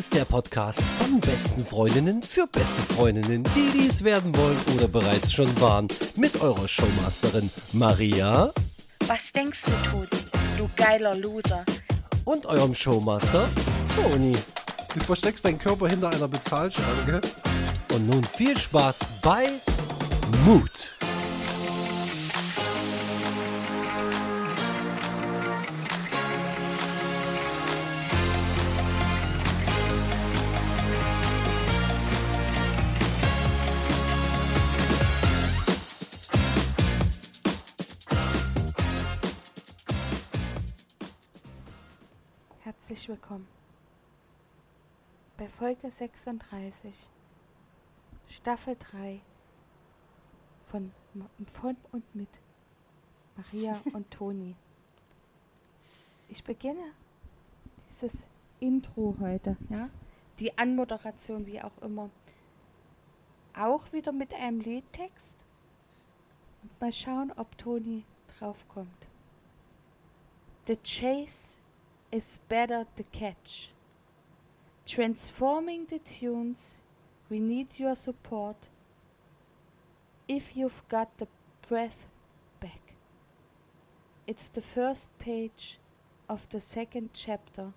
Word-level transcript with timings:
ist 0.00 0.14
der 0.14 0.24
Podcast 0.24 0.80
von 0.98 1.20
besten 1.20 1.62
Freundinnen 1.62 2.22
für 2.22 2.46
beste 2.46 2.80
Freundinnen, 2.94 3.44
die 3.54 3.68
dies 3.70 4.02
werden 4.02 4.34
wollen 4.34 4.56
oder 4.74 4.88
bereits 4.88 5.30
schon 5.30 5.60
waren. 5.60 5.88
Mit 6.16 6.40
eurer 6.40 6.66
Showmasterin 6.66 7.50
Maria. 7.74 8.50
Was 9.06 9.30
denkst 9.30 9.64
du, 9.64 9.90
Toni? 9.90 10.08
Du 10.56 10.70
geiler 10.74 11.14
Loser. 11.14 11.66
Und 12.24 12.46
eurem 12.46 12.72
Showmaster 12.72 13.46
Toni. 13.94 14.38
Du 14.94 15.00
versteckst 15.00 15.44
deinen 15.44 15.58
Körper 15.58 15.88
hinter 15.88 16.08
einer 16.08 16.28
Bezahlschranke. 16.28 17.20
Und 17.92 18.08
nun 18.08 18.24
viel 18.24 18.56
Spaß 18.56 19.00
bei 19.20 19.48
Mut. 20.46 20.99
Willkommen 43.30 43.48
bei 45.36 45.48
Folge 45.48 45.88
36, 45.88 47.08
Staffel 48.26 48.76
3 48.76 49.20
von, 50.64 50.90
von 51.46 51.76
und 51.92 52.12
mit 52.16 52.40
Maria 53.36 53.80
und 53.92 54.10
Toni. 54.10 54.56
Ich 56.28 56.42
beginne 56.42 56.82
dieses 57.78 58.26
Intro 58.58 59.14
heute, 59.20 59.56
ja, 59.68 59.88
die 60.40 60.58
Anmoderation, 60.58 61.46
wie 61.46 61.62
auch 61.62 61.78
immer, 61.82 62.10
auch 63.54 63.92
wieder 63.92 64.10
mit 64.10 64.34
einem 64.34 64.58
Liedtext. 64.58 65.44
Und 66.64 66.80
mal 66.80 66.90
schauen, 66.90 67.32
ob 67.36 67.56
Toni 67.56 68.04
draufkommt. 68.26 69.06
The 70.66 70.76
chase 70.78 71.59
better 72.48 72.86
the 72.96 73.04
catch. 73.04 73.70
Transforming 74.84 75.86
the 75.86 76.00
tunes, 76.00 76.82
we 77.28 77.38
need 77.38 77.78
your 77.78 77.94
support. 77.94 78.68
If 80.26 80.56
you've 80.56 80.82
got 80.88 81.16
the 81.18 81.28
breath 81.68 82.06
back, 82.58 82.94
it's 84.26 84.48
the 84.48 84.60
first 84.60 85.16
page 85.18 85.78
of 86.28 86.48
the 86.48 86.58
second 86.58 87.10
chapter. 87.12 87.72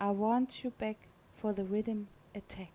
I 0.00 0.10
want 0.10 0.62
you 0.62 0.70
back 0.70 0.96
for 1.34 1.52
the 1.52 1.64
rhythm 1.64 2.06
attack. 2.34 2.72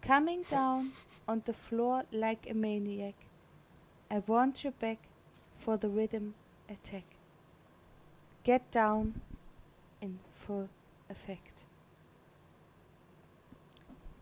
Coming 0.00 0.44
down 0.50 0.92
on 1.28 1.42
the 1.44 1.52
floor 1.52 2.04
like 2.12 2.48
a 2.48 2.54
maniac. 2.54 3.14
I 4.10 4.20
want 4.26 4.62
you 4.62 4.70
back 4.70 4.98
for 5.58 5.76
the 5.76 5.88
rhythm 5.88 6.34
attack. 6.68 7.13
Get 8.44 8.70
down 8.70 9.22
in 10.02 10.18
full 10.34 10.68
effect. 11.08 11.64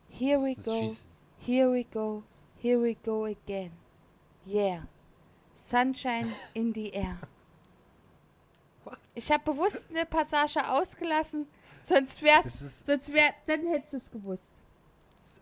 Here 0.09 0.39
we 0.39 0.55
go, 0.55 0.95
here 1.39 1.70
we 1.70 1.83
go, 1.84 2.23
here 2.56 2.79
we 2.79 2.95
go 3.03 3.25
again. 3.25 3.73
Yeah, 4.47 4.83
sunshine 5.55 6.29
in 6.55 6.73
the 6.73 6.95
air. 6.95 7.19
Ich 9.14 9.31
habe 9.31 9.45
bewusst 9.45 9.84
eine 9.91 10.06
Passage 10.06 10.67
ausgelassen, 10.67 11.47
sonst 11.83 12.23
wär's, 12.23 12.84
sonst 12.86 13.12
wär, 13.12 13.34
dann 13.45 13.67
hättest 13.67 13.92
du 13.92 13.97
es 13.98 14.11
gewusst. 14.11 14.53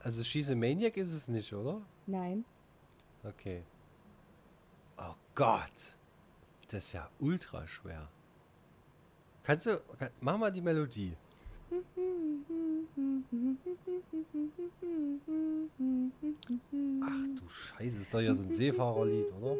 Also 0.02 0.24
Schieße 0.24 0.56
Maniac 0.56 0.96
ist 0.96 1.12
es 1.12 1.28
nicht, 1.28 1.52
oder? 1.52 1.80
Nein. 2.06 2.44
Okay. 3.22 3.62
Oh 4.98 5.14
Gott. 5.36 5.70
Das 6.68 6.86
ist 6.86 6.92
ja 6.94 7.08
ultra 7.20 7.66
schwer. 7.68 8.08
Kannst 9.42 9.66
du. 9.66 9.80
Kann, 9.98 10.10
mach 10.20 10.38
mal 10.38 10.50
die 10.50 10.60
Melodie. 10.60 11.12
Ach 17.02 17.26
du 17.36 17.48
Scheiße, 17.48 18.00
ist 18.00 18.14
doch 18.14 18.20
ja 18.20 18.34
so 18.34 18.42
ein 18.42 18.52
Seefahrerlied, 18.52 19.26
oder? 19.40 19.56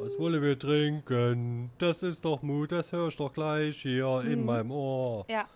Was 0.00 0.18
wollen 0.18 0.42
wir 0.42 0.58
trinken? 0.58 1.70
Das 1.78 2.02
ist 2.02 2.24
doch 2.24 2.42
Mut, 2.42 2.72
das 2.72 2.92
hörst 2.92 3.20
doch 3.20 3.32
gleich 3.32 3.82
hier 3.82 4.22
in 4.22 4.44
meinem 4.44 4.70
Ohr. 4.72 5.24
Ja. 5.28 5.48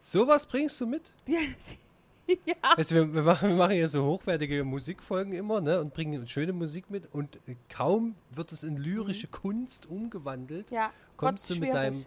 Sowas 0.00 0.46
bringst 0.46 0.80
du 0.80 0.86
mit? 0.86 1.12
ja. 2.46 2.76
Weißt 2.76 2.90
du, 2.90 2.94
wir, 2.96 3.14
wir, 3.14 3.22
machen, 3.22 3.48
wir 3.50 3.56
machen 3.56 3.72
hier 3.72 3.88
so 3.88 4.04
hochwertige 4.04 4.64
Musikfolgen 4.64 5.32
immer, 5.32 5.60
ne? 5.60 5.80
Und 5.80 5.94
bringen 5.94 6.26
schöne 6.26 6.52
Musik 6.52 6.90
mit. 6.90 7.12
Und 7.12 7.36
äh, 7.46 7.56
kaum 7.68 8.14
wird 8.30 8.52
es 8.52 8.62
in 8.64 8.76
lyrische 8.76 9.28
Kunst 9.28 9.86
umgewandelt, 9.86 10.70
Ja, 10.70 10.90
kommst 11.16 11.48
du 11.50 11.58
mit 11.58 11.72
deinem 11.72 12.04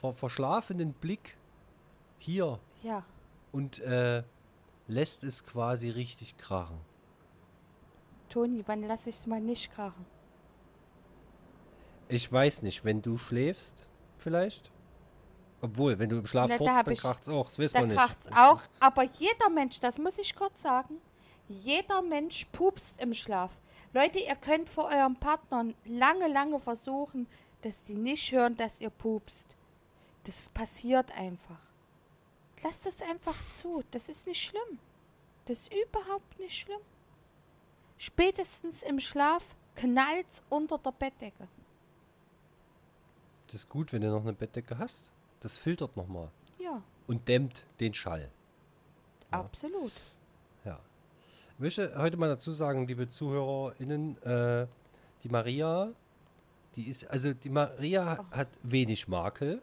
ver 0.00 0.12
verschlafenen 0.12 0.92
Blick 0.92 1.36
hier 2.18 2.58
Ja, 2.82 3.04
und 3.52 3.78
äh, 3.80 4.22
lässt 4.88 5.24
es 5.24 5.44
quasi 5.44 5.90
richtig 5.90 6.36
krachen. 6.36 6.78
Toni, 8.28 8.62
wann 8.66 8.82
lass 8.82 9.06
ich's 9.06 9.26
mal 9.26 9.40
nicht 9.40 9.72
krachen? 9.72 10.04
Ich 12.08 12.30
weiß 12.30 12.62
nicht, 12.62 12.84
wenn 12.84 13.02
du 13.02 13.16
schläfst, 13.16 13.88
vielleicht? 14.18 14.70
Obwohl, 15.60 15.98
wenn 15.98 16.08
du 16.08 16.18
im 16.18 16.26
Schlaf 16.26 16.48
da 16.50 16.56
furzt, 16.56 16.86
dann 16.86 16.94
kracht's 16.96 17.28
auch. 17.28 17.46
Das 17.46 17.58
weiß 17.58 17.72
Da 17.72 17.80
man 17.80 17.88
nicht. 17.88 17.98
kracht's 17.98 18.26
Das 18.26 18.38
auch, 18.38 18.60
aber 18.80 19.02
jeder 19.02 19.50
Mensch, 19.50 19.80
das 19.80 19.98
muss 19.98 20.18
ich 20.18 20.36
kurz 20.36 20.62
sagen, 20.62 20.96
jeder 21.48 22.02
Mensch 22.02 22.46
pupst 22.52 23.00
im 23.02 23.12
Schlaf. 23.14 23.56
Leute, 23.92 24.18
ihr 24.20 24.36
könnt 24.36 24.68
vor 24.68 24.84
eurem 24.84 25.16
Partnern 25.16 25.74
lange, 25.84 26.28
lange 26.28 26.60
versuchen, 26.60 27.26
dass 27.62 27.82
die 27.82 27.94
nicht 27.94 28.30
hören, 28.32 28.56
dass 28.56 28.80
ihr 28.80 28.90
pupst. 28.90 29.56
Das 30.24 30.50
passiert 30.50 31.10
einfach. 31.16 31.58
Lasst 32.62 32.86
es 32.86 33.02
einfach 33.02 33.36
zu. 33.52 33.82
Das 33.90 34.08
ist 34.08 34.26
nicht 34.26 34.42
schlimm. 34.42 34.78
Das 35.46 35.60
ist 35.60 35.72
überhaupt 35.74 36.38
nicht 36.38 36.54
schlimm. 36.56 36.80
Spätestens 37.96 38.82
im 38.82 39.00
Schlaf 39.00 39.56
knallt's 39.74 40.42
unter 40.50 40.78
der 40.78 40.92
Bettdecke. 40.92 41.48
Das 43.46 43.56
ist 43.56 43.68
gut, 43.68 43.92
wenn 43.92 44.02
du 44.02 44.10
noch 44.10 44.22
eine 44.22 44.34
Bettdecke 44.34 44.76
hast. 44.78 45.10
Das 45.40 45.56
filtert 45.56 45.96
nochmal 45.96 46.30
Ja, 46.58 46.82
und 47.06 47.28
dämmt 47.28 47.66
den 47.80 47.94
Schall. 47.94 48.30
Ja. 49.32 49.40
absolut. 49.40 49.92
Ja. 50.64 50.78
Ich 51.52 51.58
möchte 51.58 51.92
heute 51.96 52.16
mal 52.16 52.28
dazu 52.28 52.52
sagen, 52.52 52.86
liebe 52.86 53.08
ZuhörerInnen, 53.08 54.20
äh, 54.22 54.66
die 55.22 55.28
Maria, 55.28 55.92
die 56.76 56.88
ist, 56.88 57.08
also 57.10 57.32
die 57.34 57.50
Maria 57.50 58.18
Oh. 58.20 58.36
hat 58.36 58.48
wenig 58.62 59.06
Makel, 59.08 59.60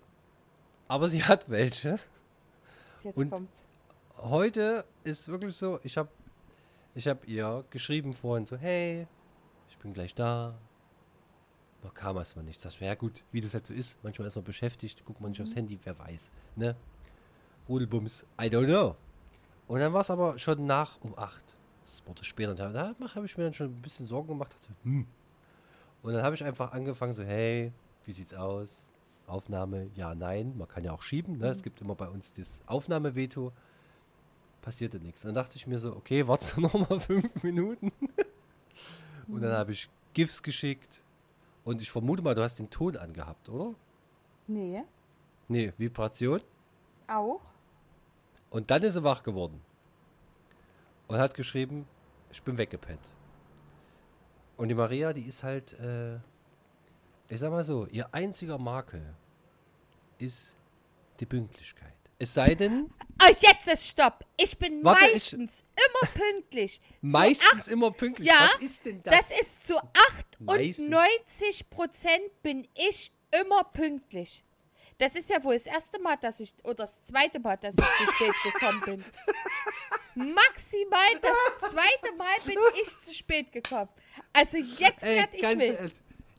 aber 0.87 1.07
sie 1.07 1.23
hat 1.23 1.49
welche. 1.49 1.99
Jetzt 3.03 3.17
Und- 3.17 3.29
kommt's. 3.31 3.67
Heute 4.17 4.85
ist 5.03 5.27
wirklich 5.27 5.55
so, 5.57 5.79
ich 5.83 5.97
habe 5.97 6.09
ich 6.95 7.07
hab 7.07 7.27
ihr 7.27 7.65
geschrieben 7.69 8.13
vorhin 8.13 8.45
so, 8.45 8.55
hey, 8.55 9.07
ich 9.69 9.77
bin 9.79 9.93
gleich 9.93 10.15
da. 10.15 10.55
Noch 11.85 11.93
kam 11.93 12.17
erstmal 12.17 12.43
nichts. 12.43 12.63
Das 12.63 12.81
wäre 12.81 12.93
ja 12.93 12.95
gut, 12.95 13.23
wie 13.31 13.41
das 13.41 13.53
halt 13.53 13.67
so 13.67 13.73
ist. 13.73 14.03
Manchmal 14.03 14.27
ist 14.27 14.35
man 14.35 14.43
beschäftigt, 14.43 15.05
guckt 15.05 15.21
man 15.21 15.29
nicht 15.29 15.41
aufs 15.43 15.55
Handy, 15.55 15.77
wer 15.83 15.97
weiß. 15.99 16.31
Ne? 16.55 16.75
Rudelbums, 17.69 18.25
I 18.41 18.45
don't 18.45 18.65
know. 18.65 18.95
Und 19.67 19.81
dann 19.81 19.93
war 19.93 20.01
es 20.01 20.09
aber 20.09 20.39
schon 20.39 20.65
nach 20.65 20.97
um 21.01 21.15
8. 21.15 21.43
Das 21.83 22.01
wurde 22.07 22.23
später. 22.23 22.55
Da, 22.55 22.71
da 22.71 22.95
habe 23.13 23.27
ich 23.27 23.37
mir 23.37 23.43
dann 23.43 23.53
schon 23.53 23.67
ein 23.67 23.81
bisschen 23.83 24.07
Sorgen 24.07 24.29
gemacht. 24.29 24.55
Dachte, 24.55 24.73
hm. 24.81 25.05
Und 26.01 26.13
dann 26.13 26.23
habe 26.23 26.33
ich 26.33 26.43
einfach 26.43 26.71
angefangen 26.71 27.13
so, 27.13 27.23
hey, 27.23 27.71
wie 28.05 28.11
sieht's 28.11 28.33
aus? 28.33 28.89
Aufnahme, 29.27 29.91
ja, 29.93 30.15
nein. 30.15 30.57
Man 30.57 30.67
kann 30.67 30.83
ja 30.83 30.91
auch 30.91 31.03
schieben. 31.03 31.37
Ne? 31.37 31.49
Es 31.49 31.61
gibt 31.61 31.81
immer 31.81 31.93
bei 31.93 32.07
uns 32.07 32.33
das 32.33 32.63
Aufnahmeveto. 32.65 33.51
Passierte 34.63 34.99
nichts. 34.99 35.21
Dann 35.21 35.35
dachte 35.35 35.55
ich 35.55 35.67
mir 35.67 35.77
so, 35.77 35.95
okay, 35.95 36.27
warte 36.27 36.59
noch 36.61 36.73
mal 36.73 36.99
fünf 36.99 37.43
Minuten. 37.43 37.91
Und 39.27 39.41
dann 39.41 39.53
habe 39.53 39.71
ich 39.71 39.87
GIFs 40.13 40.41
geschickt. 40.41 41.03
Und 41.65 41.81
ich 41.81 41.91
vermute 41.91 42.21
mal, 42.21 42.35
du 42.35 42.43
hast 42.43 42.57
den 42.59 42.69
Ton 42.69 42.95
angehabt, 42.95 43.49
oder? 43.49 43.75
Nee, 44.47 44.83
Nee, 45.47 45.73
Vibration. 45.77 46.41
auch. 47.07 47.41
Und 48.49 48.71
dann 48.71 48.83
ist 48.83 48.93
sie 48.93 49.03
wach 49.03 49.21
geworden. 49.23 49.61
Und 51.07 51.17
hat 51.17 51.33
geschrieben, 51.35 51.85
ich 52.31 52.41
bin 52.41 52.57
weggepennt. 52.57 53.01
Und 54.57 54.69
die 54.69 54.75
Maria, 54.75 55.11
die 55.11 55.23
ist 55.23 55.43
halt, 55.43 55.73
äh, 55.79 56.15
ich 57.27 57.39
sag 57.39 57.51
mal 57.51 57.63
so, 57.63 57.85
ihr 57.87 58.13
einziger 58.13 58.57
Makel 58.57 59.13
ist 60.17 60.55
die 61.19 61.25
Pünktlichkeit. 61.25 61.93
Es 62.17 62.33
sei 62.33 62.55
denn, 62.55 62.89
Oh, 63.21 63.33
jetzt 63.39 63.67
ist 63.67 63.87
Stopp. 63.87 64.25
Ich 64.37 64.57
bin 64.57 64.83
Warte, 64.83 65.05
ich- 65.07 65.13
meistens 65.33 65.65
immer 65.75 66.11
pünktlich. 66.13 66.81
meistens 67.01 67.67
immer 67.69 67.91
pünktlich. 67.91 68.27
Ja, 68.27 68.49
Was 68.53 68.61
ist 68.61 68.85
denn 68.85 69.01
das? 69.03 69.15
Das 69.29 69.39
ist 69.39 69.67
zu 69.67 69.75
Meistens. 70.39 70.87
98 70.89 71.69
Prozent 71.69 72.41
bin 72.43 72.67
ich 72.75 73.11
immer 73.31 73.63
pünktlich. 73.63 74.43
Das 74.97 75.15
ist 75.15 75.29
ja 75.29 75.43
wohl 75.43 75.53
das 75.55 75.65
erste 75.65 75.99
Mal, 76.01 76.17
dass 76.17 76.39
ich, 76.39 76.53
oder 76.63 76.75
das 76.75 77.03
zweite 77.03 77.39
Mal, 77.39 77.57
dass 77.57 77.75
ich 77.77 78.05
zu 78.07 78.13
spät 78.13 78.33
gekommen 78.43 78.81
bin. 78.85 79.05
Maximal 80.33 81.19
das 81.21 81.69
zweite 81.71 82.15
Mal 82.17 82.35
bin 82.45 82.57
ich 82.81 83.01
zu 83.01 83.13
spät 83.13 83.51
gekommen. 83.51 83.89
Also 84.31 84.57
jetzt 84.57 85.03
Ey, 85.03 85.17
werde 85.17 85.35
ich 85.35 85.41
ganz 85.41 85.59
wild. 85.61 85.93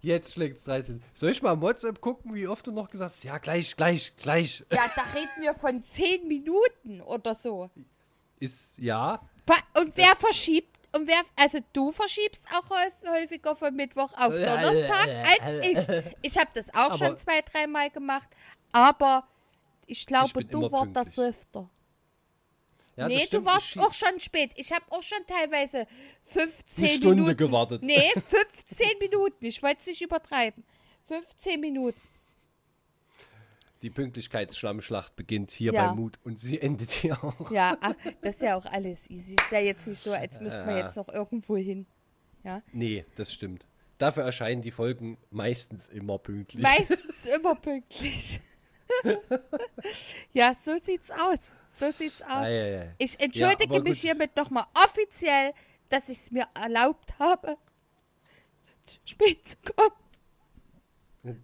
Jetzt 0.06 0.34
schlägt's 0.34 0.62
13. 0.62 1.02
Soll 1.14 1.30
ich 1.30 1.42
mal 1.42 1.54
im 1.54 1.60
WhatsApp 1.60 2.00
gucken, 2.00 2.32
wie 2.32 2.46
oft 2.46 2.64
du 2.64 2.70
noch 2.70 2.88
gesagt 2.88 3.16
hast? 3.16 3.24
Ja, 3.24 3.38
gleich, 3.38 3.74
gleich, 3.74 4.12
gleich. 4.16 4.64
Ja, 4.72 4.88
da 4.94 5.02
reden 5.18 5.40
wir 5.42 5.52
von 5.52 5.82
zehn 5.82 6.28
Minuten 6.28 7.00
oder 7.00 7.34
so. 7.34 7.68
Ist, 8.38 8.78
ja. 8.78 9.20
Und 9.76 9.96
wer 9.96 10.14
verschiebt, 10.14 10.78
und 10.94 11.08
wer, 11.08 11.20
also 11.34 11.58
du 11.72 11.90
verschiebst 11.90 12.46
auch 12.56 12.70
häuf- 12.70 13.08
häufiger 13.10 13.56
von 13.56 13.74
Mittwoch 13.74 14.12
auf 14.16 14.32
Donnerstag 14.32 15.08
als 15.40 15.56
ich. 15.66 16.04
Ich 16.22 16.38
habe 16.38 16.50
das 16.54 16.70
auch 16.72 16.90
Aber- 16.92 16.98
schon 16.98 17.18
zwei, 17.18 17.42
dreimal 17.42 17.90
gemacht, 17.90 18.28
aber 18.70 19.26
ich 19.86 20.06
glaube, 20.06 20.32
bin 20.34 20.48
du 20.48 20.70
warst 20.70 20.94
das 20.94 21.14
pünktlich. 21.16 21.36
Ja 22.96 23.08
nee, 23.08 23.26
du 23.30 23.44
warst 23.44 23.78
auch 23.78 23.92
schon 23.92 24.18
spät. 24.20 24.50
Ich 24.56 24.72
habe 24.72 24.84
auch 24.90 25.02
schon 25.02 25.18
teilweise 25.26 25.86
15 26.22 26.84
Eine 26.84 26.94
Stunde 26.94 27.16
Minuten. 27.22 27.36
gewartet. 27.36 27.82
Nee, 27.82 28.12
15 28.14 28.86
Minuten. 29.00 29.44
Ich 29.46 29.62
wollte 29.62 29.80
es 29.80 29.86
nicht 29.86 30.02
übertreiben. 30.02 30.64
15 31.08 31.60
Minuten. 31.60 32.00
Die 33.82 33.90
Pünktlichkeitsschlammschlacht 33.90 35.14
beginnt 35.16 35.50
hier 35.50 35.72
Ja. 35.72 35.88
bei 35.88 35.94
Mut 35.94 36.18
und 36.24 36.40
sie 36.40 36.60
endet 36.60 36.90
hier 36.90 37.22
auch. 37.22 37.50
Ja, 37.50 37.76
ach, 37.80 37.94
das 38.22 38.36
ist 38.36 38.42
ja 38.42 38.56
auch 38.56 38.64
alles 38.64 39.08
easy. 39.10 39.34
Ist 39.38 39.52
ja 39.52 39.60
jetzt 39.60 39.86
nicht 39.86 40.00
so, 40.00 40.12
als 40.12 40.40
müssten 40.40 40.66
wir 40.66 40.76
Ja. 40.78 40.84
jetzt 40.84 40.96
noch 40.96 41.08
irgendwo 41.08 41.56
hin. 41.56 41.86
Ja. 42.42 42.62
Nee, 42.72 43.04
das 43.16 43.32
stimmt. 43.32 43.66
Dafür 43.98 44.24
erscheinen 44.24 44.62
die 44.62 44.70
Folgen 44.70 45.18
meistens 45.30 45.88
immer 45.88 46.18
pünktlich. 46.18 46.62
Meistens 46.62 47.26
immer 47.26 47.54
pünktlich. 47.54 48.40
ja, 50.32 50.54
so 50.54 50.76
sieht's 50.82 51.10
aus. 51.10 51.52
So 51.76 51.90
sieht's 51.90 52.22
aus. 52.22 52.28
Ah, 52.28 52.48
ja, 52.48 52.66
ja. 52.66 52.92
Ich 52.96 53.20
entschuldige 53.20 53.74
aber 53.74 53.82
mich 53.82 54.00
hiermit 54.00 54.34
nochmal 54.34 54.64
offiziell, 54.82 55.52
dass 55.90 56.08
ich 56.08 56.16
es 56.16 56.30
mir 56.30 56.48
erlaubt 56.54 57.18
habe, 57.18 57.58
spät 59.04 59.46
zu 59.46 59.56
kommen. 59.74 61.36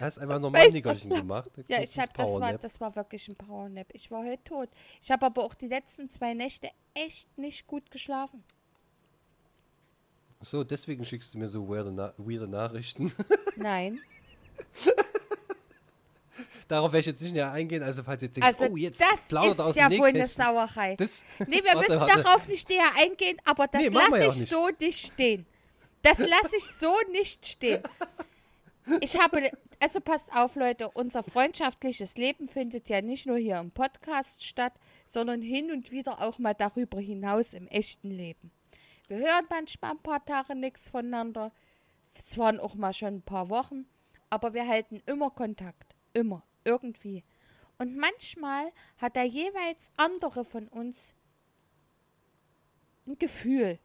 Hast 0.00 0.18
einfach 0.18 0.40
normal 0.40 0.64
Weil- 0.64 0.72
Nickerchen 0.72 1.10
gemacht. 1.10 1.50
Ja, 1.68 1.80
ich 1.80 1.96
hab, 1.96 2.12
das 2.14 2.34
war, 2.40 2.58
das 2.58 2.80
war 2.80 2.96
wirklich 2.96 3.28
ein 3.28 3.36
Powernap. 3.36 3.86
Ich 3.92 4.10
war 4.10 4.24
heute 4.24 4.42
tot. 4.42 4.68
Ich 5.00 5.12
habe 5.12 5.26
aber 5.26 5.44
auch 5.44 5.54
die 5.54 5.68
letzten 5.68 6.10
zwei 6.10 6.34
Nächte 6.34 6.70
echt 6.94 7.38
nicht 7.38 7.68
gut 7.68 7.88
geschlafen. 7.92 8.42
So, 10.40 10.64
deswegen 10.64 11.04
schickst 11.04 11.34
du 11.34 11.38
mir 11.38 11.48
so 11.48 11.68
weirde, 11.68 11.92
Na 11.92 12.14
weirde 12.16 12.48
Nachrichten. 12.48 13.12
Nein. 13.56 14.00
Darauf 16.68 16.92
werde 16.92 17.00
ich 17.00 17.06
jetzt 17.06 17.22
nicht 17.22 17.32
näher 17.32 17.50
eingehen. 17.52 17.82
Also, 17.82 18.02
falls 18.02 18.22
ihr 18.22 18.26
jetzt 18.28 18.36
denkt, 18.36 18.46
Also 18.46 18.72
oh, 18.72 18.76
jetzt 18.76 19.00
das 19.00 19.28
plaudert 19.28 19.52
ist 19.52 19.60
aus 19.60 19.74
ja 19.76 19.88
dem 19.88 20.00
wohl 20.00 20.08
eine. 20.08 20.26
Sauerei. 20.26 20.96
Das, 20.96 21.24
Nee, 21.46 21.56
wir 21.62 21.64
Warte, 21.74 21.78
müssen 21.78 22.00
warte. 22.00 22.22
darauf 22.22 22.48
nicht 22.48 22.68
näher 22.68 22.90
eingehen, 22.96 23.38
aber 23.44 23.66
das 23.68 23.82
Nee, 23.82 23.88
lasse 23.88 24.18
ich 24.26 24.38
nicht. 24.40 24.48
so 24.50 24.68
nicht 24.80 25.06
stehen. 25.12 25.46
Das 26.02 26.18
lasse 26.18 26.56
ich 26.56 26.64
so 26.64 26.94
nicht 27.10 27.44
stehen. 27.46 27.82
Ich 29.00 29.18
habe, 29.20 29.50
also 29.80 30.00
passt 30.00 30.32
auf, 30.32 30.54
Leute, 30.56 30.88
unser 30.90 31.22
freundschaftliches 31.22 32.16
Leben 32.16 32.48
findet 32.48 32.88
ja 32.88 33.02
nicht 33.02 33.26
nur 33.26 33.36
hier 33.36 33.58
im 33.58 33.70
Podcast 33.70 34.42
statt, 34.44 34.72
sondern 35.10 35.42
hin 35.42 35.70
und 35.70 35.90
wieder 35.90 36.20
auch 36.22 36.38
mal 36.38 36.54
darüber 36.54 36.98
hinaus 37.00 37.52
im 37.54 37.66
echten 37.68 38.10
Leben. 38.10 38.50
Wir 39.08 39.18
hören 39.18 39.46
manchmal 39.50 39.90
ein 39.92 39.98
paar 40.02 40.24
Tage 40.24 40.54
nichts 40.54 40.88
voneinander. 40.88 41.52
Es 42.14 42.38
waren 42.38 42.60
auch 42.60 42.74
mal 42.74 42.92
schon 42.94 43.16
ein 43.16 43.22
paar 43.22 43.48
Wochen, 43.50 43.86
aber 44.30 44.54
wir 44.54 44.66
halten 44.66 45.02
immer 45.06 45.30
Kontakt. 45.30 45.87
Immer. 46.12 46.42
Irgendwie. 46.64 47.24
Und 47.78 47.96
manchmal 47.96 48.72
hat 48.98 49.16
der 49.16 49.24
jeweils 49.24 49.90
andere 49.96 50.44
von 50.44 50.68
uns 50.68 51.14
ein 53.06 53.18
Gefühl. 53.18 53.78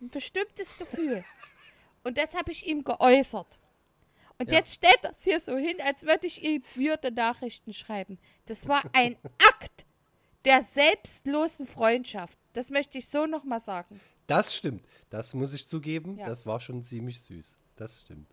Ein 0.00 0.08
bestimmtes 0.10 0.76
Gefühl. 0.76 1.24
Und 2.04 2.18
das 2.18 2.34
habe 2.34 2.52
ich 2.52 2.66
ihm 2.66 2.84
geäußert. 2.84 3.58
Und 4.38 4.50
Ja. 4.52 4.58
jetzt 4.58 4.74
stellt 4.74 4.98
er 5.02 5.12
es 5.12 5.24
hier 5.24 5.40
so 5.40 5.56
hin, 5.56 5.80
als 5.80 6.02
würde 6.02 6.26
ich 6.26 6.42
ihm 6.42 6.62
weirde 6.74 7.10
Nachrichten 7.10 7.72
schreiben. 7.72 8.18
Das 8.44 8.68
war 8.68 8.82
ein 8.92 9.16
Akt 9.48 9.86
der 10.44 10.60
selbstlosen 10.62 11.66
Freundschaft. 11.66 12.38
Das 12.52 12.70
möchte 12.70 12.98
ich 12.98 13.08
so 13.08 13.26
nochmal 13.26 13.60
sagen. 13.60 14.00
das 14.26 14.54
stimmt. 14.54 14.84
Das 15.08 15.34
muss 15.34 15.54
ich 15.54 15.66
zugeben. 15.68 16.18
Ja. 16.18 16.26
Das 16.26 16.44
war 16.46 16.60
schon 16.60 16.82
ziemlich 16.82 17.20
süß. 17.22 17.56
Das 17.76 18.02
stimmt. 18.02 18.28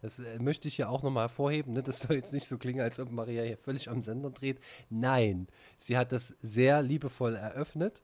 Das 0.00 0.18
äh, 0.20 0.38
möchte 0.38 0.68
ich 0.68 0.76
hier 0.76 0.90
auch 0.90 1.02
nochmal 1.02 1.24
hervorheben. 1.24 1.72
Ne? 1.72 1.82
Das 1.82 2.00
soll 2.00 2.16
jetzt 2.16 2.32
nicht 2.32 2.46
so 2.48 2.56
klingen, 2.58 2.80
als 2.80 3.00
ob 3.00 3.10
Maria 3.10 3.42
hier 3.42 3.56
völlig 3.58 3.88
am 3.88 4.02
Sender 4.02 4.30
dreht. 4.30 4.58
Nein, 4.90 5.48
sie 5.78 5.96
hat 5.98 6.12
das 6.12 6.36
sehr 6.40 6.82
liebevoll 6.82 7.34
eröffnet. 7.34 8.02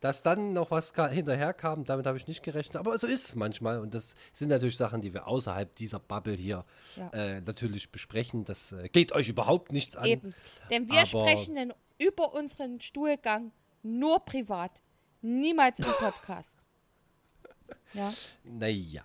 Dass 0.00 0.22
dann 0.22 0.52
noch 0.52 0.70
was 0.70 0.92
hinterher 1.10 1.52
kam, 1.52 1.84
damit 1.84 2.06
habe 2.06 2.16
ich 2.18 2.28
nicht 2.28 2.44
gerechnet. 2.44 2.76
Aber 2.76 2.96
so 2.98 3.08
ist 3.08 3.26
es 3.30 3.34
manchmal. 3.34 3.80
Und 3.80 3.94
das 3.94 4.14
sind 4.32 4.48
natürlich 4.50 4.76
Sachen, 4.76 5.00
die 5.02 5.12
wir 5.12 5.26
außerhalb 5.26 5.74
dieser 5.74 5.98
Bubble 5.98 6.34
hier 6.34 6.64
Ja. 6.94 7.10
äh, 7.10 7.40
natürlich 7.40 7.90
besprechen. 7.90 8.44
Das 8.44 8.70
äh, 8.70 8.88
geht 8.90 9.10
euch 9.10 9.28
überhaupt 9.28 9.72
nichts 9.72 9.96
an. 9.96 10.04
Eben. 10.06 10.34
Denn 10.70 10.88
wir 10.88 11.04
sprechen 11.04 11.56
in, 11.56 11.74
über 11.98 12.32
unseren 12.32 12.80
Stuhlgang 12.80 13.50
nur 13.82 14.20
privat. 14.20 14.70
Niemals 15.20 15.80
im 15.80 15.86
Podcast. 15.86 16.58
Ja. 17.94 18.12
Naja, 18.44 19.02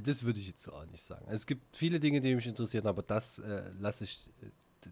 das 0.00 0.22
würde 0.22 0.40
ich 0.40 0.48
jetzt 0.48 0.62
so 0.62 0.72
auch 0.72 0.86
nicht 0.86 1.04
sagen. 1.04 1.22
Also 1.26 1.34
es 1.34 1.46
gibt 1.46 1.76
viele 1.76 2.00
Dinge, 2.00 2.20
die 2.20 2.34
mich 2.34 2.46
interessieren, 2.46 2.86
aber 2.86 3.02
das 3.02 3.38
äh, 3.38 3.70
lasse 3.78 4.04
ich, 4.04 4.28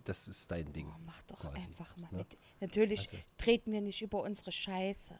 das 0.05 0.29
ist 0.29 0.51
dein 0.51 0.73
Ding. 0.73 0.89
Oh, 0.95 0.99
mach 1.05 1.23
doch 1.23 1.41
Quasi, 1.41 1.57
einfach 1.67 1.97
mal 1.97 2.09
ne? 2.13 2.19
mit. 2.19 2.39
Natürlich 2.61 3.09
Also- 3.09 3.23
treten 3.39 3.73
wir 3.73 3.81
nicht 3.81 4.03
über 4.03 4.23
unsere 4.23 4.53
Scheiße. 4.53 5.19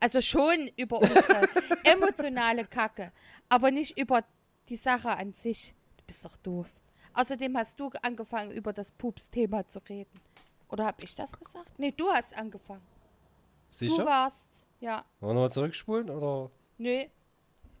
Also 0.00 0.20
schon 0.20 0.68
über 0.76 0.98
unsere 1.00 1.42
emotionale 1.84 2.64
Kacke, 2.64 3.12
aber 3.48 3.70
nicht 3.70 3.96
über 3.98 4.24
die 4.68 4.76
Sache 4.76 5.10
an 5.16 5.32
sich. 5.32 5.74
Du 5.98 6.04
bist 6.06 6.24
doch 6.24 6.36
doof. 6.38 6.68
Außerdem 7.14 7.56
hast 7.56 7.78
du 7.78 7.90
angefangen, 8.02 8.50
über 8.52 8.72
das 8.72 8.90
Pups-Thema 8.90 9.68
zu 9.68 9.78
reden. 9.88 10.20
Oder 10.68 10.86
habe 10.86 11.04
ich 11.04 11.14
das 11.14 11.38
gesagt? 11.38 11.78
Nee, 11.78 11.92
du 11.92 12.08
hast 12.10 12.34
angefangen. 12.34 12.82
Du 13.70 13.76
Sicher? 13.76 14.04
warst, 14.04 14.66
ja. 14.80 15.04
Wollen 15.20 15.30
wir 15.30 15.34
nochmal 15.34 15.52
zurückspulen? 15.52 16.10
Oder? 16.10 16.50
Nee. 16.78 17.10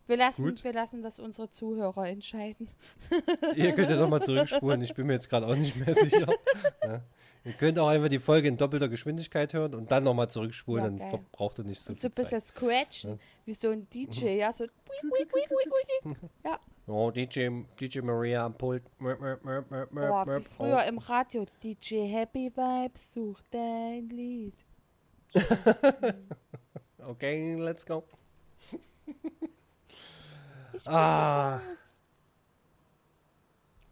Wir 0.06 0.16
lassen, 0.16 0.44
Gut. 0.44 0.64
wir 0.64 0.72
lassen 0.72 1.02
das 1.02 1.20
unsere 1.20 1.50
Zuhörer 1.50 2.08
entscheiden. 2.08 2.68
Ihr 3.56 3.72
könnt 3.72 3.90
ja 3.90 3.96
nochmal 3.96 4.22
zurückspulen, 4.22 4.82
ich 4.82 4.94
bin 4.94 5.06
mir 5.06 5.14
jetzt 5.14 5.28
gerade 5.30 5.46
auch 5.46 5.54
nicht 5.56 5.76
mehr 5.76 5.94
sicher. 5.94 6.26
Ja. 6.84 7.00
Ihr 7.44 7.52
könnt 7.54 7.76
auch 7.78 7.88
einfach 7.88 8.08
die 8.08 8.20
Folge 8.20 8.46
in 8.46 8.56
doppelter 8.56 8.88
Geschwindigkeit 8.88 9.52
hören 9.52 9.74
und 9.74 9.90
dann 9.90 10.04
nochmal 10.04 10.28
zurückspulen, 10.30 10.84
Ja, 10.84 10.90
dann 10.90 10.98
geil. 10.98 11.10
verbraucht 11.10 11.58
ihr 11.58 11.64
nicht 11.64 11.80
so 11.82 11.90
Und 11.92 11.98
so 12.00 12.08
viel 12.08 12.12
ein 12.12 12.22
bisschen 12.22 12.40
scratchen, 12.40 13.20
wie 13.44 13.54
so 13.54 13.70
ein 13.70 13.88
DJ, 13.90 14.38
ja, 14.38 14.52
so. 14.52 14.66
Ja, 16.44 16.58
Oh, 16.86 17.10
DJ, 17.10 17.48
DJ 17.80 18.00
Maria 18.00 18.44
am 18.44 18.54
Pult. 18.54 18.82
Mörp, 18.98 19.20
mörp, 19.44 19.66
oh, 19.94 20.40
früher 20.56 20.84
im 20.84 20.98
Radio. 20.98 21.46
DJ 21.62 22.08
Happy 22.08 22.50
Vibes, 22.54 23.12
such 23.14 23.40
dein 23.50 24.08
Lied. 24.10 24.54
Oh, 25.34 27.10
okay, 27.10 27.54
let's 27.56 27.86
go. 27.86 28.04
Ich 30.72 30.88
Ah. 30.88 31.60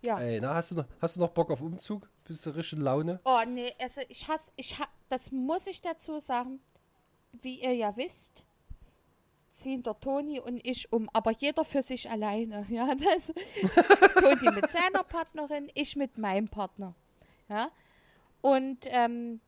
Ja. 0.02 0.18
Ey, 0.18 0.40
na, 0.40 0.54
hast 0.54 0.70
du 0.70 0.76
noch, 0.76 0.86
hast 1.00 1.16
du 1.16 1.20
noch 1.20 1.30
Bock 1.30 1.50
auf 1.50 1.60
Umzug? 1.60 2.08
Bist 2.24 2.46
du 2.46 2.50
richtig 2.50 2.78
in 2.78 2.84
Laune? 2.84 3.20
Oh, 3.24 3.42
nee, 3.46 3.74
also 3.80 4.00
ich 4.08 4.26
hasse, 4.28 4.50
ich 4.56 4.78
ha 4.78 4.86
das 5.08 5.30
muss 5.30 5.66
ich 5.66 5.82
dazu 5.82 6.18
sagen. 6.18 6.60
Wie 7.32 7.62
ihr 7.62 7.74
ja 7.74 7.96
wisst, 7.96 8.44
ziehen 9.50 9.82
der 9.82 9.98
Toni 10.00 10.40
und 10.40 10.64
ich 10.64 10.92
um, 10.92 11.08
aber 11.12 11.32
jeder 11.32 11.64
für 11.64 11.82
sich 11.82 12.10
alleine. 12.10 12.66
Ja, 12.70 12.94
das, 12.94 13.26
Toni 14.20 14.50
mit 14.52 14.70
seiner 14.70 15.04
Partnerin, 15.04 15.70
ich 15.74 15.96
mit 15.96 16.18
meinem 16.18 16.48
Partner. 16.48 16.94
Ja, 17.48 17.70
und 18.40 18.86
ähm, 18.86 19.40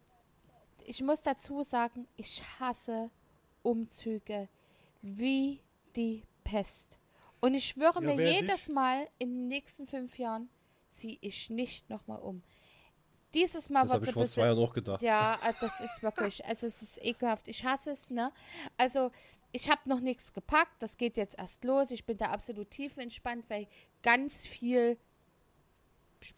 ich 0.84 1.02
muss 1.02 1.22
dazu 1.22 1.62
sagen, 1.62 2.06
ich 2.16 2.42
hasse 2.60 3.10
Umzüge 3.62 4.48
wie 5.00 5.60
die 5.96 6.24
Pest. 6.44 6.98
Und 7.40 7.54
ich 7.54 7.66
schwöre 7.66 8.04
Ja, 8.04 8.14
mir 8.14 8.32
jedes 8.32 8.68
Mal, 8.68 9.08
in 9.18 9.30
den 9.30 9.48
nächsten 9.48 9.86
fünf 9.86 10.18
Jahren 10.18 10.48
ziehe 10.90 11.18
ich 11.20 11.50
nicht 11.50 11.90
nochmal 11.90 12.20
um. 12.20 12.42
Dieses 13.34 13.70
Mal 13.70 13.82
Das 13.82 13.92
wird 13.92 14.02
es 14.02 14.08
ich 14.08 14.16
ein 14.16 14.20
bisschen. 14.20 14.34
zwei 14.34 14.46
Jahren 14.46 14.58
auch 14.58 14.74
gedacht. 14.74 15.02
Ja, 15.02 15.38
äh, 15.42 15.54
das 15.60 15.80
ist 15.80 16.02
wirklich, 16.02 16.44
also 16.44 16.66
es 16.66 16.82
ist 16.82 17.02
ekelhaft. 17.02 17.48
Ich 17.48 17.64
hasse 17.64 17.90
es, 17.92 18.10
ne? 18.10 18.30
Also 18.76 19.10
ich 19.52 19.70
habe 19.70 19.88
noch 19.88 20.00
nichts 20.00 20.32
gepackt, 20.32 20.82
das 20.82 20.96
geht 20.96 21.16
jetzt 21.16 21.38
erst 21.38 21.64
los. 21.64 21.90
Ich 21.90 22.04
bin 22.04 22.16
da 22.16 22.26
absolut 22.26 22.70
tiefenentspannt, 22.70 23.48
weil 23.48 23.66
ganz 24.02 24.46
viel 24.46 24.98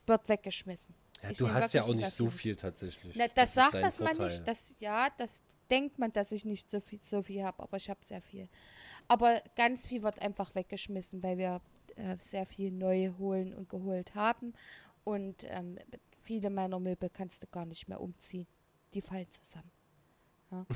wird 0.06 0.28
weggeschmissen. 0.28 0.94
Ja, 1.22 1.32
du 1.32 1.52
hast 1.52 1.74
ja 1.74 1.82
auch 1.82 1.88
nicht 1.88 2.06
das 2.06 2.16
so 2.16 2.28
viel 2.28 2.54
tatsächlich. 2.56 3.14
Na, 3.16 3.28
das, 3.28 3.50
ist 3.50 3.54
sagt 3.54 3.74
das 3.74 3.98
man 3.98 4.16
nicht. 4.16 4.46
Das, 4.46 4.74
ja, 4.78 5.08
das 5.16 5.42
denkt 5.70 5.98
man, 5.98 6.12
dass 6.12 6.32
ich 6.32 6.44
nicht 6.44 6.70
so 6.70 6.80
viel, 6.80 6.98
so 6.98 7.22
viel 7.22 7.42
habe, 7.42 7.62
aber 7.62 7.76
ich 7.76 7.88
habe 7.88 8.00
sehr 8.02 8.20
viel. 8.20 8.48
Aber 9.08 9.42
ganz 9.56 9.86
viel 9.86 10.02
wird 10.02 10.20
einfach 10.20 10.54
weggeschmissen, 10.54 11.22
weil 11.22 11.38
wir 11.38 11.60
äh, 11.96 12.16
sehr 12.18 12.46
viel 12.46 12.70
neu 12.70 13.12
holen 13.18 13.54
und 13.54 13.68
geholt 13.68 14.14
haben. 14.14 14.54
Und 15.04 15.44
ähm, 15.48 15.78
viele 16.22 16.50
meiner 16.50 16.80
Möbel 16.80 17.10
kannst 17.10 17.42
du 17.42 17.46
gar 17.46 17.66
nicht 17.66 17.88
mehr 17.88 18.00
umziehen. 18.00 18.46
Die 18.94 19.02
fallen 19.02 19.30
zusammen. 19.30 19.70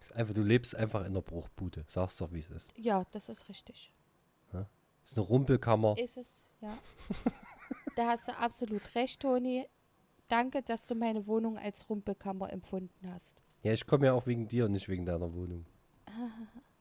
Ist 0.00 0.12
Einfach, 0.12 0.34
du 0.34 0.42
lebst 0.42 0.76
einfach 0.76 1.06
in 1.06 1.14
der 1.14 1.22
Bruchbude. 1.22 1.84
Sag's 1.88 2.18
doch, 2.18 2.30
wie 2.30 2.40
es 2.40 2.50
ist. 2.50 2.70
Ja, 2.76 3.06
das 3.12 3.30
ist 3.30 3.48
richtig. 3.48 3.90
Ist 5.04 5.18
eine 5.18 5.26
Rumpelkammer. 5.26 5.96
Ist 5.98 6.16
es, 6.16 6.46
ja. 6.60 6.76
da 7.96 8.08
hast 8.08 8.28
du 8.28 8.36
absolut 8.36 8.94
recht, 8.94 9.20
Toni. 9.20 9.66
Danke, 10.28 10.62
dass 10.62 10.86
du 10.86 10.94
meine 10.94 11.26
Wohnung 11.26 11.58
als 11.58 11.88
Rumpelkammer 11.90 12.50
empfunden 12.50 13.12
hast. 13.12 13.42
Ja, 13.62 13.72
ich 13.72 13.86
komme 13.86 14.06
ja 14.06 14.14
auch 14.14 14.26
wegen 14.26 14.48
dir 14.48 14.64
und 14.64 14.72
nicht 14.72 14.88
wegen 14.88 15.04
deiner 15.04 15.32
Wohnung. 15.34 15.66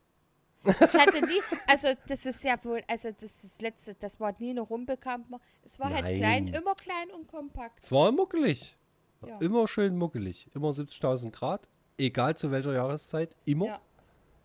Ich 0.66 0.94
hatte 0.98 1.22
nie, 1.26 1.42
also 1.68 1.90
das 2.08 2.26
ist 2.26 2.44
ja 2.44 2.56
wohl, 2.64 2.82
also 2.88 3.12
das 3.12 3.24
ist 3.24 3.44
das 3.44 3.62
letzte, 3.62 3.96
das 3.96 4.20
war 4.20 4.34
nie 4.40 4.52
eine 4.52 4.62
Rumpelkammer. 4.62 5.40
Es 5.64 5.78
war 5.80 5.90
halt 5.90 6.04
Nein. 6.06 6.16
klein, 6.18 6.48
immer 6.48 6.76
klein 6.76 7.10
und 7.12 7.28
kompakt. 7.28 7.84
Es 7.84 7.92
war 7.92 8.12
muckelig. 8.12 8.78
Ja. 9.26 9.38
Immer 9.40 9.68
schön 9.68 9.98
muckelig. 9.98 10.50
Immer 10.54 10.70
70.000 10.70 11.32
Grad. 11.32 11.68
Egal 11.98 12.36
zu 12.38 12.52
welcher 12.52 12.74
Jahreszeit. 12.74 13.36
Immer. 13.46 13.66
Ja, 13.68 13.82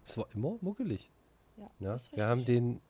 Es 0.04 0.16
war 0.16 0.26
immer 0.34 0.56
muckelig. 0.60 1.10
ja, 1.56 1.70
Ja? 1.80 1.92
das 1.92 2.02
ist 2.04 2.16
Wir 2.16 2.26
haben 2.26 2.44
den 2.44 2.80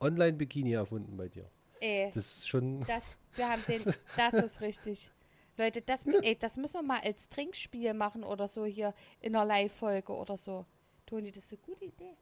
Online-Bikini 0.00 0.72
erfunden 0.72 1.16
bei 1.16 1.28
dir. 1.28 1.48
Ey, 1.80 2.10
Das 2.14 2.24
ist 2.38 2.48
schon. 2.48 2.80
das, 2.86 3.18
wir 3.36 3.48
haben 3.48 3.62
den, 3.68 3.82
das 4.16 4.34
ist 4.34 4.60
richtig. 4.60 5.10
Leute, 5.56 5.82
das, 5.82 6.04
ey, 6.06 6.36
das 6.36 6.56
müssen 6.56 6.78
wir 6.78 6.82
mal 6.82 7.00
als 7.00 7.28
Trinkspiel 7.28 7.94
machen 7.94 8.24
oder 8.24 8.48
so 8.48 8.64
hier 8.64 8.92
in 9.20 9.36
einer 9.36 9.44
Live-Folge 9.44 10.12
oder 10.12 10.36
so. 10.36 10.66
Toni, 11.06 11.30
das 11.30 11.44
ist 11.44 11.52
eine 11.52 11.62
gute 11.62 11.84
Idee. 11.84 12.16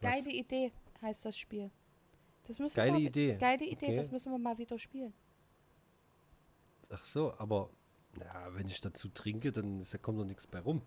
Was? 0.00 0.10
Geile 0.12 0.30
Idee 0.30 0.72
heißt 1.02 1.24
das 1.24 1.36
Spiel. 1.36 1.70
Das 2.46 2.58
müssen 2.58 2.76
Geile 2.76 2.92
wir 2.94 3.00
mal, 3.00 3.06
Idee. 3.06 3.36
Geile 3.38 3.64
Idee, 3.64 3.86
Okay. 3.86 3.96
das 3.96 4.10
müssen 4.10 4.32
wir 4.32 4.38
mal 4.38 4.56
wieder 4.58 4.78
spielen. 4.78 5.12
Ach 6.90 7.04
so, 7.04 7.34
aber. 7.38 7.70
Ja, 8.18 8.54
wenn 8.54 8.66
ich 8.66 8.80
dazu 8.80 9.08
trinke, 9.10 9.52
dann 9.52 9.78
ist, 9.78 9.92
da 9.94 9.98
kommt 9.98 10.18
doch 10.18 10.24
nichts 10.24 10.46
bei 10.46 10.58
rum. 10.60 10.82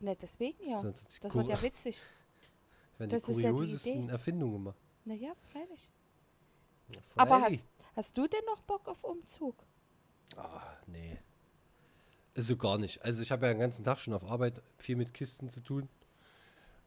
Ne, 0.00 0.14
deswegen 0.20 0.62
ja. 0.68 0.80
Das 0.82 0.94
Das 1.20 1.34
wird 1.34 1.48
ja 1.48 1.60
witzig. 1.62 2.00
werden 2.98 3.10
das 3.10 3.22
die 3.22 3.30
ist 3.32 3.40
ja 3.40 3.50
die 3.50 3.56
kuriosesten. 3.56 4.08
Erfindungen 4.10 4.52
gemacht. 4.54 4.78
Naja, 5.04 5.32
freilich. 5.50 5.90
Ja, 6.88 7.00
Aber 7.16 7.40
freilich. 7.40 7.60
hast, 7.60 7.96
hast 7.96 8.18
du 8.18 8.26
denn 8.28 8.44
noch 8.46 8.60
Bock 8.62 8.86
auf 8.88 9.02
Umzug? 9.02 9.56
Ah, 10.36 10.76
nee. 10.86 11.18
So 12.36 12.56
gar 12.56 12.78
nicht. 12.78 13.02
Also 13.02 13.22
ich 13.22 13.32
habe 13.32 13.46
ja 13.46 13.52
den 13.54 13.58
ganzen 13.60 13.82
Tag 13.84 13.98
schon 13.98 14.14
auf 14.14 14.22
Arbeit 14.24 14.62
viel 14.76 14.94
mit 14.94 15.12
Kisten 15.14 15.48
zu 15.50 15.60
tun. 15.60 15.88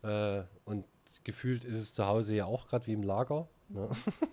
Äh, 0.03 0.43
und 0.63 0.85
gefühlt 1.23 1.63
ist 1.65 1.75
es 1.75 1.93
zu 1.93 2.05
Hause 2.05 2.35
ja 2.35 2.45
auch 2.45 2.67
gerade 2.67 2.87
wie 2.87 2.93
im 2.93 3.03
Lager. 3.03 3.47
Ne? 3.69 3.89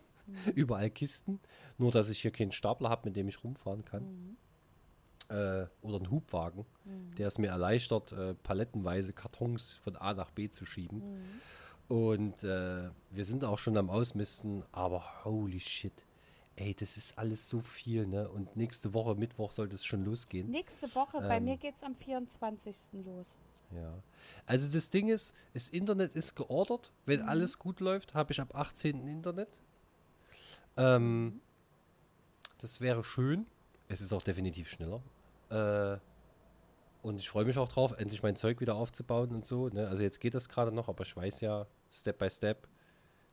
Überall 0.55 0.91
Kisten. 0.91 1.41
Nur, 1.79 1.91
dass 1.93 2.11
ich 2.11 2.21
hier 2.21 2.31
keinen 2.31 2.53
Stapler 2.53 2.91
habe, 2.91 3.09
mit 3.09 3.17
dem 3.17 3.29
ich 3.29 3.43
rumfahren 3.43 3.85
kann. 3.85 4.37
Äh, 5.29 5.67
oder 5.83 5.97
einen 5.97 6.11
Hubwagen, 6.11 6.65
der 7.19 7.29
es 7.29 7.39
mir 7.39 7.49
erleichtert, 7.49 8.13
äh, 8.13 8.35
palettenweise 8.35 9.13
Kartons 9.13 9.73
von 9.75 9.97
A 9.97 10.15
nach 10.15 10.31
B 10.31 10.49
zu 10.49 10.65
schieben. 10.65 11.03
Und 11.89 12.43
äh, 12.45 12.91
wir 13.11 13.25
sind 13.25 13.45
auch 13.45 13.59
schon 13.59 13.77
am 13.77 13.89
Ausmisten, 13.91 14.65
aber 14.73 15.25
holy 15.25 15.61
shit. 15.61 15.93
Ey, 16.57 16.75
das 16.75 16.97
ist 16.97 17.17
alles 17.19 17.49
so 17.49 17.61
viel, 17.61 18.07
ne? 18.07 18.29
Und 18.29 18.57
nächste 18.57 18.93
Woche, 18.93 19.15
Mittwoch, 19.15 19.53
sollte 19.53 19.77
es 19.77 19.85
schon 19.85 20.05
losgehen. 20.05 20.51
Nächste 20.51 20.93
Woche, 20.95 21.21
bei 21.21 21.37
Ähm. 21.37 21.45
mir 21.45 21.57
geht's 21.57 21.83
am 21.85 21.95
24. 21.95 23.05
los. 23.05 23.39
Ja. 23.75 23.95
Also 24.47 24.73
das 24.73 24.91
Ding 24.91 25.09
ist, 25.09 25.35
das 25.55 25.69
Internet 25.69 26.15
ist 26.15 26.35
geordert. 26.35 26.93
Wenn 27.07 27.23
alles 27.23 27.59
gut 27.59 27.81
läuft, 27.81 28.15
habe 28.15 28.33
ich 28.33 28.41
ab 28.41 28.55
18. 28.55 29.07
Internet. 29.07 29.49
Ähm, 30.77 31.41
das 32.59 32.81
wäre 32.81 33.05
schön. 33.05 33.47
Es 33.89 34.01
ist 34.01 34.13
auch 34.13 34.23
definitiv 34.23 34.69
schneller. 34.69 35.03
Äh, 35.51 35.99
und 37.03 37.19
ich 37.19 37.29
freue 37.29 37.45
mich 37.45 37.59
auch 37.59 37.69
drauf, 37.69 37.95
endlich 37.97 38.23
mein 38.23 38.37
Zeug 38.37 38.61
wieder 38.61 38.75
aufzubauen 38.75 39.31
und 39.31 39.47
so. 39.47 39.69
Ne? 39.69 39.89
Also 39.89 40.03
jetzt 40.03 40.21
geht 40.21 40.35
das 40.35 40.49
gerade 40.49 40.73
noch, 40.73 40.89
aber 40.89 41.05
ich 41.05 41.17
weiß 41.17 41.41
ja, 41.41 41.67
Step 41.91 42.19
by 42.19 42.29
Step, 42.29 42.67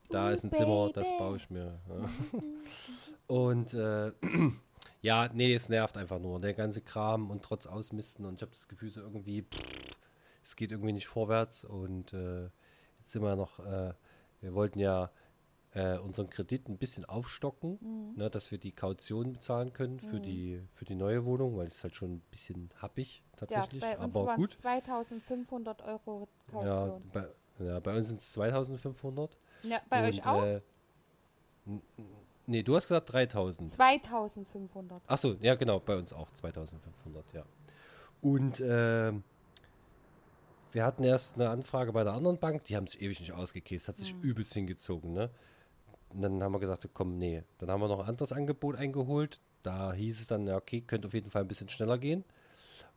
da 0.10 0.30
Ooh, 0.30 0.32
ist 0.32 0.44
ein 0.44 0.52
Zimmer, 0.52 0.92
das 0.94 1.08
baby. 1.10 1.20
baue 1.20 1.38
ich 1.38 1.50
mir. 1.50 1.80
Ja. 1.90 2.10
Und 3.28 3.74
äh, 3.74 4.12
ja, 5.02 5.30
nee, 5.34 5.54
es 5.54 5.70
nervt 5.70 5.98
einfach 5.98 6.20
nur. 6.20 6.40
Der 6.40 6.54
ganze 6.54 6.82
Kram 6.82 7.32
und 7.32 7.44
trotz 7.44 7.68
Ausmisten. 7.68 8.26
Und 8.26 8.36
ich 8.36 8.42
habe 8.44 8.52
das 8.52 8.68
Gefühl, 8.68 8.92
so 8.92 9.02
irgendwie, 9.02 9.42
pff, 9.42 9.60
es 10.46 10.56
geht 10.56 10.72
irgendwie 10.72 10.94
nicht 10.94 11.08
vorwärts. 11.08 11.66
Und 11.66 12.14
äh, 12.14 12.44
jetzt 13.00 13.12
sind 13.12 13.24
wir 13.24 13.36
noch, 13.36 13.60
äh, 13.60 13.94
wir 14.42 14.54
wollten 14.54 14.80
ja 14.80 15.10
äh, 15.74 15.98
unseren 15.98 16.30
Kredit 16.30 16.70
ein 16.70 16.78
bisschen 16.78 17.04
aufstocken, 17.04 18.14
ne, 18.16 18.30
dass 18.30 18.52
wir 18.52 18.60
die 18.60 18.72
Kaution 18.72 19.34
bezahlen 19.34 19.74
können 19.74 20.00
für, 20.00 20.20
die, 20.20 20.62
für 20.76 20.86
die 20.86 20.96
neue 20.96 21.26
Wohnung, 21.26 21.58
weil 21.58 21.68
es 21.68 21.84
halt 21.84 21.96
schon 21.96 22.14
ein 22.14 22.22
bisschen 22.32 22.70
happig 22.82 23.24
Ja, 23.26 23.38
tatsächlich. 23.38 23.82
bei 23.82 23.98
uns 23.98 24.16
aber 24.16 24.28
waren 24.28 24.40
gut. 24.40 24.52
es 24.52 24.58
2500 24.60 25.82
Euro 25.82 26.30
Ja, 26.54 26.62
Kaution. 26.62 27.10
bei, 27.12 27.28
ja, 27.60 27.80
bei 27.80 27.98
uns 27.98 28.08
sind 28.08 28.22
es 28.22 28.32
2500. 28.34 29.38
Ja, 29.64 29.82
bei 29.90 30.04
und, 30.04 30.10
euch 30.10 30.26
auch? 30.26 30.46
Äh, 30.46 30.62
nee, 32.46 32.62
du 32.64 32.76
hast 32.76 32.88
gesagt 32.88 33.12
3000. 33.12 33.70
2500. 33.72 35.10
Achso, 35.10 35.34
ja 35.42 35.56
genau, 35.56 35.80
bei 35.80 35.98
uns 35.98 36.14
auch 36.14 36.32
2500, 36.32 37.34
ja. 37.34 37.44
Und 38.22 38.64
ähm, 38.66 39.24
wir 40.76 40.84
hatten 40.84 41.06
erst 41.06 41.36
eine 41.36 41.50
Anfrage 41.50 41.94
bei 41.94 42.04
der 42.04 42.12
anderen 42.12 42.38
Bank, 42.38 42.66
die 42.66 42.76
haben 42.76 42.86
sich 42.86 43.02
ewig 43.02 43.22
nicht 43.22 43.32
ausgekäst, 43.32 43.88
hat 43.88 43.98
sich 43.98 44.14
übelst 44.22 44.54
hingezogen, 44.54 45.14
ne? 45.14 45.30
Und 46.10 46.22
dann 46.22 46.44
haben 46.44 46.52
wir 46.52 46.60
gesagt, 46.60 46.88
komm, 46.94 47.18
nee. 47.18 47.44
Dann 47.60 47.72
haben 47.72 47.80
wir 47.80 47.88
noch 47.88 48.02
ein 48.02 48.10
anderes 48.10 48.34
Angebot 48.34 48.76
eingeholt. 48.76 49.40
Da 49.64 49.94
hieß 49.94 50.20
es 50.20 50.28
dann, 50.28 50.46
ja, 50.46 50.58
okay, 50.58 50.82
könnte 50.82 51.08
auf 51.08 51.14
jeden 51.14 51.30
Fall 51.30 51.44
ein 51.44 51.48
bisschen 51.48 51.70
schneller 51.70 51.98
gehen. 51.98 52.26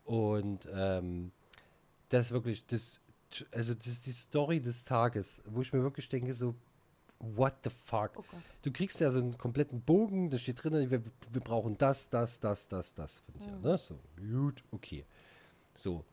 Und 0.05 0.69
ähm, 0.75 1.31
das 2.09 2.27
ist 2.27 2.33
wirklich, 2.33 2.67
das, 2.67 3.01
also 3.53 3.75
das 3.75 3.87
ist 3.87 4.07
die 4.07 4.13
Story 4.13 4.61
des 4.61 4.83
Tages, 4.83 5.41
wo 5.47 5.61
ich 5.61 5.73
mir 5.73 5.83
wirklich 5.83 6.09
denke, 6.09 6.33
so, 6.33 6.57
what 7.21 7.55
the 7.63 7.71
fuck? 7.85 8.11
Oh. 8.17 8.25
Du 8.63 8.73
kriegst 8.73 8.99
ja 8.99 9.13
so 9.13 9.21
einen 9.21 9.39
kompletten 9.39 9.83
Bogen, 9.83 10.31
da 10.31 10.39
steht 10.39 10.65
drin, 10.65 10.91
wir, 10.91 11.03
wir 11.31 11.41
brauchen 11.41 11.79
das, 11.79 12.11
das, 12.11 12.41
das, 12.41 12.67
das, 12.67 12.93
das 12.93 13.19
von 13.19 13.39
dir. 13.39 13.57
Ne? 13.57 13.79
So, 13.79 14.01
gut, 14.17 14.65
okay. 14.73 15.05
So. 15.77 16.05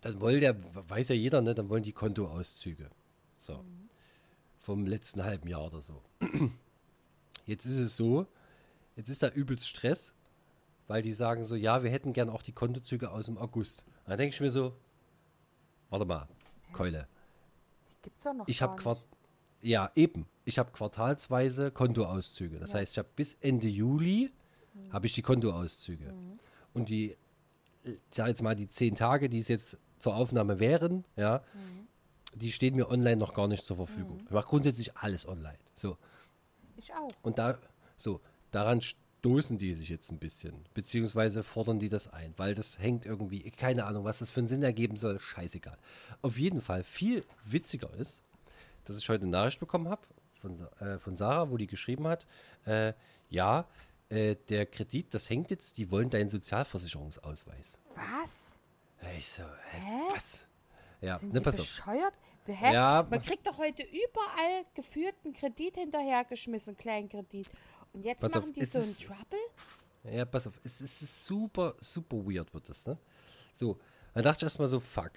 Dann 0.00 0.20
wollen 0.20 0.40
der, 0.40 0.56
weiß 0.88 1.10
ja 1.10 1.14
jeder, 1.14 1.42
ne? 1.42 1.54
Dann 1.54 1.68
wollen 1.68 1.82
die 1.82 1.92
Kontoauszüge. 1.92 2.90
So. 3.36 3.64
Vom 4.58 4.86
letzten 4.86 5.24
halben 5.24 5.48
Jahr 5.48 5.66
oder 5.66 5.80
so. 5.80 6.02
Jetzt 7.46 7.66
ist 7.66 7.78
es 7.78 7.96
so, 7.96 8.28
jetzt 8.94 9.08
ist 9.08 9.24
da 9.24 9.28
übelst 9.28 9.66
Stress, 9.66 10.14
weil 10.86 11.02
die 11.02 11.12
sagen 11.12 11.42
so, 11.42 11.56
ja, 11.56 11.82
wir 11.82 11.90
hätten 11.90 12.12
gern 12.12 12.28
auch 12.28 12.42
die 12.42 12.52
Kontozüge 12.52 13.10
aus 13.10 13.26
dem 13.26 13.38
August. 13.38 13.84
Da 14.04 14.16
denke 14.16 14.34
ich 14.34 14.40
mir 14.40 14.50
so, 14.50 14.76
warte 15.88 16.04
mal, 16.04 16.28
Keule. 16.72 17.08
Die 17.88 18.02
gibt's 18.02 18.22
doch 18.22 18.34
noch 18.34 18.46
Ich 18.46 18.62
habe 18.62 18.76
Quart 18.76 19.04
ja 19.62 19.90
eben. 19.94 20.26
Ich 20.44 20.58
habe 20.58 20.70
quartalsweise 20.70 21.70
Kontoauszüge. 21.70 22.58
Das 22.58 22.74
heißt, 22.74 22.92
ich 22.92 22.98
habe 22.98 23.08
bis 23.16 23.34
Ende 23.34 23.68
Juli 23.68 24.30
habe 24.90 25.06
ich 25.06 25.12
die 25.12 25.22
Kontoauszüge. 25.22 26.14
Und 26.72 26.88
die, 26.88 27.16
äh, 27.84 27.90
ich 27.90 27.98
sag 28.10 28.28
jetzt 28.28 28.42
mal 28.42 28.54
die 28.54 28.68
zehn 28.68 28.94
Tage, 28.94 29.28
die 29.28 29.38
es 29.38 29.48
jetzt 29.48 29.78
zur 30.00 30.16
Aufnahme 30.16 30.58
wären, 30.58 31.04
ja, 31.16 31.42
die 32.34 32.52
stehen 32.52 32.74
mir 32.76 32.88
online 32.90 33.16
noch 33.16 33.34
gar 33.34 33.48
nicht 33.48 33.64
zur 33.64 33.76
Verfügung. 33.76 34.20
Ich 34.24 34.30
mache 34.30 34.46
grundsätzlich 34.48 34.96
alles 34.96 35.26
online. 35.26 35.58
So 35.74 35.96
Ich 36.76 36.92
auch. 36.92 37.12
und 37.22 37.38
da 37.38 37.58
so 37.96 38.20
daran 38.50 38.80
stoßen 38.80 39.58
die 39.58 39.74
sich 39.74 39.88
jetzt 39.88 40.10
ein 40.10 40.18
bisschen, 40.18 40.64
beziehungsweise 40.74 41.42
fordern 41.42 41.78
die 41.78 41.88
das 41.88 42.08
ein, 42.08 42.32
weil 42.36 42.54
das 42.54 42.78
hängt 42.78 43.04
irgendwie, 43.04 43.50
keine 43.50 43.84
Ahnung, 43.84 44.04
was 44.04 44.18
das 44.20 44.30
für 44.30 44.40
einen 44.40 44.48
Sinn 44.48 44.62
ergeben 44.62 44.96
soll, 44.96 45.20
scheißegal. 45.20 45.76
Auf 46.22 46.38
jeden 46.38 46.60
Fall 46.62 46.82
viel 46.82 47.24
witziger 47.44 47.92
ist, 47.94 48.22
dass 48.84 48.96
ich 48.96 49.08
heute 49.08 49.22
eine 49.22 49.32
Nachricht 49.32 49.60
bekommen 49.60 49.88
habe 49.88 50.02
von, 50.40 50.58
äh, 50.80 50.98
von 50.98 51.16
Sarah, 51.16 51.50
wo 51.50 51.56
die 51.58 51.66
geschrieben 51.66 52.06
hat, 52.06 52.26
äh, 52.64 52.94
ja, 53.28 53.66
äh, 54.08 54.36
der 54.48 54.66
Kredit, 54.66 55.12
das 55.12 55.28
hängt 55.28 55.50
jetzt, 55.50 55.76
die 55.76 55.90
wollen 55.90 56.10
deinen 56.10 56.30
Sozialversicherungsausweis. 56.30 57.78
Was? 57.94 58.59
Ich 59.18 59.28
so, 59.28 59.42
hä, 59.42 59.80
Hä? 59.80 60.00
was? 60.14 60.46
Ja, 61.00 61.16
Sind 61.16 61.32
ne, 61.32 61.40
pass 61.40 61.54
auf. 61.54 61.60
bescheuert? 61.60 62.12
Hä? 62.46 62.72
Ja, 62.74 63.06
Man 63.08 63.22
kriegt 63.22 63.46
doch 63.46 63.58
heute 63.58 63.82
überall 63.82 64.64
geführten 64.74 65.32
Kredit 65.32 65.76
hinterhergeschmissen, 65.76 66.76
Kleinkredit. 66.76 67.50
Und 67.92 68.04
jetzt 68.04 68.22
Pass 68.22 68.32
auf, 68.34 68.42
machen 68.42 68.52
die 68.52 68.64
so 68.64 68.78
einen 68.78 68.94
Trouble? 68.96 69.38
Ja, 70.16 70.24
pass 70.24 70.46
auf, 70.46 70.54
es, 70.64 70.80
es 70.80 71.02
ist 71.02 71.24
super, 71.24 71.74
super 71.78 72.16
weird 72.18 72.52
wird 72.54 72.68
das, 72.68 72.86
ne? 72.86 72.98
So, 73.52 73.78
dann 74.14 74.22
dachte 74.22 74.38
ich 74.38 74.42
erstmal 74.44 74.68
so, 74.68 74.80
fuck. 74.80 75.12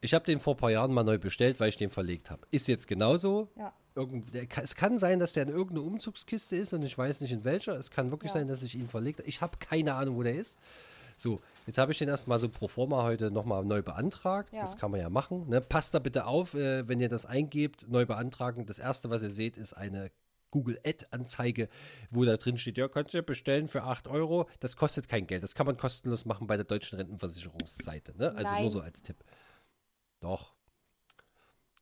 Ich 0.00 0.14
habe 0.14 0.24
den 0.24 0.40
vor 0.40 0.54
ein 0.54 0.56
paar 0.58 0.70
Jahren 0.70 0.92
mal 0.92 1.02
neu 1.04 1.18
bestellt, 1.18 1.60
weil 1.60 1.68
ich 1.68 1.76
den 1.76 1.90
verlegt 1.90 2.30
habe. 2.30 2.46
Ist 2.50 2.68
jetzt 2.68 2.86
genauso. 2.86 3.48
Ja. 3.56 3.72
Irgend, 3.94 4.32
der, 4.32 4.46
es 4.62 4.74
kann 4.74 4.98
sein, 4.98 5.18
dass 5.18 5.32
der 5.34 5.42
in 5.42 5.48
irgendeiner 5.50 5.82
Umzugskiste 5.86 6.56
ist 6.56 6.72
und 6.72 6.82
ich 6.82 6.96
weiß 6.96 7.20
nicht 7.20 7.32
in 7.32 7.44
welcher. 7.44 7.76
Es 7.76 7.90
kann 7.90 8.10
wirklich 8.10 8.30
Ja. 8.30 8.38
sein, 8.40 8.48
dass 8.48 8.62
ich 8.62 8.76
ihn 8.76 8.88
verlegt 8.88 9.18
habe. 9.18 9.28
Ich 9.28 9.40
habe 9.42 9.58
keine 9.58 9.94
Ahnung, 9.94 10.16
wo 10.16 10.22
der 10.22 10.36
ist. 10.36 10.58
So, 11.16 11.42
jetzt 11.70 11.78
habe 11.78 11.92
ich 11.92 11.98
den 11.98 12.08
erstmal 12.08 12.40
so 12.40 12.48
pro 12.48 12.66
forma 12.66 13.04
heute 13.04 13.30
nochmal 13.30 13.64
neu 13.64 13.80
beantragt. 13.80 14.52
Ja. 14.52 14.62
Das 14.62 14.76
kann 14.76 14.90
man 14.90 14.98
ja 14.98 15.08
machen. 15.08 15.48
Ne? 15.48 15.60
Passt 15.60 15.94
da 15.94 16.00
bitte 16.00 16.26
auf, 16.26 16.54
äh, 16.54 16.88
wenn 16.88 16.98
ihr 16.98 17.08
das 17.08 17.26
eingebt, 17.26 17.88
neu 17.88 18.06
beantragen. 18.06 18.66
Das 18.66 18.80
erste, 18.80 19.08
was 19.08 19.22
ihr 19.22 19.30
seht, 19.30 19.56
ist 19.56 19.74
eine 19.74 20.10
Google 20.50 20.80
Ad-Anzeige, 20.84 21.68
wo 22.10 22.24
da 22.24 22.36
drin 22.36 22.58
steht, 22.58 22.76
ja, 22.76 22.88
du 22.88 23.04
ja 23.12 23.22
bestellen 23.22 23.68
für 23.68 23.84
8 23.84 24.08
Euro. 24.08 24.48
Das 24.58 24.76
kostet 24.76 25.08
kein 25.08 25.28
Geld. 25.28 25.44
Das 25.44 25.54
kann 25.54 25.64
man 25.64 25.76
kostenlos 25.76 26.24
machen 26.24 26.48
bei 26.48 26.56
der 26.56 26.64
deutschen 26.64 26.96
Rentenversicherungsseite. 26.96 28.18
Ne? 28.18 28.30
Also 28.34 28.50
Nein. 28.50 28.62
nur 28.62 28.72
so 28.72 28.80
als 28.80 29.02
Tipp. 29.02 29.22
Doch. 30.18 30.52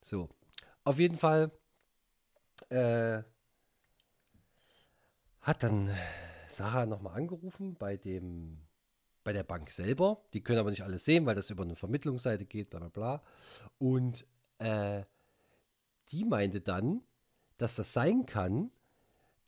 So. 0.03 0.29
Auf 0.85 0.99
jeden 0.99 1.17
Fall 1.17 1.51
äh, 2.69 3.23
hat 5.41 5.63
dann 5.63 5.91
Sarah 6.47 6.85
nochmal 6.85 7.17
angerufen 7.17 7.75
bei 7.75 7.97
dem 7.97 8.68
bei 9.29 9.35
der 9.35 9.45
Bank 9.45 9.71
selber. 9.71 10.23
Die 10.33 10.41
können 10.41 10.59
aber 10.59 10.71
nicht 10.71 10.85
alles 10.85 11.05
sehen, 11.05 11.27
weil 11.27 11.35
das 11.35 11.51
über 11.51 11.63
eine 11.63 11.77
Vermittlungsseite 11.77 12.47
geht, 12.47 12.71
bla 12.71 12.79
bla 12.79 12.89
bla. 12.89 13.23
Und 13.77 14.25
äh, 14.57 15.03
die 16.11 16.25
meinte 16.25 16.63
dann, 16.63 17.03
dass 17.59 17.77
das 17.77 17.93
sein 17.93 18.25
kann, 18.25 18.71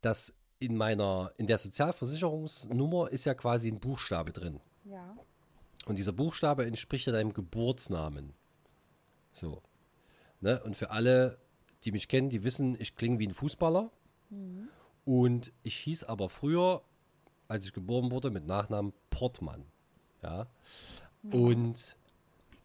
dass 0.01 0.35
in 0.59 0.77
meiner, 0.77 1.33
in 1.37 1.47
der 1.47 1.57
Sozialversicherungsnummer 1.57 3.09
ist 3.09 3.25
ja 3.25 3.33
quasi 3.33 3.69
ein 3.69 3.79
Buchstabe 3.79 4.31
drin. 4.31 4.59
Ja. 4.83 5.17
Und 5.87 5.97
dieser 5.97 6.13
Buchstabe 6.13 6.63
entspricht 6.67 7.07
ja 7.07 7.13
deinem 7.13 7.33
Geburtsnamen. 7.33 8.33
So. 9.31 9.63
Ne? 10.41 10.61
Und 10.63 10.77
für 10.77 10.91
alle, 10.91 11.39
die 11.85 11.91
mich 11.91 12.07
kennen, 12.07 12.29
die 12.29 12.43
wissen, 12.43 12.79
ich 12.79 12.95
klinge 12.95 13.17
wie 13.17 13.25
ein 13.25 13.33
Fußballer. 13.33 13.89
Und 15.05 15.51
ich 15.63 15.75
hieß 15.77 16.03
aber 16.03 16.29
früher, 16.29 16.83
als 17.51 17.65
ich 17.65 17.73
geboren 17.73 18.09
wurde, 18.11 18.31
mit 18.31 18.47
Nachnamen 18.47 18.93
Portmann. 19.09 19.65
Ja. 20.23 20.47
Und 21.31 21.97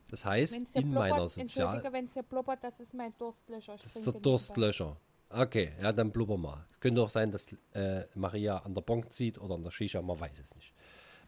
das 0.08 0.24
heißt, 0.24 0.76
in 0.76 0.92
meiner 0.92 1.16
blubbert, 1.16 1.30
Sozial... 1.30 1.66
Entschuldige, 1.66 1.92
wenn 1.92 2.04
es 2.04 2.14
hier 2.14 2.22
blubbert, 2.22 2.62
das 2.62 2.80
ist 2.80 2.94
mein 2.94 3.12
Durstlöscher. 3.18 3.74
Ich 3.74 3.82
Das 3.82 3.96
ist 3.96 4.06
der 4.06 4.12
nebenbei. 4.14 4.30
Durstlöscher. 4.30 4.96
Okay, 5.28 5.72
ja, 5.82 5.92
dann 5.92 6.12
blubber 6.12 6.36
mal. 6.36 6.64
Es 6.70 6.78
könnte 6.78 7.02
auch 7.02 7.10
sein, 7.10 7.32
dass 7.32 7.54
äh, 7.74 8.04
Maria 8.14 8.58
an 8.58 8.74
der 8.74 8.82
Bonk 8.82 9.12
zieht 9.12 9.38
oder 9.38 9.56
an 9.56 9.64
der 9.64 9.72
Shisha, 9.72 10.00
man 10.00 10.20
weiß 10.20 10.38
es 10.38 10.54
nicht. 10.54 10.72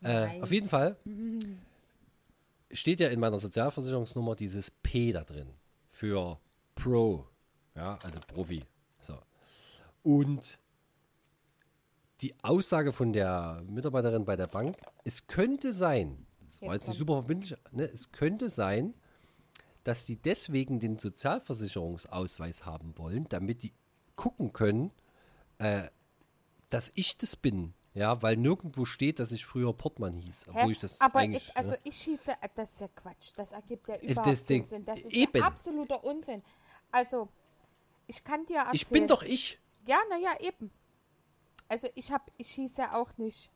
Äh, 0.02 0.40
auf 0.40 0.52
jeden 0.52 0.68
Fall 0.68 0.96
steht 2.70 3.00
ja 3.00 3.08
in 3.08 3.18
meiner 3.18 3.40
Sozialversicherungsnummer 3.40 4.36
dieses 4.36 4.70
P 4.70 5.10
da 5.10 5.24
drin 5.24 5.50
für 5.90 6.38
Pro, 6.76 7.26
ja, 7.74 7.98
also 8.04 8.20
Profi. 8.20 8.62
So. 9.00 9.18
Und 10.04 10.58
die 12.20 12.34
Aussage 12.42 12.92
von 12.92 13.12
der 13.12 13.62
Mitarbeiterin 13.68 14.24
bei 14.24 14.36
der 14.36 14.46
Bank, 14.46 14.76
es 15.04 15.26
könnte 15.26 15.72
sein, 15.72 16.26
das 16.50 16.62
war 16.62 16.68
Jetzt 16.74 16.82
jetzt 16.82 16.88
nicht 16.88 16.98
super 16.98 17.14
verbindlich, 17.14 17.56
ne, 17.70 17.84
es 17.84 18.10
könnte 18.12 18.50
sein, 18.50 18.94
dass 19.84 20.04
die 20.04 20.16
deswegen 20.16 20.80
den 20.80 20.98
Sozialversicherungsausweis 20.98 22.66
haben 22.66 22.96
wollen, 22.98 23.26
damit 23.28 23.62
die 23.62 23.72
gucken 24.16 24.52
können, 24.52 24.90
äh, 25.58 25.88
dass 26.70 26.92
ich 26.94 27.16
das 27.16 27.36
bin. 27.36 27.74
Ja, 27.94 28.22
weil 28.22 28.36
nirgendwo 28.36 28.84
steht, 28.84 29.18
dass 29.18 29.32
ich 29.32 29.44
früher 29.46 29.72
Portmann 29.72 30.12
hieß. 30.12 30.44
Obwohl 30.48 30.62
Hä? 30.62 30.70
ich 30.72 30.78
das 30.78 31.00
Aber 31.00 31.18
eigentlich, 31.20 31.48
ich, 31.48 31.56
also 31.56 31.70
ne? 31.72 31.78
ich 31.84 31.96
schieße, 31.96 32.32
das 32.54 32.72
ist 32.72 32.80
ja 32.80 32.88
Quatsch. 32.94 33.32
Das 33.36 33.52
ergibt 33.52 33.88
ja 33.88 33.96
das 33.96 34.04
überhaupt 34.04 34.24
keinen 34.26 34.46
Ding- 34.46 34.66
Sinn. 34.66 34.84
Das 34.84 34.98
ist 35.00 35.12
eben. 35.12 35.36
ja 35.36 35.44
absoluter 35.46 36.04
Unsinn. 36.04 36.42
Also, 36.92 37.28
ich 38.06 38.22
kann 38.22 38.44
dir 38.44 38.58
erzählen. 38.58 38.74
ich 38.74 38.88
bin 38.90 39.08
doch 39.08 39.22
ich. 39.22 39.58
Ja, 39.86 39.96
naja, 40.10 40.30
eben. 40.40 40.70
Also 41.68 41.88
ich 41.94 42.12
habe, 42.12 42.24
ich 42.38 42.50
hieß 42.50 42.76
ja 42.78 42.94
auch 42.94 43.16
nicht, 43.18 43.50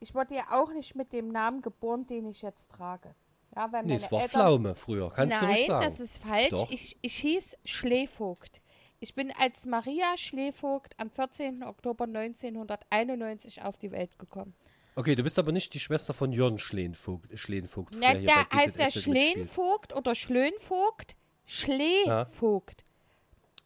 ich 0.00 0.14
wurde 0.14 0.34
ja 0.36 0.44
auch 0.50 0.72
nicht 0.72 0.94
mit 0.94 1.12
dem 1.12 1.28
Namen 1.28 1.60
geboren, 1.60 2.06
den 2.06 2.26
ich 2.26 2.42
jetzt 2.42 2.70
trage. 2.70 3.14
Ja, 3.56 3.72
weil 3.72 3.84
Nee, 3.84 3.94
es 3.94 4.10
war 4.10 4.22
Eltern, 4.22 4.40
Pflaume 4.40 4.74
früher. 4.74 5.10
Kannst 5.10 5.40
du 5.40 5.46
ruhig 5.46 5.58
Nein, 5.58 5.66
sagen. 5.66 5.84
das 5.84 6.00
ist 6.00 6.18
falsch. 6.18 6.50
Doch. 6.50 6.70
Ich, 6.70 6.96
ich 7.02 7.14
hieß 7.16 7.56
Schlevogt. 7.64 8.60
Ich 9.00 9.14
bin 9.14 9.32
als 9.38 9.66
Maria 9.66 10.16
Schlevogt 10.16 10.94
am 10.98 11.10
14. 11.10 11.62
Oktober 11.62 12.04
1991 12.04 13.62
auf 13.62 13.76
die 13.76 13.92
Welt 13.92 14.18
gekommen. 14.18 14.54
Okay, 14.96 15.14
du 15.14 15.22
bist 15.24 15.38
aber 15.38 15.52
nicht 15.52 15.74
die 15.74 15.80
Schwester 15.80 16.14
von 16.14 16.32
Jörn 16.32 16.58
Schlehenvogt. 16.58 17.36
Schlehenvogt 17.38 17.94
Na, 17.98 18.14
da 18.14 18.46
heißt 18.54 18.78
er. 18.78 18.90
Schlehenvogt 18.90 19.94
oder 19.94 20.14
Schlönvogt? 20.14 21.16
Schlevogt. 21.44 22.84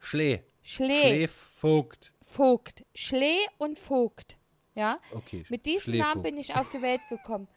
Schlee. 0.00 0.42
Schlee. 0.62 1.08
Schlevogt. 1.08 1.47
Vogt. 1.58 2.84
Schlee 2.94 3.40
und 3.58 3.78
Vogt. 3.78 4.36
Ja? 4.74 5.00
Okay. 5.12 5.44
Mit 5.48 5.66
diesem. 5.66 5.98
Namen 5.98 6.22
bin 6.22 6.38
ich 6.38 6.54
auf 6.54 6.70
die 6.70 6.80
Welt 6.82 7.00
gekommen. 7.08 7.48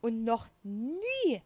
Und 0.00 0.24
noch 0.24 0.48
nie 0.62 1.42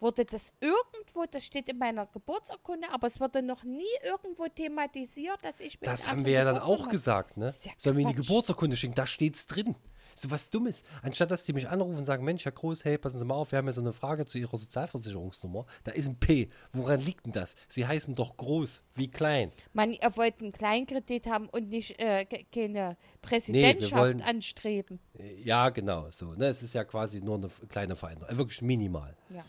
wurde 0.00 0.24
das 0.24 0.52
irgendwo, 0.60 1.26
das 1.30 1.44
steht 1.44 1.68
in 1.68 1.78
meiner 1.78 2.06
Geburtsurkunde, 2.06 2.88
aber 2.90 3.06
es 3.06 3.20
wurde 3.20 3.42
noch 3.42 3.62
nie 3.62 3.84
irgendwo 4.02 4.48
thematisiert, 4.48 5.38
dass 5.42 5.60
ich 5.60 5.78
Das 5.78 6.08
haben 6.10 6.24
wir 6.24 6.32
ja 6.32 6.44
dann 6.44 6.58
auch 6.58 6.88
gesagt, 6.88 7.36
ne? 7.36 7.54
Ja 7.62 7.72
Sollen 7.76 7.98
wir 7.98 8.02
in 8.02 8.16
die. 8.16 8.22
Geburtsurkunde 8.22 8.76
schicken? 8.76 8.94
Da 8.94 9.06
steht's 9.06 9.46
drin. 9.46 9.76
So 10.14 10.30
was 10.30 10.50
Dummes. 10.50 10.84
Anstatt 11.02 11.30
dass 11.30 11.44
die 11.44 11.52
mich 11.52 11.68
anrufen 11.68 11.96
und 11.98 12.04
sagen, 12.06 12.24
Mensch, 12.24 12.44
Herr 12.44 12.52
Groß, 12.52 12.84
hey, 12.84 12.98
passen 12.98 13.18
Sie 13.18 13.24
mal 13.24 13.34
auf, 13.34 13.52
wir 13.52 13.58
haben 13.58 13.66
ja 13.66 13.72
so 13.72 13.80
eine 13.80 13.92
Frage 13.92 14.26
zu 14.26 14.38
Ihrer 14.38 14.56
Sozialversicherungsnummer. 14.56 15.64
Da 15.84 15.92
ist 15.92 16.06
ein 16.08 16.16
P. 16.18 16.48
Woran 16.72 17.00
liegt 17.00 17.26
denn 17.26 17.32
das? 17.32 17.56
Sie 17.68 17.86
heißen 17.86 18.14
doch 18.14 18.36
groß. 18.36 18.82
Wie 18.94 19.08
klein? 19.08 19.50
Man, 19.72 19.92
ihr 19.92 20.16
wollt 20.16 20.40
einen 20.40 20.52
Kleinkredit 20.52 21.26
haben 21.26 21.48
und 21.48 21.68
nicht 21.70 22.00
äh, 22.00 22.24
ke- 22.24 22.44
keine 22.52 22.96
Präsidentschaft 23.22 23.92
wollen- 24.00 24.22
anstreben. 24.22 25.00
Äh, 25.18 25.42
Ja, 25.42 25.70
genau, 25.70 26.10
so. 26.10 26.32
Ne? 26.34 26.46
Es 26.46 26.62
ist 26.62 26.74
ja 26.74 26.84
quasi 26.84 27.20
nur 27.20 27.36
eine 27.36 27.48
kleine 27.68 27.96
Veränderung. 27.96 28.34
Äh, 28.34 28.38
Wirklich 28.38 28.62
minimal. 28.62 29.16
Ja. 29.34 29.44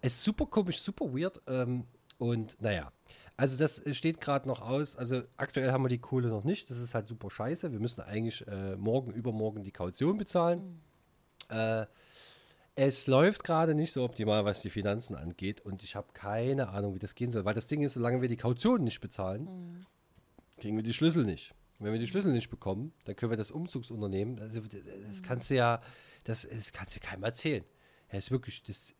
Es 0.00 0.14
ist 0.14 0.22
super 0.24 0.46
komisch, 0.46 0.80
super 0.80 1.06
weird. 1.12 1.40
Ähm, 1.46 1.84
und 2.18 2.60
naja, 2.60 2.92
also 3.38 3.56
das 3.56 3.78
äh, 3.86 3.94
steht 3.94 4.20
gerade 4.20 4.46
noch 4.46 4.60
aus. 4.60 4.96
Also 4.96 5.22
aktuell 5.38 5.72
haben 5.72 5.82
wir 5.84 5.88
die 5.88 5.98
Kohle 5.98 6.28
noch 6.28 6.44
nicht. 6.44 6.68
Das 6.68 6.78
ist 6.78 6.94
halt 6.94 7.08
super 7.08 7.30
scheiße. 7.30 7.72
Wir 7.72 7.80
müssen 7.80 8.02
eigentlich 8.02 8.46
äh, 8.46 8.76
morgen, 8.76 9.12
übermorgen 9.12 9.62
die 9.64 9.70
Kaution 9.72 10.18
bezahlen. 10.18 10.82
Äh, 11.48 11.86
es 12.74 13.06
läuft 13.06 13.42
gerade 13.44 13.74
nicht 13.74 13.92
so 13.92 14.04
optimal, 14.04 14.44
was 14.44 14.60
die 14.60 14.70
Finanzen 14.70 15.14
angeht. 15.14 15.60
Und 15.60 15.82
ich 15.82 15.96
habe 15.96 16.08
keine 16.12 16.68
Ahnung, 16.68 16.94
wie 16.94 16.98
das 16.98 17.14
gehen 17.14 17.32
soll. 17.32 17.44
Weil 17.44 17.54
das 17.54 17.66
Ding 17.68 17.82
ist, 17.82 17.94
solange 17.94 18.20
wir 18.20 18.28
die 18.28 18.36
Kaution 18.36 18.84
nicht 18.84 19.00
bezahlen, 19.00 19.86
kriegen 20.58 20.76
wir 20.76 20.82
die 20.84 20.92
Schlüssel 20.92 21.24
nicht. 21.24 21.54
Und 21.78 21.86
wenn 21.86 21.92
wir 21.92 22.00
die 22.00 22.06
Schlüssel 22.08 22.32
nicht 22.32 22.50
bekommen, 22.50 22.92
dann 23.04 23.14
können 23.16 23.30
wir 23.30 23.36
das 23.36 23.50
Umzugsunternehmen, 23.52 24.40
also 24.40 24.60
das- 24.62 25.22
kannst 25.22 25.48
du 25.50 25.54
ja, 25.54 25.80
das, 26.24 26.46
das 26.48 26.72
kannst 26.72 26.96
du 26.96 27.00
keinem 27.00 27.22
erzählen. 27.22 27.64
Ja, 28.10 28.18
ist 28.18 28.32
wirklich, 28.32 28.62
das 28.64 28.94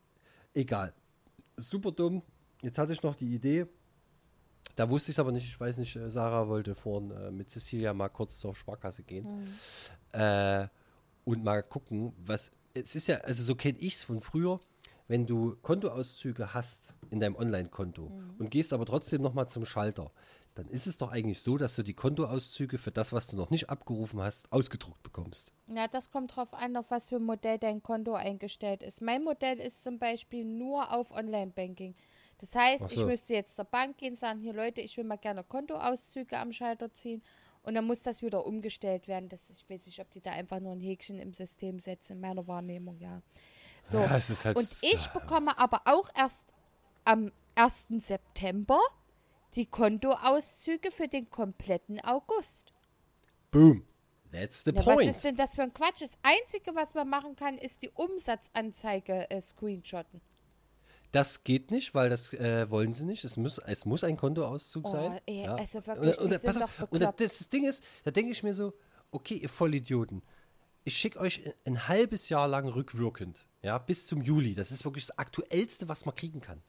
egal. 0.55 0.95
Super 1.57 1.91
dumm. 1.91 2.23
Jetzt 2.63 2.79
hatte 2.79 2.93
ich 2.93 3.03
noch 3.03 3.17
die 3.17 3.35
Idee, 3.35 3.67
da 4.79 4.89
wusste 4.89 5.11
ich 5.11 5.17
es 5.17 5.19
aber 5.19 5.33
nicht, 5.33 5.47
ich 5.47 5.59
weiß 5.59 5.79
nicht, 5.79 5.97
äh, 5.97 6.09
Sarah 6.09 6.49
wollte 6.49 6.75
vorhin 6.75 7.11
äh, 7.11 7.31
mit 7.33 7.51
Cecilia 7.51 7.93
mal 7.93 8.09
kurz 8.09 8.39
zur 8.39 8.55
Sparkasse 8.55 9.03
gehen 9.03 9.27
äh, 10.13 10.69
und 11.25 11.43
mal 11.43 11.63
gucken, 11.63 12.13
was, 12.25 12.53
es 12.75 12.95
ist 12.95 13.09
ja, 13.09 13.17
also 13.19 13.43
so 13.43 13.57
kenne 13.57 13.79
ich 13.79 13.95
es 13.95 14.03
von 14.05 14.21
früher, 14.21 14.61
wenn 15.09 15.27
du 15.27 15.57
Kontoauszüge 15.63 16.55
hast 16.55 16.95
in 17.11 17.19
deinem 17.19 17.35
Online-Konto 17.35 18.13
und 18.39 18.51
gehst 18.51 18.73
aber 18.73 18.87
trotzdem 18.87 19.23
nochmal 19.23 19.49
zum 19.49 19.65
Schalter, 19.65 20.13
dann 20.55 20.69
ist 20.69 20.87
es 20.87 20.99
doch 20.99 21.11
eigentlich 21.11 21.41
so, 21.41 21.57
dass 21.57 21.75
du 21.77 21.83
die 21.83 21.95
Kontoauszüge 21.95 22.79
für 22.79 22.91
das, 22.91 23.13
was 23.13 23.29
du 23.29 23.37
noch 23.37 23.51
nicht 23.51 23.71
abgerufen 23.71 24.21
hast, 24.21 24.53
ausgedruckt 24.53 25.03
bekommst. 25.03 25.53
Ja, 25.69 25.89
das 25.89 26.11
kommt 26.11 26.37
drauf 26.37 26.53
an, 26.53 26.77
auf 26.77 26.91
was 26.91 27.09
für 27.09 27.17
ein 27.17 27.25
Modell 27.25 27.59
dein 27.59 27.83
Konto 27.83 28.15
eingestellt 28.15 28.83
ist. 28.83 29.01
Mein 29.01 29.25
Modell 29.25 29.59
ist 29.59 29.83
zum 29.83 29.99
Beispiel 29.99 30.45
nur 30.45 30.93
auf 30.93 31.11
Online-Banking. 31.11 31.95
Das 32.39 32.55
heißt, 32.55 32.85
Ach 32.87 32.91
ich 32.91 33.01
so. 33.01 33.07
müsste 33.07 33.35
jetzt 33.35 33.57
zur 33.57 33.65
Bank 33.65 33.99
gehen, 33.99 34.17
sagen, 34.17 34.41
hier 34.41 34.53
Leute, 34.53 34.81
ich 34.81 34.97
will 34.97 35.05
mal 35.05 35.17
gerne 35.19 35.43
Kontoauszüge 35.45 36.39
am 36.39 36.53
Schalter 36.53 36.93
ziehen. 36.95 37.23
Und 37.63 37.75
dann 37.75 37.85
muss 37.85 38.03
das 38.03 38.23
wieder 38.23 38.47
umgestellt 38.47 39.09
werden. 39.09 39.29
Das 39.29 39.51
ich 39.51 39.69
weiß 39.69 39.87
nicht, 39.87 40.01
ob 40.01 40.11
die 40.13 40.21
da 40.21 40.31
einfach 40.31 40.61
nur 40.61 40.73
ein 40.73 40.81
Häkchen 40.81 41.19
im 41.19 41.35
System 41.35 41.81
setzen, 41.81 42.13
in 42.15 42.21
meiner 42.21 42.47
Wahrnehmung, 42.47 42.99
ja. 42.99 43.21
So. 43.83 43.99
Ja, 43.99 44.11
halt 44.11 44.57
Und 44.57 44.79
ich 44.83 45.09
bekomme 45.09 45.59
aber 45.59 45.83
auch 45.87 46.09
erst 46.15 46.53
am 47.05 47.33
1. 47.57 47.87
September 47.99 48.79
die 49.55 49.67
Kontoauszüge 49.67 50.91
für 50.91 51.09
den 51.09 51.31
kompletten 51.31 52.01
August. 52.05 52.73
Boom. 53.51 53.85
That's 54.31 54.63
the 54.65 54.73
Ja, 54.73 54.85
was 54.85 54.97
point. 54.97 55.09
ist 55.09 55.25
denn 55.25 55.37
das 55.37 55.55
für 55.55 55.63
ein 55.63 55.73
Quatsch? 55.73 56.03
Das 56.03 56.19
Einzige, 56.23 56.75
was 56.75 56.95
man 56.95 57.09
machen 57.09 57.35
kann, 57.35 57.57
ist 57.57 57.83
die 57.83 57.89
Umsatzanzeige 57.91 59.31
äh, 59.31 59.41
screenshotten. 59.41 60.21
Das 61.13 61.43
geht 61.45 61.71
nicht, 61.71 61.95
weil 61.95 62.11
das 62.11 62.33
äh, 62.35 62.71
wollen 62.71 62.93
sie 62.93 63.05
nicht. 63.07 63.25
Es 63.25 63.37
muss, 63.37 63.59
es 63.59 63.85
muss 63.87 64.05
ein 64.05 64.17
Kontoauszug 64.17 64.85
Oh, 64.87 64.91
sein. 64.91 65.21
ey, 65.27 65.45
ja. 65.45 65.55
also 65.55 65.87
wirklich, 65.87 66.19
und, 66.19 66.33
und, 66.33 66.43
pass 66.43 66.61
auf, 66.61 66.87
und 66.91 67.01
das, 67.19 67.49
Ding 67.49 67.67
ist, 67.67 67.83
da 68.05 68.11
denke 68.11 68.33
ich 68.33 68.43
mir 68.43 68.53
so, 68.55 68.75
okay, 69.11 69.37
ihr 69.37 69.49
Vollidioten, 69.49 70.23
ich 70.85 70.97
schicke 70.97 71.19
euch 71.21 71.43
ein- 71.65 71.89
halbes 71.89 72.29
Jahr 72.29 72.47
lang 72.47 72.69
rückwirkend, 72.69 73.47
ja, 73.63 73.79
bis 73.79 74.07
zum 74.07 74.21
Juli. 74.23 74.55
Das 74.55 74.71
ist 74.71 74.85
wirklich 74.85 75.07
das 75.07 75.19
Aktuellste, 75.19 75.89
was 75.89 76.05
man 76.05 76.15
kriegen 76.15 76.41
kann. 76.41 76.63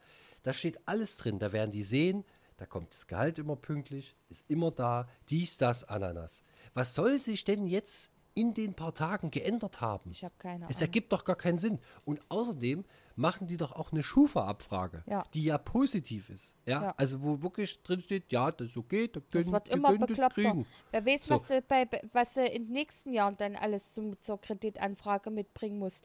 Da 0.43 0.53
steht 0.53 0.79
alles 0.87 1.17
drin, 1.17 1.37
da 1.39 1.51
werden 1.51 1.71
die 1.71 1.83
sehen, 1.83 2.23
da 2.57 2.65
kommt 2.65 2.93
das 2.93 3.07
Gehalt 3.07 3.39
immer 3.39 3.57
pünktlich, 3.57 4.15
ist 4.29 4.45
immer 4.49 4.71
da, 4.71 5.07
dies, 5.29 5.57
das, 5.57 5.83
Ananas. 5.83 6.43
Was 6.73 6.93
soll 6.93 7.19
sich 7.19 7.43
denn 7.43 7.67
jetzt 7.67 8.09
in 8.35 8.53
den 8.53 8.73
paar 8.73 8.93
Tagen 8.93 9.31
geändert 9.31 9.81
haben? 9.81 10.11
Ich 10.11 10.23
habe 10.23 10.33
keine 10.37 10.65
Es 10.69 10.77
Ahnung. 10.77 10.81
ergibt 10.87 11.11
doch 11.11 11.25
gar 11.25 11.35
keinen 11.35 11.59
Sinn. 11.59 11.79
Und 12.05 12.21
außerdem 12.29 12.85
machen 13.19 13.47
die 13.47 13.57
doch 13.57 13.73
auch 13.73 13.91
eine 13.91 14.01
Schufa-Abfrage, 14.01 15.03
Ja. 15.05 15.23
die 15.33 15.43
ja 15.43 15.57
positiv 15.57 16.29
ist. 16.29 16.55
Ja? 16.65 16.81
Ja. 16.83 16.93
Also 16.97 17.21
wo 17.21 17.41
wirklich 17.41 17.81
drin 17.83 18.01
steht, 18.01 18.31
ja, 18.31 18.51
das 18.51 18.69
ist 18.69 18.77
okay, 18.77 19.07
da 19.09 19.19
Das 19.19 19.29
können, 19.29 19.51
wird 19.51 19.67
die 19.67 19.71
immer 19.71 19.97
das 19.97 20.07
bekloppter. 20.07 20.41
kriegen. 20.41 20.65
Wer 20.91 21.05
weiß, 21.05 21.25
So. 21.25 21.35
was, 21.35 21.47
sie 21.49 21.61
bei, 21.61 21.87
was 22.13 22.35
sie 22.35 22.45
in 22.45 22.65
den 22.65 22.73
nächsten 22.73 23.11
Jahren 23.13 23.35
dann 23.37 23.55
alles 23.55 23.93
zum, 23.93 24.19
zur 24.21 24.39
Kreditanfrage 24.39 25.29
mitbringen 25.31 25.79
muss. 25.79 26.01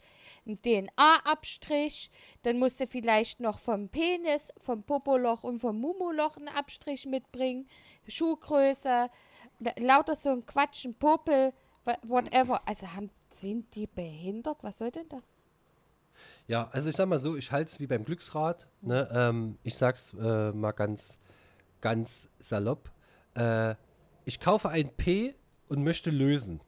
Ein 0.47 0.61
DNA-Abstrich, 0.61 2.11
dann 2.43 2.59
musst 2.59 2.81
du 2.81 2.87
vielleicht 2.87 3.41
noch 3.41 3.59
vom 3.59 3.89
Penis, 3.89 4.53
vom 4.59 4.83
Popoloch 4.83 5.45
und 5.45 5.61
vom 5.61 5.81
Mumoloch 5.81 6.37
einen 6.37 6.49
Abstrich 6.49 7.07
mitbringen, 7.07 7.69
Schuhgröße, 8.09 9.09
la- 9.61 9.75
lauter 9.79 10.17
so 10.17 10.31
ein 10.31 10.45
Quatsch, 10.47 10.85
ein 10.85 10.95
Popel, 10.95 11.53
wha- 11.85 11.99
whatever. 12.03 12.67
Also 12.67 12.93
haben, 12.93 13.11
sind 13.31 13.75
die 13.75 13.87
behindert? 13.87 14.63
Was 14.63 14.79
soll 14.79 14.91
denn 14.91 15.09
das? 15.09 15.33
Ja, 16.47 16.69
also 16.73 16.89
ich 16.89 16.97
sag 16.97 17.09
mal 17.09 17.19
so, 17.19 17.37
ich 17.37 17.53
halte 17.53 17.71
es 17.71 17.81
wie 17.81 17.87
beim 17.87 18.05
Glücksrad. 18.05 18.69
Ne? 18.81 19.09
Ähm, 19.13 19.59
ich 19.63 19.77
sag's 19.77 20.15
äh, 20.15 20.53
mal 20.53 20.73
ganz, 20.73 21.19
ganz 21.81 22.29
salopp. 22.39 22.91
Äh, 23.35 23.75
ich 24.25 24.41
kaufe 24.41 24.69
ein 24.69 24.95
P 24.97 25.35
und 25.69 25.83
möchte 25.83 26.11
lösen. 26.11 26.61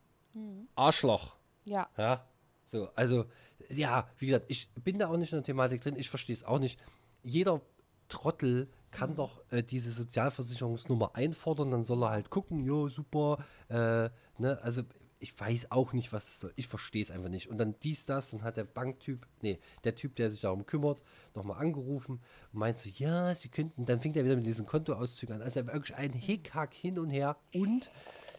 Arschloch. 0.74 1.36
Ja, 1.64 1.88
Ja, 1.96 2.26
so, 2.64 2.88
also, 2.94 3.24
ja, 3.70 4.08
wie 4.18 4.26
gesagt, 4.26 4.46
ich 4.48 4.68
bin 4.74 4.98
da 4.98 5.08
auch 5.08 5.16
nicht 5.16 5.32
in 5.32 5.38
der 5.38 5.44
Thematik 5.44 5.80
drin, 5.80 5.96
ich 5.96 6.10
verstehe 6.10 6.34
es 6.34 6.44
auch 6.44 6.58
nicht. 6.58 6.78
Jeder 7.22 7.60
Trottel 8.08 8.68
kann 8.90 9.16
doch 9.16 9.42
äh, 9.50 9.62
diese 9.62 9.90
Sozialversicherungsnummer 9.90 11.14
einfordern, 11.14 11.70
dann 11.70 11.82
soll 11.84 12.02
er 12.04 12.10
halt 12.10 12.30
gucken, 12.30 12.64
jo, 12.64 12.88
super, 12.88 13.38
äh, 13.68 14.10
ne, 14.38 14.58
also 14.62 14.82
ich 15.18 15.38
weiß 15.38 15.70
auch 15.70 15.92
nicht, 15.92 16.12
was 16.12 16.26
das 16.26 16.40
soll. 16.40 16.52
Ich 16.56 16.68
verstehe 16.68 17.02
es 17.02 17.10
einfach 17.10 17.30
nicht. 17.30 17.48
Und 17.48 17.58
dann 17.58 17.74
dies, 17.82 18.04
das, 18.04 18.30
dann 18.30 18.42
hat 18.42 18.56
der 18.56 18.64
Banktyp, 18.64 19.26
nee, 19.40 19.58
der 19.84 19.94
Typ, 19.94 20.14
der 20.16 20.30
sich 20.30 20.42
darum 20.42 20.66
kümmert, 20.66 21.02
nochmal 21.34 21.60
angerufen 21.60 22.20
und 22.52 22.58
meint 22.58 22.78
so, 22.78 22.90
ja, 22.90 23.34
sie 23.34 23.48
könnten, 23.48 23.86
dann 23.86 24.00
fängt 24.00 24.16
er 24.16 24.24
wieder 24.24 24.36
mit 24.36 24.46
diesen 24.46 24.66
Kontoauszügen 24.66 25.36
an. 25.36 25.42
Also 25.42 25.66
wirklich 25.66 25.96
ein 25.96 26.12
Hickhack 26.12 26.74
hin 26.74 26.98
und 26.98 27.10
her. 27.10 27.36
Und 27.54 27.90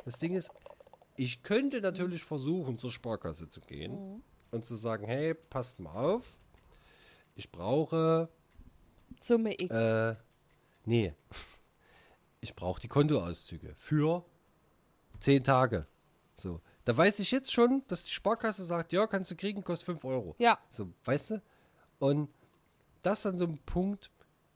das 0.06 0.20
Ding 0.20 0.36
ist, 0.36 0.52
ich 1.16 1.42
könnte 1.42 1.82
natürlich 1.82 2.24
versuchen, 2.24 2.78
zur 2.78 2.92
Sparkasse 2.92 3.50
zu 3.50 3.60
gehen 3.62 4.22
und 4.52 4.66
zu 4.66 4.76
sagen, 4.76 5.06
hey, 5.06 5.34
passt 5.34 5.80
mal 5.80 5.94
auf, 5.94 6.38
ich 7.36 7.52
brauche, 7.52 8.30
Summe 9.20 9.54
X. 9.60 9.74
äh, 9.74 10.16
nee, 10.86 11.14
ich 12.42 12.56
brauche 12.56 12.80
die 12.80 12.88
Kontoauszüge 12.88 13.74
für 13.78 14.24
zehn 15.20 15.44
Tage. 15.44 15.88
So, 16.40 16.62
da 16.86 16.96
weiß 16.96 17.20
ich 17.20 17.32
jetzt 17.32 17.52
schon, 17.52 17.84
dass 17.88 18.04
die 18.04 18.12
Sparkasse 18.12 18.64
sagt, 18.64 18.94
ja, 18.94 19.08
kannst 19.08 19.32
du 19.32 19.36
kriegen, 19.36 19.64
kostet 19.64 19.88
5 19.88 20.06
Euro. 20.06 20.36
ja, 20.38 20.58
So, 20.70 20.90
weißt 21.06 21.32
du? 21.32 21.42
Und 22.00 22.30
das 23.02 23.20
ist 23.20 23.26
dann 23.26 23.38
so 23.38 23.46
ein 23.46 23.58
Punkt, 23.66 24.12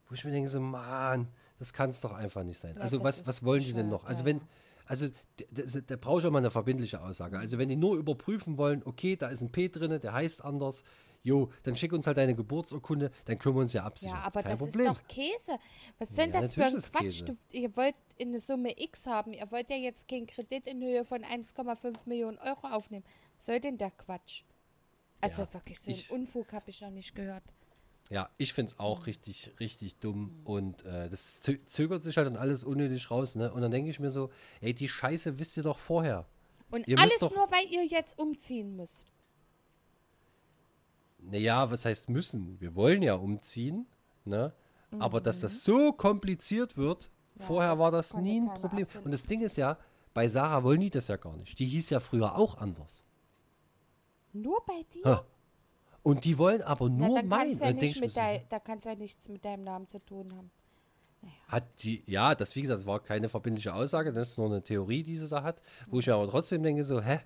wo 0.07 0.13
ich 0.13 0.23
mir 0.23 0.31
denke, 0.31 0.49
so, 0.49 0.59
Mann, 0.59 1.27
das 1.57 1.73
kann 1.73 1.89
es 1.89 2.01
doch 2.01 2.13
einfach 2.13 2.43
nicht 2.43 2.59
sein. 2.59 2.75
Ja, 2.75 2.81
also 2.81 3.03
was, 3.03 3.25
was 3.25 3.43
wollen 3.43 3.63
die 3.63 3.73
denn 3.73 3.89
noch? 3.89 4.05
Also 4.05 4.21
ja, 4.21 4.25
wenn, 4.27 4.41
also 4.85 5.07
da, 5.51 5.79
da 5.87 5.95
brauche 5.95 6.19
ich 6.19 6.25
auch 6.25 6.31
mal 6.31 6.39
eine 6.39 6.51
verbindliche 6.51 7.01
Aussage. 7.01 7.39
Also 7.39 7.57
wenn 7.57 7.69
die 7.69 7.75
nur 7.75 7.95
überprüfen 7.97 8.57
wollen, 8.57 8.83
okay, 8.85 9.15
da 9.15 9.29
ist 9.29 9.41
ein 9.41 9.51
P 9.51 9.69
drin, 9.69 9.99
der 9.99 10.13
heißt 10.13 10.43
anders, 10.43 10.83
jo, 11.23 11.51
dann 11.63 11.75
schick 11.75 11.93
uns 11.93 12.07
halt 12.07 12.17
deine 12.17 12.35
Geburtsurkunde, 12.35 13.11
dann 13.25 13.37
können 13.37 13.55
wir 13.55 13.61
uns 13.61 13.73
ja 13.73 13.83
absichern. 13.83 14.15
Ja, 14.15 14.23
aber 14.23 14.43
das 14.43 14.59
Problem. 14.59 14.91
ist 14.91 14.99
doch 14.99 15.07
Käse. 15.07 15.59
Was 15.99 16.09
denn 16.09 16.31
Ja, 16.31 16.41
das 16.41 16.53
für 16.55 16.65
ein 16.65 16.81
Quatsch? 16.81 17.23
Du, 17.25 17.35
ihr 17.51 17.75
wollt 17.75 17.95
eine 18.19 18.39
Summe 18.39 18.79
X 18.79 19.07
haben. 19.07 19.33
Ihr 19.33 19.49
wollt 19.51 19.69
ja 19.69 19.75
jetzt 19.75 20.07
keinen 20.07 20.27
Kredit 20.27 20.67
in 20.67 20.81
Höhe 20.81 21.05
von 21.05 21.23
1,5 21.23 21.97
Millionen 22.05 22.37
Euro 22.39 22.67
aufnehmen. 22.67 23.05
Was 23.37 23.45
soll 23.45 23.59
denn 23.59 23.77
der 23.77 23.91
Quatsch? 23.91 24.43
Also 25.21 25.43
Ja, 25.43 25.53
wirklich, 25.53 25.79
so 25.79 25.91
einen 25.91 26.03
Unfug 26.09 26.51
habe 26.53 26.69
ich 26.69 26.81
noch 26.81 26.89
nicht 26.89 27.13
gehört. 27.13 27.43
Ja, 28.09 28.29
ich 28.37 28.53
finde 28.53 28.73
es 28.73 28.79
auch 28.79 29.05
richtig, 29.05 29.51
richtig 29.59 29.95
dumm. 29.97 30.41
Und 30.43 30.83
äh, 30.83 31.09
das 31.09 31.39
zö 31.39 31.57
zögert 31.65 32.03
sich 32.03 32.17
halt 32.17 32.27
dann 32.27 32.35
alles 32.35 32.63
unnötig 32.63 33.09
raus. 33.09 33.35
Ne? 33.35 33.53
Und 33.53 33.61
dann 33.61 33.71
denke 33.71 33.89
ich 33.89 33.99
mir 33.99 34.09
so, 34.09 34.31
ey, 34.59 34.73
die 34.73 34.89
Scheiße 34.89 35.39
wisst 35.39 35.55
ihr 35.55 35.63
doch 35.63 35.79
vorher. 35.79 36.25
Und 36.71 36.87
Ihr 36.87 36.99
alles 36.99 37.21
nur, 37.21 37.51
weil 37.51 37.65
ihr 37.71 37.85
jetzt 37.85 38.17
umziehen 38.17 38.75
müsst. 38.75 39.10
Naja, 41.21 41.69
was 41.69 41.85
heißt 41.85 42.09
müssen? 42.09 42.59
Wir 42.59 42.75
wollen 42.75 43.01
ja 43.03 43.13
umziehen, 43.15 43.85
ne? 44.25 44.53
Aber 44.99 45.21
dass 45.21 45.37
Mhm. 45.37 45.41
das 45.43 45.63
so 45.63 45.93
kompliziert 45.93 46.75
wird, 46.77 47.09
Ja, 47.39 47.45
vorher 47.45 47.69
das 47.71 47.79
war 47.79 47.91
das 47.91 48.13
nie 48.15 48.41
ein 48.41 48.53
Problem. 48.53 48.83
absehen. 48.83 49.03
Und 49.03 49.11
das 49.11 49.23
Ding 49.23 49.41
ist 49.41 49.55
ja, 49.57 49.77
bei 50.13 50.27
Sarah 50.27 50.63
wollen 50.63 50.81
die 50.81 50.89
das 50.89 51.07
ja 51.07 51.15
gar 51.15 51.37
nicht. 51.37 51.57
Die 51.59 51.65
hieß 51.65 51.89
ja 51.91 51.99
früher 51.99 52.35
auch 52.35 52.57
anders. 52.57 53.03
Nur 54.33 54.59
bei 54.65 54.83
dir? 54.93 55.05
Ha. 55.05 55.25
Und 56.03 56.25
die 56.25 56.37
wollen 56.37 56.61
aber 56.63 56.89
Na, 56.89 57.07
nur 57.07 57.15
dann 57.17 57.27
mein. 57.27 57.39
kann's 57.51 57.59
ja 57.59 58.07
dein, 58.07 58.41
da 58.49 58.59
kann's 58.59 58.85
ja 58.85 58.95
nichts 58.95 59.29
mit 59.29 59.45
deinem 59.45 59.63
Namen 59.63 59.87
zu 59.87 59.99
tun 59.99 60.35
haben. 60.35 60.51
Hat 61.47 61.65
die, 61.83 62.03
ja, 62.07 62.33
das, 62.33 62.55
wie 62.55 62.61
gesagt, 62.63 62.85
war 62.87 62.99
keine 62.99 63.29
verbindliche 63.29 63.73
Aussage, 63.75 64.11
das 64.11 64.29
ist 64.31 64.37
nur 64.39 64.47
eine 64.47 64.63
Theorie, 64.63 65.03
die 65.03 65.15
sie 65.15 65.27
da 65.27 65.43
hat, 65.43 65.61
wo 65.87 65.99
ich 65.99 66.07
mir 66.07 66.15
aber 66.15 66.27
trotzdem 66.27 66.63
denke, 66.63 66.83
so, 66.83 66.99
hä? 66.99 67.19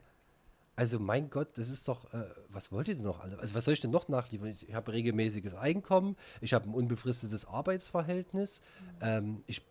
Also, 0.77 0.99
mein 0.99 1.29
Gott, 1.29 1.57
das 1.57 1.69
ist 1.69 1.87
doch, 1.87 2.13
äh, 2.13 2.25
was 2.49 2.71
wollt 2.71 2.89
ihr 2.89 2.95
denn 2.95 3.03
noch 3.05 3.21
alle? 3.21 3.39
Also, 3.39 3.53
was 3.55 3.63
soll 3.65 3.73
ich 3.73 3.81
denn 3.81 3.91
noch 3.91 4.09
nachliefern? 4.09 4.47
Ich, 4.49 4.73
habe 4.73 4.91
regelmäßiges 4.91 5.55
Einkommen, 5.55 6.17
ich 6.41 6.53
habe 6.53 6.69
ein 6.69 6.73
unbefristetes 6.73 7.45
Arbeitsverhältnis, 7.45 8.61
ähm, 9.01 9.41
ich, 9.47 9.61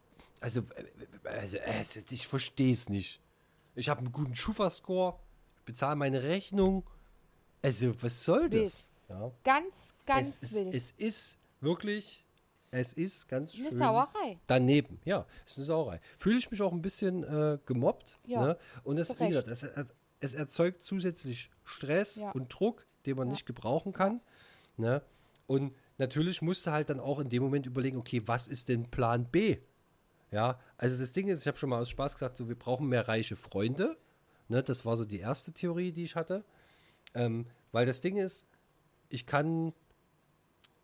also, 0.40 0.60
äh, 0.60 1.28
also 1.28 1.58
äh, 1.58 1.80
es- 1.80 2.10
ich 2.10 2.26
verstehe 2.26 2.72
es 2.72 2.88
nicht. 2.88 3.20
Ich 3.74 3.88
habe 3.90 4.00
einen 4.00 4.12
guten 4.12 4.34
Schufa-Score, 4.34 5.18
ich 5.58 5.62
bezahle 5.64 5.96
meine 5.96 6.22
Rechnung. 6.22 6.84
Also, 7.62 7.92
was 8.02 8.24
soll 8.24 8.50
Wild. 8.50 8.66
das? 8.66 8.90
Ja. 9.08 9.30
Ganz, 9.42 9.94
ganz 10.06 10.42
es, 10.42 10.54
wild. 10.54 10.74
es 10.74 10.90
ist 10.92 11.38
wirklich, 11.60 12.24
es 12.70 12.94
ist 12.94 13.28
ganz 13.28 13.52
schön 13.54 13.66
Eine 13.66 13.76
Sauerei. 13.76 14.38
daneben. 14.46 14.98
Ja, 15.04 15.26
ist 15.46 15.58
eine 15.58 15.66
Sauerei. 15.66 16.00
Fühle 16.16 16.38
ich 16.38 16.50
mich 16.50 16.62
auch 16.62 16.72
ein 16.72 16.80
bisschen 16.82 17.24
äh, 17.24 17.58
gemobbt. 17.66 18.18
Ja, 18.26 18.42
ne? 18.42 18.58
Und 18.84 18.96
es, 18.98 19.08
zu 19.08 19.20
wie 19.20 19.28
gesagt, 19.28 19.48
Recht. 19.48 19.62
es, 19.62 19.68
er- 19.76 19.86
es 20.20 20.34
erzeugt 20.34 20.82
zusätzlich 20.84 21.50
Stress 21.64 22.16
Ja. 22.16 22.30
und 22.32 22.48
Druck, 22.48 22.86
den 23.06 23.16
man 23.16 23.28
Ja. 23.28 23.32
nicht 23.32 23.46
gebrauchen 23.46 23.92
kann. 23.92 24.20
Ne? 24.76 25.02
Und 25.46 25.74
natürlich 25.98 26.40
musst 26.42 26.66
du 26.66 26.70
halt 26.72 26.90
dann 26.90 27.00
auch 27.00 27.18
in 27.20 27.28
dem 27.28 27.42
Moment 27.42 27.66
überlegen, 27.66 27.96
okay, 27.98 28.22
was 28.26 28.48
ist 28.48 28.68
denn 28.68 28.90
Plan 28.90 29.26
B? 29.26 29.58
Ja, 30.30 30.58
also 30.78 30.98
das 30.98 31.12
Ding 31.12 31.28
ist, 31.28 31.40
ich 31.42 31.46
habe 31.46 31.58
schon 31.58 31.70
mal 31.70 31.80
aus 31.80 31.90
Spaß 31.90 32.14
gesagt, 32.14 32.36
so 32.36 32.48
wir 32.48 32.58
brauchen 32.58 32.88
mehr 32.88 33.06
reiche 33.06 33.36
Freunde. 33.36 33.96
Ne, 34.48 34.62
das 34.62 34.84
war 34.84 34.96
so 34.96 35.04
die 35.04 35.20
erste 35.20 35.52
Theorie, 35.52 35.92
die 35.92 36.04
ich 36.04 36.16
hatte. 36.16 36.44
Ähm, 37.14 37.46
weil 37.72 37.86
das 37.86 38.00
Ding 38.00 38.16
ist, 38.16 38.44
ich 39.08 39.26
kann, 39.26 39.72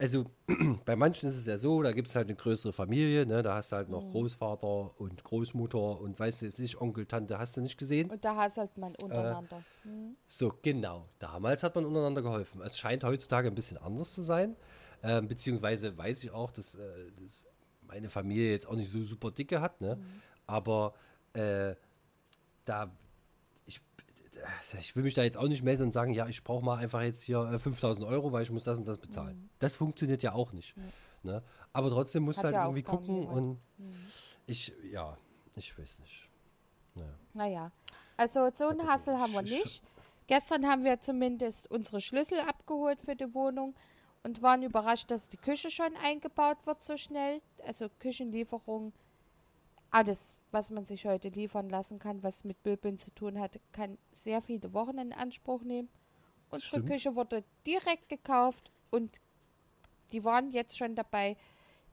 also 0.00 0.24
bei 0.86 0.96
manchen 0.96 1.28
ist 1.28 1.36
es 1.36 1.46
ja 1.46 1.58
so, 1.58 1.82
da 1.82 1.92
gibt 1.92 2.08
es 2.08 2.16
halt 2.16 2.28
eine 2.28 2.36
größere 2.36 2.72
Familie, 2.72 3.26
ne, 3.26 3.42
da 3.42 3.54
hast 3.54 3.70
du 3.72 3.76
halt 3.76 3.90
noch 3.90 4.02
Mhm. 4.04 4.10
Großvater 4.10 4.98
und 4.98 5.22
Großmutter 5.22 6.00
und 6.00 6.18
weißt 6.18 6.42
du, 6.42 6.46
nicht 6.46 6.80
Onkel, 6.80 7.04
Tante, 7.06 7.38
hast 7.38 7.56
du 7.56 7.60
nicht 7.60 7.76
gesehen? 7.78 8.10
Und 8.10 8.24
da 8.24 8.34
hasselt 8.34 8.76
man 8.78 8.94
untereinander. 8.96 9.62
So, 10.26 10.52
genau. 10.62 11.06
Damals 11.18 11.62
hat 11.62 11.74
man 11.74 11.84
untereinander 11.84 12.22
geholfen. 12.22 12.62
Es 12.62 12.78
scheint 12.78 13.04
heutzutage 13.04 13.48
ein 13.48 13.54
bisschen 13.54 13.76
anders 13.76 14.14
zu 14.14 14.22
sein. 14.22 14.56
Ähm, 15.02 15.28
beziehungsweise 15.28 15.96
weiß 15.96 16.24
ich 16.24 16.30
auch, 16.30 16.50
dass, 16.50 16.74
äh, 16.74 16.78
dass 17.20 17.46
meine 17.82 18.08
Familie 18.08 18.50
jetzt 18.52 18.66
auch 18.66 18.76
nicht 18.76 18.90
so 18.90 19.02
super 19.02 19.30
dicke 19.30 19.60
hat. 19.60 19.80
Ne? 19.80 19.98
Aber 20.46 20.94
äh, 21.34 21.74
da, 22.64 22.90
ich 24.78 24.96
will 24.96 25.02
mich 25.02 25.14
da 25.14 25.22
jetzt 25.22 25.36
auch 25.36 25.48
nicht 25.48 25.62
melden 25.62 25.84
und 25.84 25.92
sagen, 25.92 26.12
ja, 26.12 26.26
ich 26.26 26.42
brauche 26.42 26.64
mal 26.64 26.78
einfach 26.78 27.02
jetzt 27.02 27.22
hier 27.22 27.40
äh, 27.40 27.58
5000 27.58 28.06
Euro, 28.06 28.32
weil 28.32 28.42
ich 28.42 28.50
muss 28.50 28.64
das 28.64 28.78
und 28.78 28.88
das 28.88 28.98
bezahlen. 28.98 29.50
Das 29.58 29.76
funktioniert 29.76 30.22
ja 30.22 30.32
auch 30.32 30.52
nicht. 30.52 30.74
Ne? 31.22 31.42
Aber 31.72 31.90
trotzdem 31.90 32.24
musst 32.24 32.40
du 32.40 32.44
halt 32.44 32.54
irgendwie 32.54 32.82
gucken 32.82 33.26
und 33.26 33.60
ich, 34.46 34.72
ja, 34.90 35.16
ich 35.56 35.76
weiß 35.78 35.98
nicht. 36.00 36.28
Naja. 36.94 37.14
Naja, 37.34 37.70
also 38.16 38.50
so 38.52 38.68
einen 38.68 38.86
Hassel 38.86 39.18
haben 39.18 39.32
wir 39.32 39.42
nicht. 39.42 39.82
Gestern 40.26 40.66
haben 40.66 40.84
wir 40.84 41.00
zumindest 41.00 41.70
unsere 41.70 42.00
Schlüssel 42.00 42.38
abgeholt 42.40 43.00
für 43.00 43.16
die 43.16 43.34
Wohnung 43.34 43.74
und 44.22 44.42
waren 44.42 44.62
überrascht, 44.62 45.10
dass 45.10 45.28
die 45.28 45.36
Küche 45.36 45.70
schon 45.70 45.96
eingebaut 46.02 46.66
wird 46.66 46.84
so 46.84 46.96
schnell. 46.96 47.40
Also 47.66 47.88
Küchenlieferung, 47.98 48.92
alles, 49.90 50.40
was 50.50 50.70
man 50.70 50.84
sich 50.84 51.04
heute 51.06 51.28
liefern 51.28 51.68
lassen 51.68 51.98
kann, 51.98 52.22
was 52.22 52.44
mit 52.44 52.64
Möbeln 52.64 52.98
zu 52.98 53.12
tun 53.12 53.38
hat, 53.38 53.58
kann 53.72 53.98
sehr 54.12 54.40
viele 54.40 54.72
Wochen 54.72 54.98
in 54.98 55.12
Anspruch 55.12 55.62
nehmen. 55.62 55.88
Unsere 56.50 56.78
Stimmt. 56.78 56.88
Küche 56.88 57.16
wurde 57.16 57.44
direkt 57.66 58.08
gekauft 58.08 58.70
und 58.90 59.18
die 60.12 60.24
waren 60.24 60.50
jetzt 60.50 60.76
schon 60.76 60.94
dabei, 60.94 61.36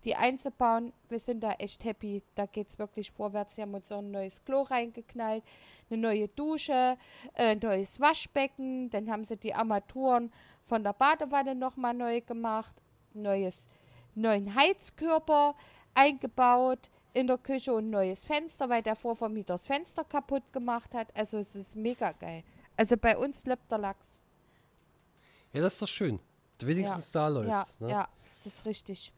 die 0.04 0.16
einzubauen. 0.16 0.94
Wir 1.10 1.20
sind 1.20 1.42
da 1.42 1.52
echt 1.54 1.84
happy. 1.84 2.24
Da 2.36 2.46
geht 2.46 2.70
es 2.70 2.80
wirklich 2.80 3.12
vorwärts. 3.12 3.56
Sie 3.56 3.62
haben 3.62 3.74
uns 3.74 3.92
auch 3.92 4.00
ein 4.00 4.12
neues 4.12 4.44
Klo 4.44 4.62
reingeknallt, 4.62 5.44
eine 5.90 6.00
neue 6.00 6.28
Dusche, 6.28 6.98
äh, 7.34 7.52
ein 7.52 7.60
neues 7.60 8.00
Waschbecken. 8.00 8.90
Dann 8.90 9.10
haben 9.12 9.26
sie 9.26 9.38
die 9.38 9.54
Armaturen 9.54 10.32
von 10.64 10.84
der 10.84 10.94
Badewanne 10.94 11.56
nochmal 11.56 11.94
neu 11.94 12.22
gemacht. 12.22 12.82
Neues, 13.14 13.68
neuen 14.16 14.54
Heizkörper 14.54 15.56
eingebaut 15.94 16.92
in 17.18 17.28
der 17.28 17.38
Küche 17.38 17.74
und 17.74 17.88
ein 17.88 17.90
neues 17.90 18.26
Fenster, 18.26 18.70
weil 18.70 18.84
der 18.84 18.96
Vorvermieter 18.96 19.54
das 19.56 19.68
Fenster 19.68 20.04
kaputt 20.04 20.44
gemacht 20.54 20.94
hat. 20.94 21.08
Also 21.16 21.38
es 21.40 21.56
ist 21.56 21.76
mega 21.76 22.12
geil. 22.12 22.44
Also 22.76 22.96
bei 22.96 23.18
uns 23.18 23.46
lebt 23.46 23.72
der 23.72 23.80
Lachs. 23.80 24.20
Ja, 25.52 25.62
das 25.62 25.74
ist 25.74 25.82
doch 25.82 25.88
schön. 25.88 26.20
Wenigstens 26.60 27.12
da 27.12 27.22
Ja, 27.22 27.28
läuft's. 27.28 27.80
ne? 27.80 27.90
ja, 27.90 28.08
das 28.44 28.56
ist 28.56 28.66
richtig. 28.66 29.12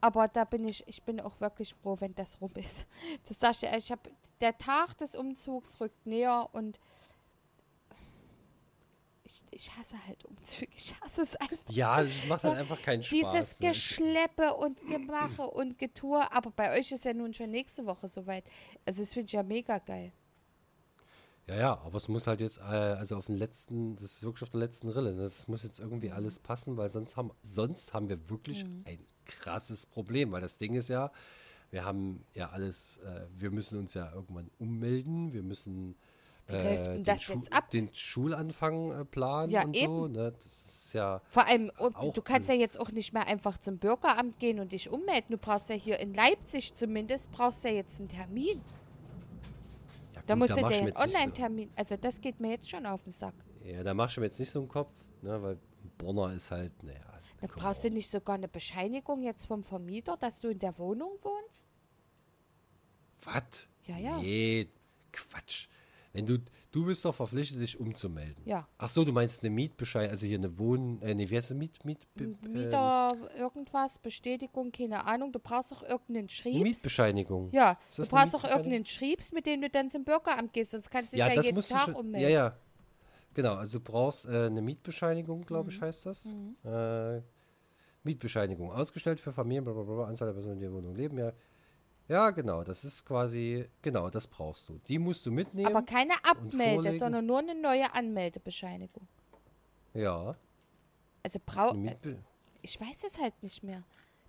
Aber 0.00 0.28
da 0.28 0.44
bin 0.44 0.66
ich, 0.68 0.86
ich 0.88 1.02
bin 1.02 1.20
auch 1.20 1.40
wirklich 1.40 1.74
froh, 1.74 1.96
wenn 2.00 2.14
das 2.14 2.40
rum 2.40 2.50
ist. 2.54 2.86
Das 3.28 3.38
sag 3.38 3.52
ich 3.62 3.62
ich 3.62 3.92
habe 3.92 4.10
der 4.40 4.58
Tag 4.58 4.98
des 4.98 5.14
Umzugs 5.14 5.80
rückt 5.80 6.04
näher 6.06 6.48
und 6.52 6.80
ich, 9.26 9.44
ich 9.50 9.76
hasse 9.76 9.96
halt 10.06 10.24
Umzüge. 10.24 10.70
Ich 10.74 10.94
hasse 11.00 11.22
es 11.22 11.36
einfach. 11.36 11.56
Ja, 11.68 12.02
das 12.02 12.26
macht 12.26 12.44
halt 12.44 12.58
einfach 12.58 12.80
keinen 12.80 13.02
Spaß. 13.02 13.32
Dieses 13.32 13.60
ne? 13.60 13.68
Geschleppe 13.68 14.54
und 14.54 14.80
Gemache 14.86 15.42
und 15.42 15.78
Getue. 15.78 16.30
Aber 16.32 16.50
bei 16.50 16.78
euch 16.78 16.92
ist 16.92 17.04
ja 17.04 17.12
nun 17.12 17.34
schon 17.34 17.50
nächste 17.50 17.84
Woche 17.86 18.08
soweit. 18.08 18.44
Also 18.84 19.02
das 19.02 19.12
finde 19.12 19.26
ich 19.26 19.32
ja 19.32 19.42
mega 19.42 19.78
geil. 19.78 20.12
Ja, 21.48 21.56
ja, 21.56 21.78
aber 21.78 21.96
es 21.96 22.08
muss 22.08 22.26
halt 22.26 22.40
jetzt, 22.40 22.58
äh, 22.58 22.62
also 22.62 23.16
auf 23.16 23.26
den 23.26 23.36
letzten, 23.36 23.94
das 23.96 24.14
ist 24.14 24.22
wirklich 24.24 24.42
auf 24.42 24.50
der 24.50 24.60
letzten 24.60 24.88
Rille. 24.88 25.12
Ne? 25.14 25.22
Das 25.22 25.46
muss 25.46 25.62
jetzt 25.62 25.78
irgendwie 25.78 26.10
alles 26.10 26.40
passen, 26.40 26.76
weil 26.76 26.88
sonst 26.88 27.16
haben, 27.16 27.30
sonst 27.42 27.94
haben 27.94 28.08
wir 28.08 28.28
wirklich 28.28 28.64
Mhm. 28.64 28.82
ein 28.84 28.98
krasses 29.26 29.86
Problem, 29.86 30.32
weil 30.32 30.40
das 30.40 30.58
Ding 30.58 30.74
ist 30.74 30.88
ja, 30.88 31.12
wir 31.70 31.84
haben 31.84 32.24
ja 32.34 32.50
alles, 32.50 32.98
äh, 32.98 33.26
wir 33.36 33.50
müssen 33.52 33.78
uns 33.78 33.94
ja 33.94 34.12
irgendwann 34.12 34.50
ummelden, 34.58 35.32
wir 35.32 35.42
müssen 35.44 35.96
Wie 36.48 36.52
läuft 36.52 36.86
denn 36.86 36.94
den, 36.94 37.04
das 37.04 37.22
Schu- 37.22 37.32
jetzt 37.34 37.52
ab? 37.52 37.70
den 37.70 37.92
Schulanfang 37.94 38.90
äh, 39.00 39.04
planen 39.04 39.50
Ja, 39.50 39.64
und 39.64 39.74
so. 39.76 39.82
eben. 39.82 40.12
Ne? 40.12 40.32
Das 40.32 40.46
ist 40.46 40.92
ja, 40.92 41.20
Vor 41.28 41.46
allem, 41.46 41.70
du 42.14 42.22
kannst 42.22 42.48
ja 42.48 42.54
jetzt 42.54 42.78
auch 42.78 42.90
nicht 42.92 43.12
mehr 43.12 43.26
einfach 43.26 43.58
zum 43.58 43.78
Bürgeramt 43.78 44.38
gehen 44.38 44.60
und 44.60 44.70
dich 44.72 44.88
ummelden. 44.88 45.26
Du 45.30 45.38
brauchst 45.38 45.68
ja 45.70 45.74
hier 45.76 45.98
in 45.98 46.14
Leipzig 46.14 46.74
zumindest, 46.74 47.30
brauchst 47.32 47.64
ja 47.64 47.70
jetzt 47.70 47.98
einen 47.98 48.08
Termin. 48.08 48.60
ja 50.14 50.22
Da 50.26 50.34
gut, 50.34 50.38
musst 50.40 50.50
du 50.52 50.54
dir 50.56 50.62
mir 50.62 50.66
einen 50.76 50.86
jetzt 50.86 50.98
nicht 50.98 51.10
so- 51.12 51.18
Online-Termin. 51.18 51.70
Also 51.74 51.96
das 51.96 52.20
geht 52.20 52.38
mir 52.40 52.50
jetzt 52.52 52.70
schon 52.70 52.86
auf 52.86 53.02
den 53.02 53.12
Sack. 53.12 53.34
Ja, 53.64 53.82
da 53.82 53.94
machst 53.94 54.16
du 54.16 54.20
mir 54.20 54.26
jetzt 54.28 54.38
nicht 54.38 54.50
so 54.50 54.60
einen 54.60 54.68
Kopf, 54.68 54.92
ne? 55.22 55.42
weil 55.42 55.58
Bonner 55.98 56.32
ist 56.34 56.50
halt, 56.52 56.80
naja. 56.84 57.00
Da 57.40 57.48
komm 57.48 57.62
brauchst 57.62 57.82
du 57.84 57.90
nicht 57.90 58.08
sogar 58.10 58.36
eine 58.36 58.48
Bescheinigung 58.48 59.22
jetzt 59.22 59.46
vom 59.46 59.62
Vermieter, 59.64 60.16
dass 60.16 60.38
du 60.40 60.48
in 60.48 60.58
der 60.60 60.78
Wohnung 60.78 61.18
wohnst? 61.22 61.68
Was? 63.24 63.66
Ja, 63.86 63.98
ja. 63.98 64.18
Nee, 64.18 64.68
Quatsch. 65.12 65.66
Wenn 66.16 66.26
du, 66.26 66.38
du 66.72 66.86
bist 66.86 67.04
doch 67.04 67.14
verpflichtet, 67.14 67.60
dich 67.60 67.78
umzumelden. 67.78 68.42
Ja. 68.44 68.66
Ach 68.78 68.88
so, 68.88 69.04
du 69.04 69.12
meinst 69.12 69.42
eine 69.42 69.50
Mietbescheid, 69.50 70.10
also 70.10 70.26
hier 70.26 70.38
eine 70.38 70.58
Wohn, 70.58 71.00
äh, 71.02 71.14
nee, 71.14 71.28
wie 71.30 71.36
heißt 71.36 71.50
das, 71.50 71.56
Miet, 71.56 71.84
Miet, 71.84 71.98
ähm, 72.18 72.36
Mieter, 72.52 73.08
irgendwas, 73.36 73.98
Bestätigung, 73.98 74.72
keine 74.72 75.04
Ahnung. 75.04 75.30
Du 75.32 75.38
brauchst 75.38 75.72
auch 75.74 75.82
irgendeinen 75.82 76.18
eine 76.20 76.28
Schriebs. 76.28 76.62
Mietbescheinigung. 76.62 77.50
Ja, 77.52 77.78
du 77.94 78.02
brauchst 78.02 78.12
auch 78.12 78.20
Mietbescheinigung? 78.22 78.58
irgendeinen 78.58 78.86
Schriebs, 78.86 79.32
mit 79.32 79.46
dem 79.46 79.60
du 79.60 79.70
dann 79.70 79.90
zum 79.90 80.04
Bürgeramt 80.04 80.52
gehst, 80.52 80.70
sonst 80.72 80.90
kannst 80.90 81.12
du 81.12 81.16
dich 81.16 81.26
Ja, 81.26 81.32
ja, 81.32 81.40
jeden 81.42 81.60
Tag 81.62 81.84
schon, 81.84 81.94
ummelden. 81.94 82.22
Ja, 82.22 82.28
ja. 82.28 82.56
Genau, 83.34 83.54
also 83.56 83.78
du 83.78 83.84
brauchst 83.84 84.24
äh, 84.26 84.46
eine 84.46 84.62
Mietbescheinigung, 84.62 85.44
glaube 85.44 85.70
Mhm. 85.70 85.76
ich, 85.76 85.82
heißt 85.82 86.06
das. 86.06 86.26
Äh, 86.64 87.20
Mietbescheinigung 88.04 88.70
ausgestellt 88.72 89.20
für 89.20 89.32
Familien, 89.32 89.64
blablabla, 89.64 90.04
Anzahl 90.06 90.28
der 90.28 90.34
Personen, 90.34 90.58
die 90.58 90.64
in 90.64 90.70
der 90.72 90.78
Wohnung 90.80 90.94
leben, 90.94 91.18
ja. 91.18 91.32
Ja, 92.08 92.30
genau, 92.30 92.62
das 92.62 92.84
ist 92.84 93.04
quasi, 93.04 93.68
genau, 93.82 94.10
das 94.10 94.26
brauchst 94.26 94.68
du. 94.68 94.78
Die 94.86 94.98
musst 94.98 95.26
du 95.26 95.32
mitnehmen. 95.32 95.68
Aber 95.68 95.84
keine 95.84 96.14
Abmelde, 96.22 96.98
sondern 96.98 97.26
nur 97.26 97.38
eine 97.38 97.54
neue 97.54 97.92
Anmeldebescheinigung. 97.94 99.08
ja, 99.94 100.36
Also 101.22 101.40
brau 101.44 101.70
eine 101.70 101.80
Mietbe 101.80 102.18
ich 102.66 102.80
weiß 102.80 103.04
es 103.04 103.20
halt 103.20 103.40
nicht 103.42 103.62
mehr. 103.62 103.84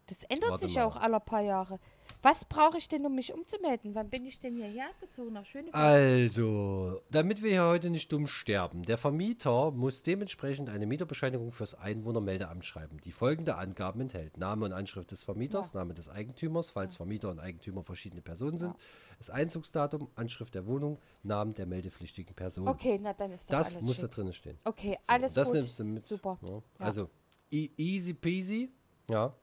Das 0.06 0.24
ändert 0.24 0.52
Warte 0.52 0.68
sich 0.68 0.76
ja 0.76 0.86
auch 0.86 0.96
alle 0.96 1.20
paar 1.20 1.42
Jahre. 1.42 1.80
Was 2.24 2.46
brauche 2.46 2.78
ich 2.78 2.90
denn, 2.90 3.06
um 3.06 3.14
mich 3.16 3.34
umzumelden? 3.34 3.94
Wann 3.94 4.10
bin 4.10 4.26
ich 4.26 4.40
denn 4.40 4.56
hierher 4.56 4.90
gezogen? 5.00 5.34
Nach 5.34 5.46
Schönefeld? 5.46 5.76
Also, 5.76 7.02
damit 7.12 7.44
wir 7.44 7.52
hier 7.52 7.66
heute 7.66 7.90
nicht 7.90 8.12
dumm 8.12 8.28
sterben, 8.28 8.84
der 8.84 8.98
Vermieter 8.98 9.72
muss 9.72 10.02
dementsprechend 10.04 10.70
eine 10.70 10.88
Mieterbescheinigung 10.88 11.52
fürs 11.52 11.76
Einwohnermeldeamt 11.76 12.66
schreiben, 12.66 13.00
die 13.06 13.12
folgende 13.12 13.56
Angaben 13.56 14.02
enthält. 14.02 14.38
Name 14.38 14.66
und 14.66 14.74
Anschrift 14.74 15.12
des 15.12 15.24
Vermieters, 15.24 15.74
Name 15.74 15.94
des 15.94 16.10
Eigentümers, 16.10 16.72
falls 16.72 16.96
Vermieter 16.96 17.30
und 17.30 17.40
Eigentümer 17.40 17.84
verschiedene 17.84 18.22
Personen 18.22 18.58
sind, 18.58 18.76
das 19.20 19.30
Einzugsdatum, 19.30 20.10
Anschrift 20.16 20.56
der 20.56 20.66
Wohnung, 20.66 21.00
Namen 21.24 21.54
der 21.54 21.66
meldepflichtigen 21.68 22.36
Person. 22.36 22.68
Okay, 22.68 23.00
na 23.02 23.14
dann 23.14 23.32
ist 23.32 23.50
doch 23.50 23.58
das 23.60 23.76
alles 23.76 23.86
muss 23.86 23.96
schick. 23.96 24.02
da 24.02 24.08
drin 24.08 24.34
stehen. 24.34 24.58
Okay, 24.66 24.98
So, 25.04 25.14
alles 25.14 25.34
das 25.34 25.48
gut. 25.48 25.54
nimmst 25.56 25.80
du 25.80 25.84
mit. 25.84 26.06
Super. 26.06 26.40
Ja, 26.42 26.50
Ja. 26.50 26.62
Also, 26.80 27.10
e 27.52 27.70
easy 27.78 28.14
peasy, 28.14 28.70
ja. 29.10 29.34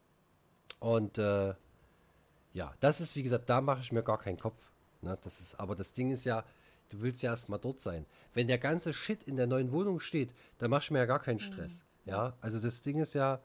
Und 0.81 1.19
äh, 1.19 1.55
ja, 2.55 2.73
das 2.81 3.01
ist, 3.01 3.15
wie 3.17 3.23
gesagt, 3.23 3.51
da 3.51 3.61
mache 3.61 3.81
ich 3.81 3.93
mir 3.93 4.03
gar 4.03 4.19
keinen 4.19 4.39
Kopf. 4.39 4.71
Ne? 5.03 5.19
Das 5.21 5.41
ist, 5.41 5.61
aber 5.61 5.75
das 5.75 5.93
Ding 5.93 6.11
ist 6.11 6.25
ja, 6.25 6.45
du 6.89 7.03
willst 7.03 7.23
ja 7.23 7.31
erstmal 7.33 7.59
dort 7.59 7.81
sein. 7.81 8.07
Wenn 8.33 8.47
der 8.47 8.59
ganze 8.59 8.93
Shit 8.93 9.25
in 9.25 9.37
der 9.37 9.47
neuen 9.47 9.73
Wohnung 9.73 10.01
steht, 10.01 10.33
dann 10.59 10.71
machst 10.71 10.89
du 10.89 10.95
mir 10.95 11.01
ja 11.01 11.07
gar 11.07 11.21
keinen 11.21 11.41
Stress. 11.41 11.85
Ja, 12.07 12.35
also 12.41 12.59
das 12.61 12.83
Ding 12.83 12.99
ist 13.01 13.15
ja, 13.15 13.41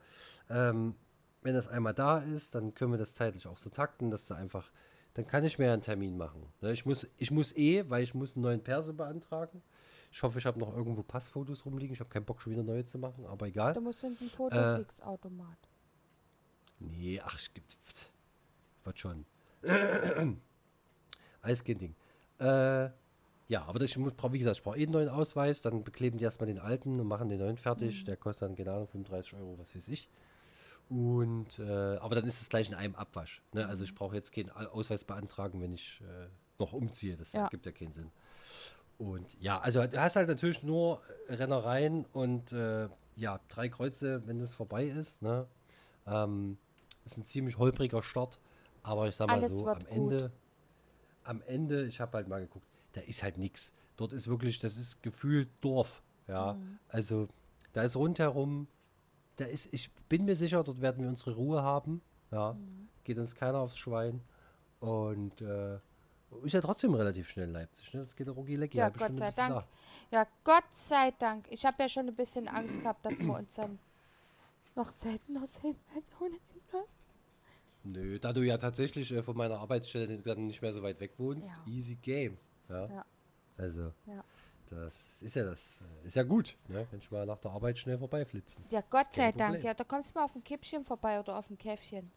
ähm, 0.50 0.96
wenn 1.42 1.56
das 1.56 1.68
einmal 1.68 1.94
da 1.94 2.20
ist, 2.20 2.56
dann 2.56 2.74
können 2.74 2.92
wir 2.92 2.98
das 2.98 3.16
zeitlich 3.16 3.48
auch 3.48 3.58
so 3.58 3.70
takten, 3.70 4.12
dass 4.12 4.28
du 4.28 4.34
einfach, 4.36 4.70
dann 5.14 5.26
kann 5.26 5.44
ich 5.46 5.58
mir 5.58 5.68
ja 5.68 5.74
einen 5.74 5.82
Termin 5.82 6.18
machen. 6.18 6.46
Ne? 6.62 6.74
Ich, 6.74 6.86
muss, 6.86 7.08
ich 7.18 7.32
muss 7.32 7.56
eh, 7.56 7.90
weil 7.90 8.04
ich 8.04 8.14
muss 8.14 8.36
einen 8.36 8.44
neuen 8.44 8.62
Perso 8.62 8.94
beantragen. 8.94 9.64
Ich 10.12 10.22
hoffe, 10.24 10.40
ich 10.40 10.46
habe 10.46 10.60
noch 10.60 10.76
irgendwo 10.76 11.04
Passfotos 11.04 11.66
rumliegen. 11.66 11.94
Ich 11.94 12.00
habe 12.00 12.10
keinen 12.10 12.26
Bock, 12.26 12.42
schon 12.42 12.52
wieder 12.52 12.64
neue 12.64 12.86
zu 12.86 12.98
machen, 12.98 13.26
aber 13.26 13.48
egal. 13.48 13.74
Du 13.74 13.82
musst 13.82 14.04
in 14.04 14.16
den 14.18 14.28
Äh, 14.28 14.32
Fotofix-Automat. 14.32 15.58
Nee, 16.80 17.22
ach, 17.24 17.38
es 17.38 17.54
gibt. 17.54 17.78
Wird 18.84 19.00
schon. 19.00 19.26
Alles 21.42 21.64
kein 21.64 21.78
Ding. 21.78 21.96
Äh, 22.40 22.90
ja, 23.48 23.64
aber 23.66 23.80
das, 23.80 23.90
ich 23.90 23.98
muss, 23.98 24.14
brauch- 24.14 24.32
wie 24.32 24.40
gesagt, 24.40 24.58
ich 24.58 24.64
brauche 24.64 24.78
eh 24.78 24.84
einen 24.84 24.92
neuen 24.92 25.10
Ausweis, 25.10 25.62
dann 25.62 25.84
bekleben 25.84 26.18
die 26.18 26.24
erstmal 26.24 26.48
den 26.48 26.60
alten 26.60 27.00
und 27.00 27.08
machen 27.08 27.30
den 27.30 27.40
neuen 27.40 27.58
fertig. 27.58 28.04
Der 28.06 28.16
kostet 28.18 28.58
dann, 28.60 28.68
Ahnung, 28.68 28.88
35 28.88 29.34
Euro, 29.36 29.58
was 29.58 29.76
weiß 29.76 29.88
ich. 29.88 30.08
Und, 30.90 31.60
äh, 31.60 31.98
aber 31.98 32.16
dann 32.16 32.26
ist 32.26 32.42
es 32.42 32.50
gleich 32.50 32.68
in 32.70 32.76
einem 32.76 32.96
Abwasch. 32.96 33.42
Ne? 33.54 33.68
Also 33.68 33.84
ich 33.84 33.94
brauche 33.94 34.16
jetzt 34.16 34.32
keinen 34.34 34.50
Au- 34.52 34.70
Ausweis 34.72 35.04
beantragen, 35.04 35.62
wenn 35.62 35.74
ich 35.74 36.02
äh, 36.02 36.28
noch 36.58 36.74
umziehe. 36.74 37.16
Das 37.16 37.34
Ja. 37.34 37.44
ergibt 37.44 37.66
ja 37.66 37.72
keinen 37.72 37.94
Sinn. 37.94 38.12
Und 38.98 39.40
ja, 39.40 39.60
also 39.60 39.86
du 39.86 40.00
hast 40.02 40.16
halt 40.16 40.28
natürlich 40.28 40.62
nur 40.64 41.02
Rennereien 41.28 42.06
und 42.12 42.52
äh, 42.52 42.90
ja, 43.16 43.40
drei 43.50 43.70
Kreuze, 43.70 44.26
wenn 44.28 44.40
das 44.40 44.54
vorbei 44.54 44.86
ist. 44.88 45.22
Ne? 45.22 45.46
Ähm, 46.08 46.58
ist 47.06 47.18
ein 47.18 47.26
ziemlich 47.26 47.58
holpriger 47.58 48.04
Start, 48.04 48.40
aber 48.84 49.08
ich 49.08 49.16
sag 49.16 49.28
mal 49.28 49.38
Alles 49.38 49.58
so, 49.58 49.68
am 49.68 49.80
Ende, 49.88 50.32
am 51.24 51.42
Ende, 51.44 51.86
ich 51.86 52.00
habe 52.00 52.18
halt 52.18 52.28
mal 52.28 52.42
geguckt, 52.42 52.66
da 52.94 53.02
ist 53.02 53.24
halt 53.24 53.38
nichts. 53.38 53.72
Dort 53.98 54.14
ist 54.14 54.28
wirklich, 54.28 54.60
das 54.60 54.78
ist 54.78 55.02
gefühlt 55.04 55.50
Dorf. 55.62 56.02
Ja, 56.28 56.54
Mhm. 56.54 56.80
also 56.88 57.28
da 57.74 57.84
ist 57.84 57.96
rundherum, 57.96 58.68
da 59.38 59.46
ist, 59.46 59.74
ich 59.74 59.92
bin 60.10 60.26
mir 60.26 60.36
sicher, 60.36 60.64
dort 60.64 60.82
werden 60.82 61.04
wir 61.04 61.10
unsere 61.10 61.34
Ruhe 61.36 61.62
haben. 61.64 62.02
Ja, 62.32 62.54
Mhm. 62.54 62.90
geht 63.04 63.18
uns 63.18 63.36
keiner 63.36 63.60
aufs 63.60 63.78
Schwein. 63.78 64.22
Und 64.80 65.42
äh, 65.42 65.80
ist 66.44 66.54
ja 66.54 66.62
trotzdem 66.62 66.94
relativ 66.94 67.28
schnell 67.28 67.48
in 67.48 67.54
Leipzig. 67.54 67.94
Ne? 67.94 68.02
Das 68.02 68.16
geht 68.16 68.28
ja 68.28 68.34
rucki 68.34 68.56
lecki. 68.56 68.78
Ja, 68.78 68.90
Gott 68.90 69.18
sei 69.18 69.32
Dank. 69.32 69.66
Ja, 70.12 70.28
Gott 70.44 70.64
sei 70.74 71.12
Dank. 71.20 71.46
Ich 71.50 71.66
habe 71.66 71.82
ja 71.84 71.90
schon 71.90 72.08
ein 72.08 72.16
bisschen 72.16 72.48
Angst 72.48 72.82
gehabt, 72.82 73.04
dass 73.06 73.20
wir 73.20 73.34
uns 73.34 73.56
dann 73.56 73.80
noch 74.76 74.90
seltener 74.90 75.46
sehen 75.48 75.76
als 75.96 76.06
ohnehin. 76.22 76.40
Nö, 77.92 78.20
da 78.20 78.34
du 78.34 78.42
ja 78.42 78.58
tatsächlich 78.58 79.12
äh, 79.12 79.24
von 79.24 79.36
meiner 79.36 79.60
Arbeitsstelle 79.60 80.08
nicht 80.38 80.62
mehr 80.62 80.74
so 80.74 80.82
weit 80.84 81.00
weg 81.00 81.14
wohnst, 81.18 81.52
Ja. 81.66 81.72
easy 81.74 81.96
game. 81.96 82.38
Ja. 82.70 82.86
Ja. 82.88 83.06
Also, 83.58 83.92
Ja. 84.06 84.24
das 84.70 85.22
ist 85.22 85.36
ja 85.36 85.44
das, 85.46 85.82
äh, 86.04 86.08
ist 86.08 86.16
ja 86.16 86.24
gut, 86.24 86.56
ne? 86.68 86.86
wenn 86.92 87.00
ich 87.00 87.10
mal 87.12 87.26
nach 87.26 87.40
der 87.40 87.52
Arbeit 87.52 87.78
schnell 87.78 87.98
vorbeiflitzen. 87.98 88.64
Ja, 88.72 88.82
Gott 88.90 89.14
sei 89.14 89.30
Kein 89.32 89.38
Dank. 89.38 89.52
Problem. 89.56 89.66
Ja, 89.68 89.74
da 89.74 89.84
kommst 89.84 90.10
du 90.14 90.20
mal 90.20 90.26
auf 90.26 90.36
ein 90.36 90.44
Kippchen 90.44 90.86
vorbei 90.86 91.20
oder 91.20 91.38
auf 91.38 91.50
ein 91.50 91.58
Käffchen. 91.58 92.12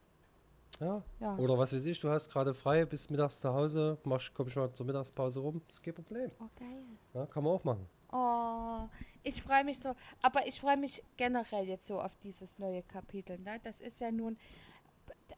Ja. 0.81 1.03
Ja. 1.21 1.37
Oder 1.37 1.59
was 1.59 1.73
weiß 1.73 1.85
ich, 1.87 2.01
du 2.01 2.09
hast 2.11 2.31
gerade 2.31 2.55
frei, 2.55 2.85
bist 2.87 3.11
mittags 3.11 3.41
zu 3.41 3.53
Hause, 3.53 3.99
machst, 4.05 4.33
komm 4.35 4.49
schon 4.49 4.65
mal 4.65 4.73
zur 4.75 4.87
Mittagspause 4.87 5.41
rum, 5.41 5.63
ist 5.69 5.83
kein 5.83 5.95
Problem. 5.95 6.31
Oh, 6.41 6.49
geil. 6.59 6.83
Ja, 7.15 7.27
kann 7.27 7.45
man 7.45 7.53
auch 7.55 7.65
machen. 7.65 7.87
Oh, 8.11 8.89
ich 9.23 9.43
freue 9.43 9.65
mich 9.65 9.79
so. 9.79 9.95
Aber 10.21 10.47
ich 10.47 10.61
freue 10.61 10.77
mich 10.77 11.03
generell 11.17 11.67
jetzt 11.67 11.87
so 11.87 11.99
auf 12.01 12.15
dieses 12.23 12.59
neue 12.59 12.83
Kapitel. 12.83 13.39
Ne? 13.39 13.59
Das 13.63 13.81
ist 13.81 14.01
ja 14.01 14.11
nun. 14.11 14.37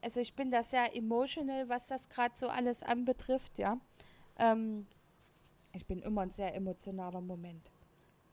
Also, 0.01 0.19
ich 0.19 0.33
bin 0.33 0.51
da 0.51 0.63
sehr 0.63 0.95
emotional, 0.95 1.69
was 1.69 1.87
das 1.87 2.09
gerade 2.09 2.33
so 2.37 2.47
alles 2.47 2.83
anbetrifft, 2.83 3.57
ja. 3.57 3.79
Ähm, 4.37 4.87
ich 5.73 5.85
bin 5.85 6.01
immer 6.01 6.21
ein 6.21 6.31
sehr 6.31 6.55
emotionaler 6.55 7.21
Moment. 7.21 7.69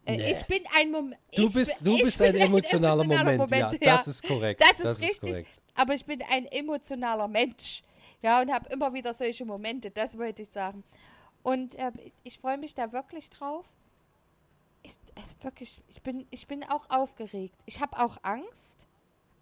Äh, 0.05 0.17
Nee. 0.17 0.31
Ich 0.33 0.45
bin 0.47 0.63
ein 0.77 0.91
Moment. 0.91 1.21
Du 1.35 1.53
bist, 1.53 1.77
du 1.81 1.99
bist 1.99 2.21
ein 2.23 2.35
emotionaler 2.35 3.05
Moment. 3.05 3.53
Ja, 3.81 3.97
das 3.97 4.09
ist 4.09 4.23
korrekt. 4.23 4.61
Das 4.61 4.81
ist 4.81 5.01
richtig. 5.01 5.21
korrekt. 5.21 5.49
aber 5.75 5.95
ich 5.95 6.05
bin 6.05 6.21
ein 6.31 6.47
emotionaler 6.47 7.29
Mensch. 7.29 7.83
Ja, 8.21 8.41
und 8.41 8.53
habe 8.53 8.69
immer 8.71 8.93
wieder 8.95 9.13
solche 9.13 9.45
Momente, 9.45 9.91
das 9.91 10.17
wollte 10.17 10.43
ich 10.43 10.49
sagen. 10.49 10.85
Und 11.43 11.75
äh, 11.75 11.91
ich 12.23 12.39
freue 12.39 12.57
mich 12.59 12.75
da 12.75 12.93
wirklich 12.93 13.31
drauf. 13.31 13.65
Ich, 14.85 14.97
also 15.17 15.35
wirklich, 15.43 15.83
ich 15.89 16.03
bin, 16.03 16.27
ich 16.31 16.47
bin 16.47 16.65
auch 16.65 16.89
aufgeregt. 16.89 17.55
Ich 17.67 17.81
habe 17.81 17.99
auch 17.99 18.19
Angst, 18.23 18.87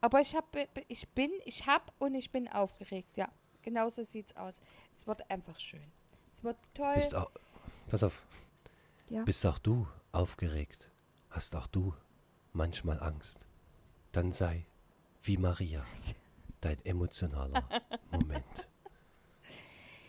aber 0.00 0.20
ich, 0.20 0.34
hab, 0.34 0.56
ich 0.88 1.08
bin, 1.10 1.30
ich 1.44 1.66
habe 1.66 1.84
und 1.98 2.14
ich 2.14 2.30
bin 2.30 2.48
aufgeregt. 2.48 3.16
Ja, 3.16 3.28
genauso 3.62 4.02
sieht's 4.02 4.36
aus. 4.36 4.60
Es 4.94 5.06
wird 5.06 5.28
einfach 5.30 5.58
schön. 5.58 5.82
Es 6.32 6.42
wird 6.44 6.56
toll. 6.74 6.94
Bist 6.94 7.14
auch, 7.14 7.30
pass 7.88 8.02
auf, 8.02 8.22
Ja. 9.08 9.24
bist 9.24 9.44
auch 9.46 9.58
du 9.58 9.86
Aufgeregt 10.12 10.90
hast 11.30 11.54
auch 11.54 11.68
du 11.68 11.94
manchmal 12.52 13.00
Angst. 13.00 13.46
Dann 14.12 14.32
sei 14.32 14.66
wie 15.22 15.36
Maria 15.36 15.84
dein 16.60 16.84
emotionaler 16.84 17.62
Moment. 18.10 18.68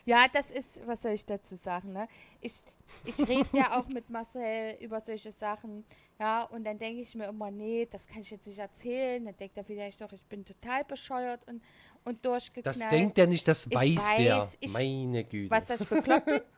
Ja, 0.06 0.28
das 0.32 0.50
ist, 0.52 0.86
was 0.88 1.02
soll 1.04 1.12
ich 1.12 1.26
dazu 1.26 1.56
sagen, 1.56 1.94
ne? 1.94 2.08
Ich, 2.42 2.62
ich 3.06 3.20
rede 3.28 3.50
ja 3.58 3.80
auch 3.80 3.88
mit 3.88 4.10
Marcel 4.10 4.76
über 4.82 5.00
solche 5.00 5.32
Sachen, 5.32 5.86
ja, 6.20 6.44
und 6.44 6.64
dann 6.64 6.78
denke 6.80 7.02
ich 7.02 7.14
mir 7.16 7.26
immer, 7.28 7.52
nee, 7.52 7.88
das 7.90 8.08
kann 8.08 8.22
ich 8.22 8.32
jetzt 8.32 8.48
nicht 8.48 8.60
erzählen. 8.60 9.24
Dann 9.26 9.36
denkt 9.38 9.58
er 9.58 9.64
vielleicht 9.64 10.02
doch, 10.02 10.12
ich 10.12 10.24
bin 10.26 10.44
total 10.46 10.84
bescheuert 10.86 11.48
und, 11.48 11.64
und 12.04 12.24
durchgeknallt. 12.26 12.82
Das 12.82 12.90
denkt 12.90 13.18
er 13.18 13.28
nicht, 13.28 13.48
das 13.48 13.66
Ich 13.68 13.74
weiß, 13.76 14.16
der. 14.18 14.38
weiß, 14.38 14.58
ich- 14.60 14.74
Meine 14.74 15.24
Güte. 15.24 15.52
Was, 15.52 15.68
dass 15.68 15.82
ich 15.82 15.88
bekloppt 15.90 16.26
bin? 16.26 16.42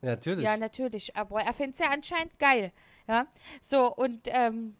Ja, 0.00 0.10
natürlich. 0.10 0.44
Ja, 0.44 0.56
natürlich, 0.56 1.16
aber 1.16 1.42
er 1.42 1.52
findet 1.52 1.80
es 1.80 1.84
ja 1.84 1.90
anscheinend 1.92 2.38
geil, 2.38 2.72
ja. 3.08 3.26
So, 3.60 3.92
und, 3.96 4.28
ähm, 4.28 4.76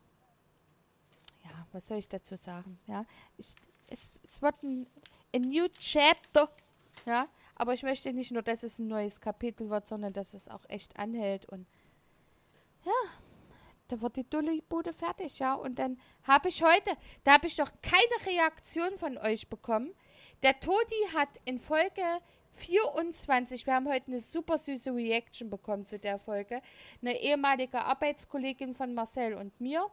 ja, 1.45 1.51
was 1.73 1.89
soll 1.89 1.99
ich 1.99 2.09
dazu 2.09 2.37
sagen, 2.37 2.79
ja? 2.87 3.05
Ich, 3.37 3.53
es, 3.89 4.09
es 4.23 4.41
wird 4.43 4.63
ein, 4.63 4.87
ein 5.35 5.41
new 5.43 5.67
chapter, 5.79 6.49
ja, 7.05 7.27
aber 7.59 7.75
ich 7.75 7.83
möchte 7.83 8.13
nicht 8.13 8.33
nur, 8.33 8.43
dass 8.43 8.63
es 8.63 8.79
ein 8.79 8.87
neues 8.87 9.21
Kapitel 9.21 9.69
wird, 9.69 9.87
sondern 9.87 10.13
dass 10.13 10.35
es 10.35 10.49
auch 10.49 10.65
echt 10.69 10.99
anhält 10.99 11.47
und 11.47 11.67
ja, 12.85 12.93
da 13.89 14.01
wird 14.01 14.17
die 14.17 14.29
Dulli-Bude 14.29 14.93
fertig, 14.93 15.39
ja. 15.39 15.55
Und 15.55 15.79
dann 15.79 15.99
habe 16.25 16.49
ich 16.49 16.63
heute, 16.63 16.97
da 17.25 17.33
habe 17.33 17.47
ich 17.47 17.57
doch 17.57 17.71
keine 17.83 18.27
Reaktion 18.27 18.97
von 18.99 19.19
euch 19.19 19.49
bekommen. 19.49 19.93
Der 20.43 20.61
Todi 20.61 21.09
hat 21.15 21.29
in 21.45 21.59
Folge 21.59 22.03
24, 22.53 23.67
wir 23.67 23.75
haben 23.75 23.89
heute 23.89 24.09
eine 24.09 24.21
super 24.21 24.59
süße 24.59 24.95
Reaction 24.95 25.51
bekommen 25.51 25.87
zu 25.87 25.99
der 25.99 26.19
Folge, 26.19 26.61
eine 27.01 27.21
ehemalige 27.21 27.81
Arbeitskollegin 27.81 28.75
von 28.75 28.95
Marcel 28.95 29.35
und 29.35 29.61
mir, 29.61 29.87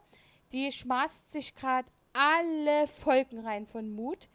die 0.52 0.70
schmaßt 0.70 1.32
sich 1.32 1.54
gerade 1.54 1.88
alle 2.12 2.86
Folgen 2.86 3.40
rein 3.40 3.66
von 3.66 3.90
Mut. 3.90 4.28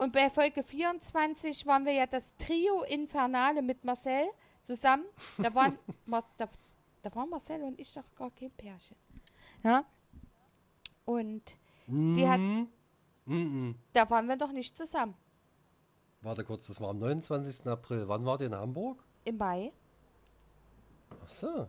Und 0.00 0.12
bei 0.14 0.30
Folge 0.30 0.62
24 0.62 1.66
waren 1.66 1.84
wir 1.84 1.92
ja 1.92 2.06
das 2.06 2.34
Trio 2.38 2.82
Infernale 2.84 3.60
mit 3.60 3.84
Marcel 3.84 4.28
zusammen. 4.62 5.04
Da 5.36 5.54
waren, 5.54 5.78
Mar 6.06 6.24
da, 6.38 6.48
da 7.02 7.14
waren 7.14 7.28
Marcel 7.28 7.62
und 7.62 7.78
ich 7.78 7.92
doch 7.92 8.14
gar 8.16 8.30
kein 8.30 8.50
Pärchen. 8.50 8.96
Ja? 9.62 9.84
Und 11.04 11.54
die 11.86 12.26
hat, 12.26 12.38
Mhm. 12.38 12.68
Mhm. 13.26 13.74
da 13.92 14.08
waren 14.08 14.26
wir 14.26 14.36
doch 14.36 14.52
nicht 14.52 14.74
zusammen. 14.74 15.14
Warte 16.22 16.44
kurz, 16.44 16.66
das 16.68 16.80
war 16.80 16.88
am 16.90 16.98
29. 16.98 17.66
April. 17.66 18.08
Wann 18.08 18.24
war 18.24 18.38
der 18.38 18.46
in 18.46 18.54
Hamburg? 18.54 19.04
Im 19.24 19.36
Mai. 19.36 19.70
Ach 21.10 21.28
so. 21.28 21.68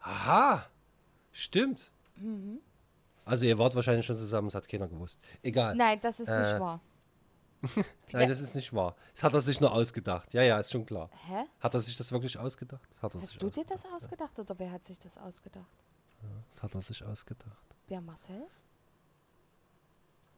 Aha. 0.00 0.66
Stimmt. 1.30 1.92
Also 3.24 3.46
ihr 3.46 3.56
wart 3.58 3.74
wahrscheinlich 3.76 4.04
schon 4.04 4.16
zusammen, 4.16 4.48
das 4.48 4.56
hat 4.56 4.66
keiner 4.68 4.88
gewusst. 4.88 5.20
Egal. 5.42 5.76
Nein, 5.76 6.00
das 6.00 6.18
ist 6.18 6.28
Äh, 6.28 6.38
nicht 6.40 6.58
wahr. 6.58 6.80
Nein, 8.12 8.28
das 8.28 8.40
ist 8.40 8.54
nicht 8.54 8.72
wahr. 8.74 8.96
Das 9.12 9.22
hat 9.22 9.34
er 9.34 9.40
sich 9.40 9.60
nur 9.60 9.72
ausgedacht. 9.72 10.32
Ja, 10.32 10.42
ja, 10.42 10.58
ist 10.58 10.70
schon 10.72 10.86
klar. 10.86 11.10
Hä? 11.28 11.44
Hat 11.60 11.74
er 11.74 11.80
sich 11.80 11.96
das 11.96 12.10
wirklich 12.12 12.38
ausgedacht? 12.38 12.82
Das 12.90 13.02
hat 13.02 13.14
er 13.14 13.20
sich 13.20 13.30
Hast 13.30 13.42
du 13.42 13.50
dir 13.50 13.60
ausgedacht. 13.62 13.84
das 13.84 13.92
ausgedacht 13.92 14.38
oder 14.38 14.58
wer 14.58 14.70
hat 14.72 14.84
sich 14.86 14.98
das 14.98 15.18
ausgedacht? 15.18 15.66
Das 16.50 16.62
hat 16.62 16.74
er 16.74 16.80
sich 16.80 17.04
ausgedacht. 17.04 17.64
Wer 17.88 18.00
Marcel? 18.00 18.46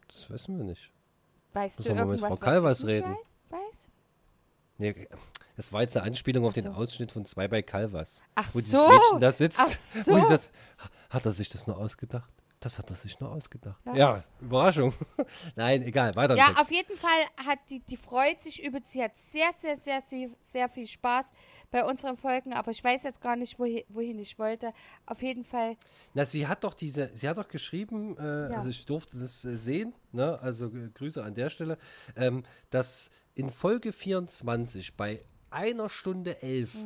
Das 0.09 0.29
wissen 0.31 0.57
wir 0.59 0.65
nicht. 0.65 0.93
Weißt 1.53 1.79
Müssen 1.79 1.89
du 1.91 1.95
wir 1.95 2.05
mal 2.05 2.11
mit 2.13 2.21
irgendwas, 2.21 2.39
Frau 2.39 2.45
Kalvas 2.45 2.71
was 2.73 2.79
ich 2.81 2.85
nicht 2.87 3.05
reden. 3.05 3.17
wei- 3.51 3.59
weiß? 3.59 3.89
Nee, 4.79 5.09
das 5.57 5.73
war 5.73 5.83
jetzt 5.83 5.97
eine 5.97 6.07
Anspielung 6.07 6.45
auf 6.45 6.51
Ach 6.51 6.55
den 6.55 6.65
so. 6.65 6.71
Ausschnitt 6.73 7.13
von 7.13 7.25
zwei 7.27 7.47
bei 7.47 7.63
Calvas. 7.63 8.23
Ach 8.35 8.55
wo 8.55 8.59
dieses 8.59 8.73
so. 8.73 8.89
Mädchen 8.89 9.21
da 9.21 9.33
sitzt. 9.33 9.61
Ach 9.61 9.69
Wo 10.07 10.21
so. 10.21 10.29
sag, 10.29 10.41
hat 11.11 11.27
er 11.27 11.33
sich 11.33 11.51
das 11.51 11.67
nur 11.67 11.77
ausgedacht? 11.77 12.33
Das 12.65 12.79
hat 12.79 12.89
er 12.91 12.95
sich 12.97 13.19
nur 13.19 13.31
ausgedacht. 13.33 13.81
Ja. 13.87 13.95
Ja, 13.95 14.25
Überraschung. 14.41 14.95
Nein, 15.57 15.83
egal, 15.83 16.15
weiter. 16.15 16.37
Ja, 16.37 16.47
Text. 16.47 16.61
auf 16.61 16.71
jeden 16.71 16.97
Fall 16.97 17.21
hat 17.45 17.59
die, 17.71 17.81
die 17.81 17.97
freut 17.97 18.41
sich 18.41 18.63
über, 18.63 18.79
sie 18.85 19.03
hat 19.03 19.17
sehr, 19.19 19.53
sehr, 19.53 19.77
sehr, 19.77 20.01
sehr, 20.01 20.31
sehr 20.41 20.69
viel 20.69 20.87
Spaß 20.87 21.33
bei 21.73 21.85
unseren 21.85 22.17
Folgen, 22.17 22.53
aber 22.53 22.71
ich 22.71 22.83
weiß 22.85 23.03
jetzt 23.03 23.21
gar 23.21 23.35
nicht, 23.35 23.59
wohin, 23.59 23.83
wohin 23.89 24.19
ich 24.19 24.39
wollte. 24.39 24.73
Auf 25.07 25.23
jeden 25.23 25.45
Fall, 25.45 25.77
Na, 26.15 26.25
sie 26.25 26.47
hat 26.47 26.63
doch 26.63 26.75
diese, 26.75 27.11
sie 27.17 27.29
hat 27.29 27.37
doch 27.37 27.49
geschrieben, 27.49 28.17
äh, 28.17 28.53
also 28.55 28.69
ich 28.69 28.87
durfte 28.87 29.19
das 29.19 29.45
äh, 29.45 29.57
sehen, 29.57 29.95
ne? 30.13 30.39
also 30.41 30.67
äh, 30.67 30.91
Grüße 30.95 31.23
an 31.23 31.35
der 31.35 31.51
Stelle, 31.51 31.79
ähm, 32.15 32.45
dass 32.71 33.11
in 33.35 33.51
Folge 33.51 33.93
24 33.93 34.97
bei 34.97 35.25
einer 35.51 35.89
Stunde 35.89 36.43
elf 36.43 36.77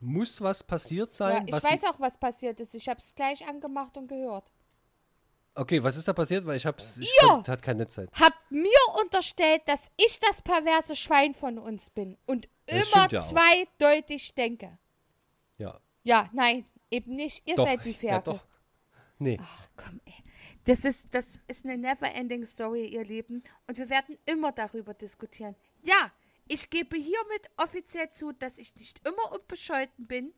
muss 0.00 0.40
was 0.40 0.62
passiert 0.62 1.10
Mhm. 1.10 1.12
ja, 1.12 1.16
sein. 1.16 1.44
ich 1.46 1.52
was 1.52 1.64
weiß 1.64 1.84
auch, 1.84 2.00
was 2.00 2.18
passiert 2.18 2.60
ist. 2.60 2.74
Ich 2.74 2.88
habe 2.88 3.00
es 3.00 3.14
gleich 3.14 3.46
angemacht 3.48 3.96
und 3.96 4.06
gehört. 4.08 4.50
Okay, 5.56 5.82
was 5.82 5.96
ist 5.96 6.08
da 6.08 6.12
passiert? 6.12 6.44
Weil 6.46 6.56
ich 6.56 6.66
hab's, 6.66 6.96
ich 6.98 7.08
Ihr! 7.22 7.28
konnt- 7.28 7.48
hatte 7.48 7.62
keine 7.62 7.86
Zeit. 7.88 8.10
Hab 8.18 8.32
mir 8.50 8.70
unterstellt, 9.00 9.62
dass 9.66 9.90
ich 9.96 10.18
das 10.20 10.42
perverse 10.42 10.96
Schwein 10.96 11.32
von 11.34 11.58
uns 11.58 11.90
bin 11.90 12.16
und 12.26 12.48
Das 12.66 12.88
immer 12.92 13.08
ja 13.10 13.20
auch. 13.20 13.24
zweideutig 13.24 14.34
denke. 14.34 14.76
Ja. 15.58 15.80
Ja, 16.02 16.28
nein, 16.32 16.66
eben 16.90 17.14
nicht. 17.14 17.48
Ihr 17.48 17.54
Doch. 17.54 17.66
seid 17.66 17.84
die 17.84 17.92
Ja, 17.92 17.98
Ferkel. 17.98 18.34
doch. 18.34 18.44
Nee. 19.18 19.38
Ach 19.40 19.68
komm, 19.76 20.00
ey. 20.06 20.14
Das 20.64 20.84
ist, 20.84 21.14
das 21.14 21.38
ist 21.46 21.64
eine 21.66 21.76
never-ending 21.78 22.44
Story, 22.46 22.86
ihr 22.86 23.04
Lieben. 23.04 23.44
Und 23.68 23.78
wir 23.78 23.90
werden 23.90 24.18
immer 24.26 24.50
darüber 24.50 24.92
diskutieren. 24.94 25.54
Ja, 25.82 26.10
ich 26.48 26.68
gebe 26.70 26.96
hiermit 26.96 27.48
offiziell 27.58 28.10
zu, 28.10 28.32
dass 28.32 28.58
ich 28.58 28.74
nicht 28.76 29.06
immer 29.06 29.30
unbescholten 29.32 30.06
bin 30.06 30.32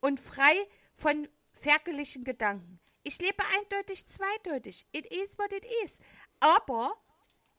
und 0.00 0.20
frei 0.20 0.54
von 0.94 1.28
ferkelichen 1.52 2.24
Gedanken. 2.24 2.78
Ich 3.04 3.20
lebe 3.20 3.44
eindeutig 3.58 4.06
zweideutig. 4.08 4.86
It 4.92 5.06
is 5.06 5.38
what 5.38 5.52
it 5.52 5.64
is. 5.84 5.98
Aber 6.40 6.94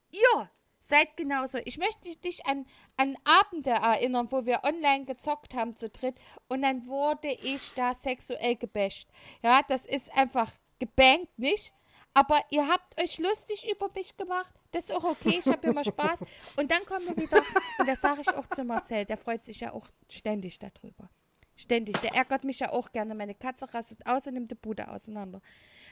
ihr 0.10 0.50
seid 0.82 1.16
genauso. 1.18 1.60
Ich 1.66 1.78
möchte 1.78 2.16
dich 2.18 2.46
an, 2.46 2.66
an 2.98 3.16
Abende 3.24 3.72
erinnern, 3.72 4.32
wo 4.32 4.46
wir 4.46 4.64
online 4.64 5.06
gezockt 5.06 5.54
haben 5.54 5.76
zu 5.76 5.90
dritt 5.90 6.16
und 6.48 6.62
dann 6.62 6.86
wurde 6.88 7.32
ich 7.32 7.74
da 7.74 7.94
sexuell 7.94 8.56
gebasht. 8.56 9.10
Ja, 9.44 9.62
das 9.64 9.86
ist 9.86 10.12
einfach 10.18 10.52
gebankt, 10.80 11.38
nicht? 11.38 11.74
Aber 12.14 12.40
ihr 12.50 12.68
habt 12.68 13.00
euch 13.02 13.20
lustig 13.20 13.70
über 13.70 13.90
mich 13.94 14.16
gemacht. 14.16 14.54
Das 14.72 14.86
ist 14.86 14.94
auch 14.94 15.04
okay, 15.04 15.40
ich 15.40 15.48
habe 15.48 15.68
immer 15.68 15.84
Spaß. 15.84 16.24
Und 16.56 16.72
dann 16.72 16.86
kommen 16.86 17.06
wir 17.08 17.18
wieder, 17.18 17.44
und 17.78 17.88
das 17.88 18.02
sage 18.02 18.22
ich 18.22 18.34
auch 18.34 18.48
zu 18.48 18.64
Marcel, 18.64 19.06
der 19.06 19.18
freut 19.18 19.46
sich 19.46 19.60
ja 19.60 19.74
auch 19.74 19.88
ständig 20.10 20.58
darüber. 20.60 21.10
Ständig. 21.56 21.98
Der 22.00 22.14
ärgert 22.14 22.44
mich 22.44 22.60
ja 22.60 22.72
auch 22.72 22.92
gerne. 22.92 23.16
Meine 23.16 23.36
Katze 23.36 23.74
rastet 23.74 24.06
aus 24.06 24.28
und 24.28 24.34
nimmt 24.34 24.52
die 24.52 24.56
Bude 24.56 24.90
auseinander. 24.90 25.42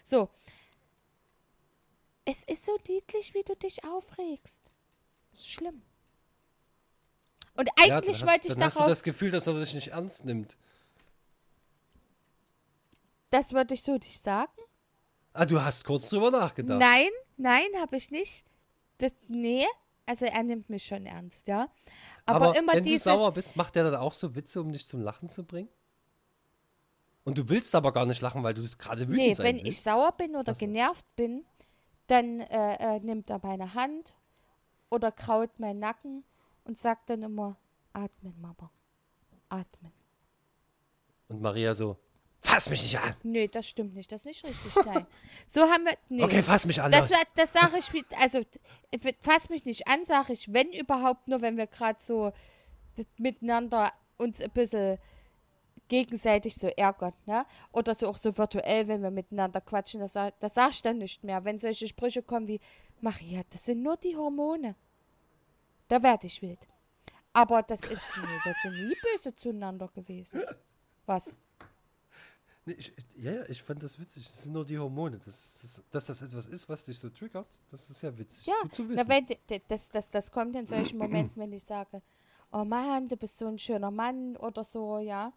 So. 0.03 0.29
Es 2.25 2.43
ist 2.45 2.65
so 2.65 2.77
niedlich, 2.87 3.33
wie 3.33 3.43
du 3.43 3.55
dich 3.55 3.83
aufregst. 3.83 4.61
Schlimm. 5.37 5.81
Und 7.55 7.69
Ja, 7.85 7.95
eigentlich 7.97 8.21
hast, 8.21 8.29
wollte 8.29 8.47
ich 8.47 8.53
dann 8.53 8.63
hast 8.63 8.75
du 8.75 8.79
darauf, 8.79 8.91
das 8.91 9.03
Gefühl, 9.03 9.31
dass 9.31 9.47
er 9.47 9.59
dich 9.59 9.73
nicht 9.73 9.89
ernst 9.89 10.25
nimmt. 10.25 10.57
das 13.29 13.53
würde 13.53 13.73
ich 13.73 13.83
so 13.83 13.93
nicht 13.93 14.23
sagen. 14.23 14.51
Ah, 15.33 15.45
du 15.45 15.59
hast 15.61 15.83
kurz 15.85 16.09
drüber 16.09 16.29
nachgedacht. 16.29 16.79
Nein, 16.79 17.09
nein, 17.37 17.67
habe 17.79 17.95
ich 17.97 18.11
nicht. 18.11 18.45
Das, 18.99 19.11
nee, 19.27 19.65
also 20.05 20.25
er 20.25 20.43
nimmt 20.43 20.69
mich 20.69 20.85
schon 20.85 21.05
ernst, 21.05 21.47
ja. 21.47 21.67
Aber, 22.25 22.47
Aber, 22.47 22.57
immer 22.57 22.73
wenn 22.73 22.83
dieses, 22.83 23.03
du 23.03 23.17
sauer 23.17 23.33
bist, 23.33 23.55
macht 23.55 23.75
der 23.75 23.83
dann 23.83 23.95
auch 23.95 24.13
so 24.13 24.35
Witze, 24.35 24.61
um 24.61 24.71
dich 24.71 24.87
zum 24.87 25.01
Lachen 25.01 25.29
zu 25.29 25.43
bringen? 25.43 25.69
Und 27.25 27.37
du 27.37 27.49
willst 27.49 27.73
aber 27.75 27.91
gar 27.91 28.05
nicht 28.05 28.21
lachen, 28.21 28.43
weil 28.43 28.53
du 28.53 28.67
gerade 28.77 29.01
wütend 29.01 29.15
nee, 29.17 29.33
sein 29.33 29.45
wenn 29.45 29.55
ich 29.57 29.65
willst. 29.65 29.83
sauer 29.83 30.11
bin 30.13 30.35
oder 30.35 30.53
so. 30.53 30.59
genervt 30.59 31.05
bin, 31.15 31.45
dann 32.07 32.41
äh, 32.41 32.97
äh, 32.97 32.99
nimmt 32.99 33.29
er 33.29 33.39
meine 33.41 33.73
Hand 33.73 34.13
oder 34.89 35.11
kraut 35.11 35.59
meinen 35.59 35.79
Nacken 35.79 36.23
und 36.65 36.79
sagt 36.79 37.09
dann 37.09 37.21
immer, 37.21 37.57
atmen, 37.93 38.39
Mama, 38.41 38.71
atmen. 39.49 39.91
Und 41.29 41.41
Maria 41.41 41.73
so, 41.73 41.97
fass 42.43 42.69
mich 42.69 42.81
nicht 42.83 42.99
an. 42.99 43.15
Nee, 43.23 43.47
das 43.47 43.67
stimmt 43.67 43.95
nicht, 43.95 44.11
das 44.11 44.21
ist 44.21 44.27
nicht 44.27 44.45
richtig, 44.45 44.85
nein. 44.85 45.05
So 45.49 45.61
haben 45.61 45.85
wir, 45.85 45.97
nee. 46.09 46.23
Okay, 46.23 46.43
fass 46.43 46.65
mich 46.65 46.81
an. 46.81 46.91
Das, 46.91 47.11
das 47.35 47.53
sage 47.53 47.77
ich, 47.77 48.05
also 48.19 48.41
fass 49.21 49.49
mich 49.49 49.65
nicht 49.65 49.87
an, 49.87 50.05
sage 50.05 50.33
ich, 50.33 50.51
wenn 50.51 50.71
überhaupt 50.71 51.27
nur, 51.27 51.41
wenn 51.41 51.57
wir 51.57 51.67
gerade 51.67 51.99
so 52.01 52.33
miteinander 53.17 53.93
uns 54.17 54.41
ein 54.41 54.51
bisschen 54.51 54.97
gegenseitig 55.87 56.55
so 56.55 56.67
ärgern, 56.67 57.13
ne? 57.25 57.45
Oder 57.71 57.93
so 57.93 58.07
auch 58.07 58.17
so 58.17 58.37
virtuell, 58.37 58.87
wenn 58.87 59.03
wir 59.03 59.11
miteinander 59.11 59.61
quatschen, 59.61 59.99
das, 59.99 60.13
das 60.13 60.53
sag 60.53 60.71
ich 60.71 60.81
dann 60.81 60.97
nicht 60.97 61.23
mehr. 61.23 61.43
Wenn 61.45 61.59
solche 61.59 61.87
Sprüche 61.87 62.23
kommen 62.23 62.47
wie, 62.47 62.59
Maria, 63.01 63.41
das 63.49 63.65
sind 63.65 63.83
nur 63.83 63.97
die 63.97 64.15
Hormone. 64.15 64.75
Da 65.89 66.01
werde 66.01 66.27
ich 66.27 66.41
wild. 66.41 66.59
Aber 67.33 67.63
das 67.63 67.81
ist, 67.81 68.13
nee, 68.17 68.39
wir 68.43 68.55
sind 68.61 68.87
nie 68.87 68.95
böse 69.11 69.35
zueinander 69.35 69.89
gewesen. 69.89 70.41
Was? 71.05 71.35
Nee, 72.65 72.75
ich, 72.77 72.93
ja, 73.17 73.31
ja, 73.33 73.43
ich 73.49 73.61
fand 73.61 73.83
das 73.83 73.99
witzig. 73.99 74.25
Das 74.25 74.43
sind 74.43 74.53
nur 74.53 74.63
die 74.65 74.79
Hormone. 74.79 75.19
Das, 75.25 75.59
das, 75.61 75.83
dass 75.91 76.05
das 76.05 76.21
etwas 76.21 76.47
ist, 76.47 76.69
was 76.69 76.83
dich 76.85 76.97
so 76.97 77.09
triggert, 77.09 77.47
das 77.71 77.89
ist 77.89 78.01
ja 78.01 78.17
witzig. 78.17 78.45
Ja, 78.45 78.53
Gut 78.61 78.75
zu 78.75 78.83
na, 78.83 78.89
wissen. 78.89 79.09
wenn, 79.09 79.25
d- 79.25 79.37
d- 79.49 79.61
das, 79.67 79.89
das, 79.89 80.09
das 80.09 80.31
kommt 80.31 80.55
in 80.55 80.65
solchen 80.65 80.97
Momenten, 80.97 81.41
wenn 81.41 81.51
ich 81.51 81.63
sage, 81.65 82.01
oh 82.53 82.63
Mann, 82.63 83.09
du 83.09 83.17
bist 83.17 83.37
so 83.37 83.47
ein 83.47 83.59
schöner 83.59 83.91
Mann 83.91 84.37
oder 84.37 84.63
so, 84.63 84.99
ja. 84.99 85.33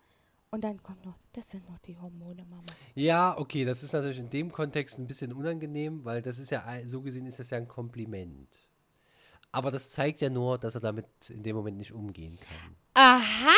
Und 0.51 0.62
dann 0.62 0.81
kommt 0.83 1.05
noch, 1.05 1.16
das 1.33 1.51
sind 1.51 1.68
noch 1.68 1.79
die 1.81 1.99
Hormone, 1.99 2.45
Mama. 2.45 2.62
Ja, 2.95 3.37
okay, 3.37 3.64
das 3.64 3.83
ist 3.83 3.93
natürlich 3.93 4.20
in 4.20 4.31
dem 4.31 4.53
Kontext 4.53 4.97
ein 4.99 5.09
bisschen 5.09 5.33
unangenehm, 5.33 6.05
weil 6.05 6.22
das 6.22 6.39
ist 6.39 6.51
ja, 6.51 6.64
so 6.85 7.03
gesehen 7.03 7.27
ist 7.27 7.41
das 7.41 7.51
ja 7.51 7.59
ein 7.59 7.66
Kompliment. 7.66 8.68
Aber 9.51 9.72
das 9.72 9.91
zeigt 9.91 10.20
ja 10.20 10.31
nur, 10.31 10.59
dass 10.59 10.77
er 10.77 10.81
damit 10.81 11.07
in 11.29 11.43
dem 11.43 11.57
Moment 11.57 11.77
nicht 11.79 11.93
umgehen 11.93 12.39
kann. 12.39 12.77
Aha! 12.95 13.53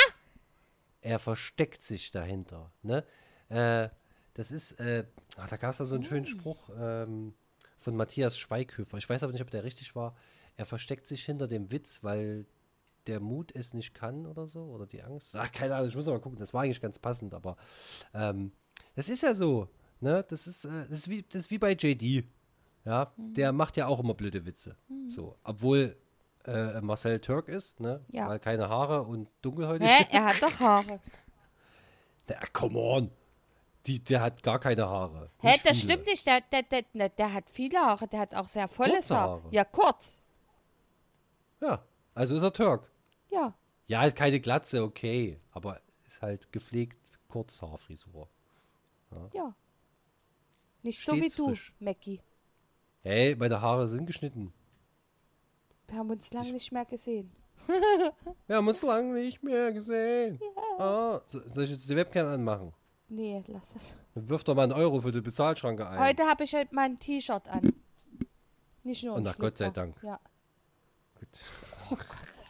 Er 1.03 1.19
versteckt 1.19 1.85
sich 1.85 2.11
dahinter. 2.11 2.73
Ne? 2.83 3.05
Äh, 3.49 3.89
das 4.35 4.53
ist, 4.53 4.79
äh, 4.81 5.05
ach, 5.37 5.49
da 5.49 5.57
gab 5.57 5.71
es 5.71 5.79
da 5.79 5.85
so 5.85 5.95
einen 5.95 6.05
schönen 6.05 6.27
Spruch 6.27 6.71
ähm, 6.79 7.35
von 7.79 7.97
Matthias 7.97 8.39
Schweighöfer. 8.39 8.99
Ich 8.99 9.09
weiß 9.09 9.23
aber 9.23 9.33
nicht, 9.33 9.43
ob 9.43 9.51
der 9.51 9.65
richtig 9.65 9.97
war. 9.97 10.15
Er 10.57 10.65
versteckt 10.65 11.07
sich 11.07 11.25
hinter 11.25 11.47
dem 11.47 11.71
Witz, 11.71 12.03
weil 12.03 12.47
der 13.07 13.21
Mut 13.21 13.53
es 13.55 13.75
nicht 13.75 13.95
kann 13.95 14.27
oder 14.27 14.47
so. 14.47 14.63
Oder 14.65 14.87
die 14.87 15.03
Angst. 15.03 15.35
Ach, 15.35 15.51
keine 15.51 15.75
Ahnung, 15.75 15.89
ich 15.89 15.97
muss 15.97 16.07
mal 16.07 16.21
gucken. 16.21 16.39
Das 16.39 16.55
war 16.55 16.63
eigentlich 16.63 16.81
ganz 16.81 16.99
passend, 16.99 17.35
aber 17.35 17.57
ähm, 18.15 18.53
das 18.95 19.09
ist 19.09 19.23
ja 19.23 19.35
so. 19.35 19.69
Ne? 20.01 20.25
Das, 20.29 20.47
ist, 20.47 20.65
äh, 20.65 20.87
das, 20.89 20.91
ist 20.91 21.09
wie, 21.09 21.23
das 21.23 21.43
ist 21.43 21.51
wie 21.51 21.59
bei 21.59 21.73
JD. 21.73 22.25
Ja, 22.85 23.13
der 23.19 23.53
macht 23.53 23.77
ja 23.77 23.87
auch 23.87 24.01
immer 24.01 24.15
blöde 24.15 24.47
Witze. 24.47 24.77
So, 25.09 25.37
obwohl 25.43 25.97
äh, 26.47 26.81
Marcel 26.81 27.21
Türk 27.21 27.49
ist, 27.49 27.81
ne? 27.81 28.05
Ja. 28.11 28.29
Weil 28.29 28.39
keine 28.39 28.69
Haare 28.69 29.03
und 29.03 29.29
dunkelhäutig. 29.43 29.89
Hä? 29.89 30.07
Er 30.11 30.25
hat 30.27 30.43
doch 30.43 30.59
Haare. 30.61 31.01
Der, 32.29 32.41
come 32.53 32.79
on. 32.79 33.11
Die, 33.87 34.03
der 34.03 34.21
hat 34.21 34.43
gar 34.43 34.59
keine 34.59 34.87
Haare. 34.89 35.31
Hä, 35.41 35.53
Nicht 35.53 35.67
das 35.67 35.81
viele. 35.81 35.93
stimmt 35.93 36.07
nicht. 36.09 36.27
Der, 36.27 36.41
der, 36.41 36.63
der, 36.63 36.83
der, 36.95 37.09
der 37.09 37.33
hat 37.33 37.45
viele 37.51 37.79
Haare. 37.79 38.07
Der 38.09 38.21
hat 38.21 38.35
auch 38.35 38.47
sehr 38.47 38.69
volles 38.69 39.11
Haar. 39.11 39.43
Ja, 39.51 39.65
kurz. 39.65 40.21
Ja, 41.61 41.83
also 42.15 42.37
ist 42.37 42.43
er 42.43 42.53
Türk. 42.53 42.91
Ja. 43.31 43.55
Ja, 43.87 44.01
halt 44.01 44.15
keine 44.17 44.41
Glatze, 44.41 44.83
okay. 44.83 45.41
Aber 45.53 45.81
ist 46.05 46.21
halt 46.23 46.53
gepflegt 46.53 47.19
Kurzhaarfrisur. 47.29 48.29
Ja. 49.33 49.55
Nicht 50.83 51.01
so 51.05 51.15
wie 51.15 51.21
Stets 51.21 51.37
du, 51.37 51.47
frisch. 51.49 51.75
Mackie. 51.81 52.21
Hey, 53.03 53.35
meine 53.37 53.61
Haare 53.61 53.89
sind 53.89 54.07
geschnitten. 54.07 54.53
Wir 55.87 55.99
haben 55.99 56.11
uns 56.11 56.31
lange 56.33 56.53
nicht 56.53 56.71
mehr 56.73 56.85
gesehen. 56.85 57.33
Wir 58.47 58.57
haben 58.57 58.69
uns 58.69 58.83
lange 58.83 59.15
nicht 59.15 59.43
mehr 59.43 59.73
gesehen. 59.73 60.39
Ah, 60.79 61.21
so, 61.27 61.41
soll 61.49 61.65
ich 61.65 61.71
jetzt 61.71 61.89
die 61.89 61.97
Webcam 61.97 62.27
anmachen? 62.27 62.73
Nee, 63.09 63.43
lass 63.47 63.75
es. 63.75 63.97
Dann 64.15 64.29
wirf 64.29 64.45
doch 64.45 64.55
mal 64.55 64.65
einen 64.65 64.73
Euro 64.73 65.01
für 65.01 65.13
die 65.13 65.21
Bezahlschranke 65.21 65.89
ein. 65.89 65.99
Heute 65.99 66.25
habe 66.27 66.45
ich 66.45 66.55
halt 66.55 66.73
mein 66.73 66.99
T-Shirt 66.99 67.49
an. 67.49 67.73
Nicht 68.83 69.05
nur 69.05 69.15
Und 69.15 69.27
ein 69.27 69.35
na, 69.37 69.45
Gott 69.45 69.57
sei. 69.57 69.71
Dank. 69.71 69.97
Ja. 70.03 70.21
Gut. 71.19 71.29
Oh 71.91 71.97
Gott 71.97 72.35
sei 72.35 72.45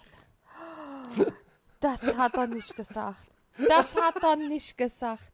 Dank. 1.16 1.34
Das 1.80 2.16
hat 2.16 2.36
er 2.36 2.46
nicht 2.48 2.74
gesagt. 2.74 3.26
Das 3.68 3.96
hat 3.96 4.22
er 4.22 4.36
nicht 4.36 4.76
gesagt. 4.76 5.30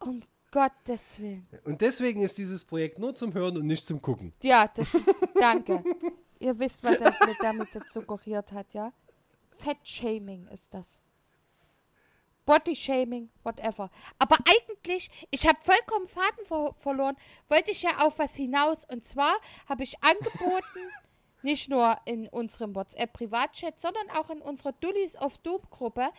Um 0.00 0.22
Gottes 0.50 1.20
Willen. 1.20 1.46
Und 1.64 1.80
deswegen 1.80 2.22
ist 2.22 2.36
dieses 2.38 2.64
Projekt 2.64 2.98
nur 2.98 3.14
zum 3.14 3.32
Hören 3.34 3.56
und 3.56 3.66
nicht 3.66 3.86
zum 3.86 4.02
Gucken. 4.02 4.32
Ja, 4.42 4.68
das, 4.74 4.88
danke. 5.38 5.84
Ihr 6.40 6.58
wisst, 6.58 6.82
was 6.82 6.96
er 7.00 7.14
mit 7.26 7.36
damit 7.40 7.68
suggeriert 7.92 8.50
hat, 8.52 8.72
ja? 8.74 8.92
Fettshaming 9.50 10.48
ist 10.48 10.72
das. 10.74 11.02
Bodyshaming, 12.46 13.30
whatever. 13.42 13.90
Aber 14.18 14.36
eigentlich, 14.46 15.10
ich 15.30 15.46
habe 15.46 15.58
vollkommen 15.62 16.08
Faden 16.08 16.44
ver 16.44 16.74
verloren, 16.78 17.16
wollte 17.48 17.70
ich 17.70 17.82
ja 17.82 17.98
auf 17.98 18.18
was 18.18 18.34
hinaus. 18.34 18.84
Und 18.84 19.06
zwar 19.06 19.34
habe 19.68 19.82
ich 19.82 20.02
angeboten, 20.02 20.80
nicht 21.42 21.70
nur 21.70 21.96
in 22.04 22.28
unserem 22.28 22.74
WhatsApp-Privatchat, 22.74 23.80
sondern 23.80 24.10
auch 24.10 24.30
in 24.30 24.40
unserer 24.42 24.72
Dullis 24.72 25.16
of 25.16 25.38
Doom-Gruppe, 25.38 26.10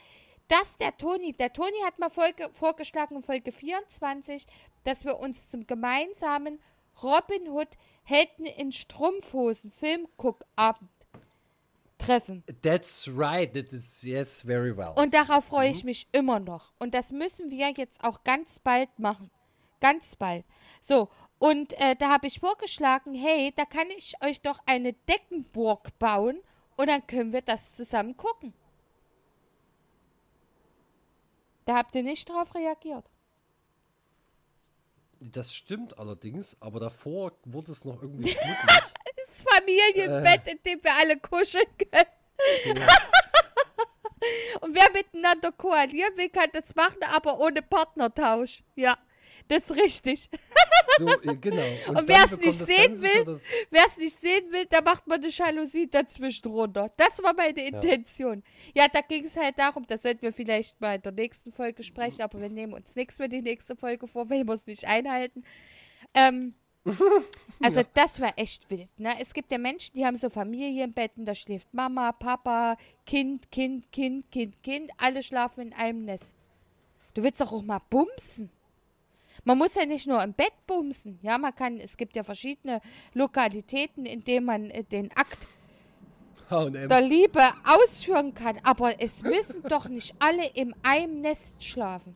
dass 0.48 0.78
der 0.78 0.98
Toni, 0.98 1.34
der 1.34 1.54
Toni 1.54 1.78
hat 1.86 2.00
mal 2.00 2.10
Folge, 2.10 2.50
vorgeschlagen 2.52 3.18
in 3.18 3.22
Folge 3.22 3.52
24, 3.52 4.48
dass 4.84 5.06
wir 5.06 5.20
uns 5.20 5.50
zum 5.50 5.66
gemeinsamen 5.66 6.60
Robin 7.02 7.50
Hood 7.50 7.78
Helden 8.04 8.46
in 8.46 8.72
Strumpfhosen 8.72 9.72
Filmguckabend 9.72 10.90
treffen. 12.06 12.44
That's 12.62 13.08
right. 13.08 13.54
That 13.54 13.72
is, 13.72 14.04
yes, 14.04 14.42
very 14.44 14.76
well. 14.76 14.94
Und 14.96 15.14
darauf 15.14 15.46
freue 15.46 15.70
ich 15.70 15.84
mich 15.84 16.08
immer 16.12 16.40
noch. 16.40 16.74
Und 16.80 16.94
das 16.94 17.12
müssen 17.12 17.50
wir 17.52 17.72
jetzt 17.76 18.04
auch 18.04 18.24
ganz 18.24 18.60
bald 18.60 18.90
machen. 19.00 19.30
Ganz 19.80 20.16
bald. 20.16 20.46
So, 20.80 21.10
und 21.40 21.74
äh, 21.80 21.96
da 21.96 22.10
habe 22.10 22.28
ich 22.28 22.40
vorgeschlagen, 22.40 23.16
hey, 23.16 23.52
da 23.56 23.66
kann 23.66 23.88
ich 23.98 24.14
euch 24.24 24.42
doch 24.42 24.60
eine 24.66 24.94
Deckenburg 24.94 25.98
bauen 25.98 26.40
und 26.78 26.88
dann 26.88 27.06
können 27.08 27.34
wir 27.34 27.42
das 27.42 27.74
zusammen 27.74 28.16
gucken. 28.16 28.54
Da 31.66 31.78
habt 31.78 31.96
ihr 31.96 32.04
nicht 32.04 32.30
drauf 32.30 32.54
reagiert. 32.54 33.06
Das 35.20 35.54
stimmt 35.54 35.98
allerdings, 36.00 36.58
aber 36.60 36.80
davor 36.80 37.34
wurde 37.46 37.72
es 37.72 37.86
noch 37.86 38.02
irgendwie 38.02 38.30
schmuddelig. 38.30 38.91
Das 39.32 39.44
Familienbett, 39.44 40.48
in 40.48 40.60
dem 40.66 40.84
wir 40.84 40.94
alle 40.94 41.18
kuscheln 41.18 41.66
können. 41.78 42.86
Und 44.62 44.76
wer 44.76 44.92
miteinander 44.92 45.52
koalieren 45.52 46.16
will, 46.18 46.30
kann 46.30 46.50
das 46.54 46.76
machen, 46.76 47.04
aber 47.04 47.40
ohne 47.40 47.62
Partnertausch. 47.62 48.64
Ja, 48.76 48.98
das 49.48 49.70
ist 49.70 49.76
richtig. 49.76 50.30
So, 50.98 51.06
genau. 51.42 51.64
Und, 51.88 51.98
dann 51.98 52.08
wer 52.08 52.24
es 52.26 52.38
nicht 52.40 52.54
sehen 52.54 53.02
will, 53.02 53.40
wer 53.70 53.86
es 53.86 53.98
nicht 53.98 54.22
sehen 54.22 54.52
will, 54.52 54.66
da 54.66 54.82
macht 54.82 55.08
man 55.08 55.22
eine 55.22 55.30
Jalousie 55.30 55.90
dazwischen 55.90 56.50
runter. 56.50 56.88
Das 56.98 57.24
war 57.24 57.34
meine 57.34 57.66
Intention. 57.66 58.44
Ja, 58.76 58.88
da 58.88 59.02
ging 59.02 59.26
es 59.26 59.36
halt 59.36 59.58
darum, 59.58 59.86
das 59.88 60.04
sollten 60.04 60.22
wir 60.22 60.32
vielleicht 60.32 60.80
mal 60.80 60.96
in 60.96 61.02
der 61.02 61.14
nächsten 61.14 61.52
Folge 61.52 61.84
sprechen, 61.84 62.22
aber 62.22 62.40
wir 62.40 62.50
nehmen 62.50 62.74
uns 62.74 62.96
nichts 62.96 63.18
für 63.18 63.30
die 63.30 63.42
nächste 63.42 63.76
Folge 63.76 64.08
vor, 64.08 64.30
wenn 64.30 64.48
wir 64.48 64.54
es 64.54 64.68
nicht 64.68 64.86
einhalten. 64.86 65.44
Ähm, 66.14 66.54
also 67.64 67.82
das 67.94 68.20
war 68.20 68.34
echt 68.38 68.70
wild. 68.70 68.90
Ne? 68.98 69.14
Es 69.20 69.34
gibt 69.34 69.52
ja 69.52 69.58
Menschen, 69.58 69.96
die 69.96 70.06
haben 70.06 70.16
so 70.16 70.30
Familienbetten, 70.30 71.26
da 71.26 71.36
schläft 71.36 71.74
Mama, 71.74 72.12
Papa, 72.12 72.78
Kind, 73.06 73.52
Kind, 73.52 73.92
Kind, 73.92 74.32
Kind, 74.32 74.64
Kind. 74.64 74.92
Alle 74.98 75.22
schlafen 75.22 75.68
in 75.68 75.74
einem 75.74 76.06
Nest. 76.06 76.46
Du 77.14 77.24
willst 77.24 77.42
doch 77.42 77.54
auch 77.54 77.62
mal 77.62 77.82
bumsen. 77.90 78.50
Man 79.44 79.58
muss 79.58 79.76
ja 79.76 79.86
nicht 79.86 80.08
nur 80.08 80.22
im 80.24 80.34
Bett 80.34 80.54
bumsen. 80.68 81.20
Ja, 81.22 81.38
man 81.38 81.56
kann, 81.56 81.78
es 81.78 81.98
gibt 81.98 82.16
ja 82.16 82.24
verschiedene 82.24 82.82
Lokalitäten, 83.14 84.06
in 84.06 84.24
denen 84.24 84.46
man 84.46 84.70
äh, 84.70 84.84
den 84.84 85.12
Akt 85.12 85.48
H&M. 86.50 86.90
der 86.90 87.02
Liebe 87.02 87.42
ausführen 87.66 88.34
kann. 88.34 88.58
Aber 88.64 89.02
es 89.02 89.24
müssen 89.24 89.64
doch 89.64 89.88
nicht 89.88 90.14
alle 90.20 90.48
im 90.54 90.76
einem 90.84 91.22
Nest 91.22 91.64
schlafen. 91.64 92.16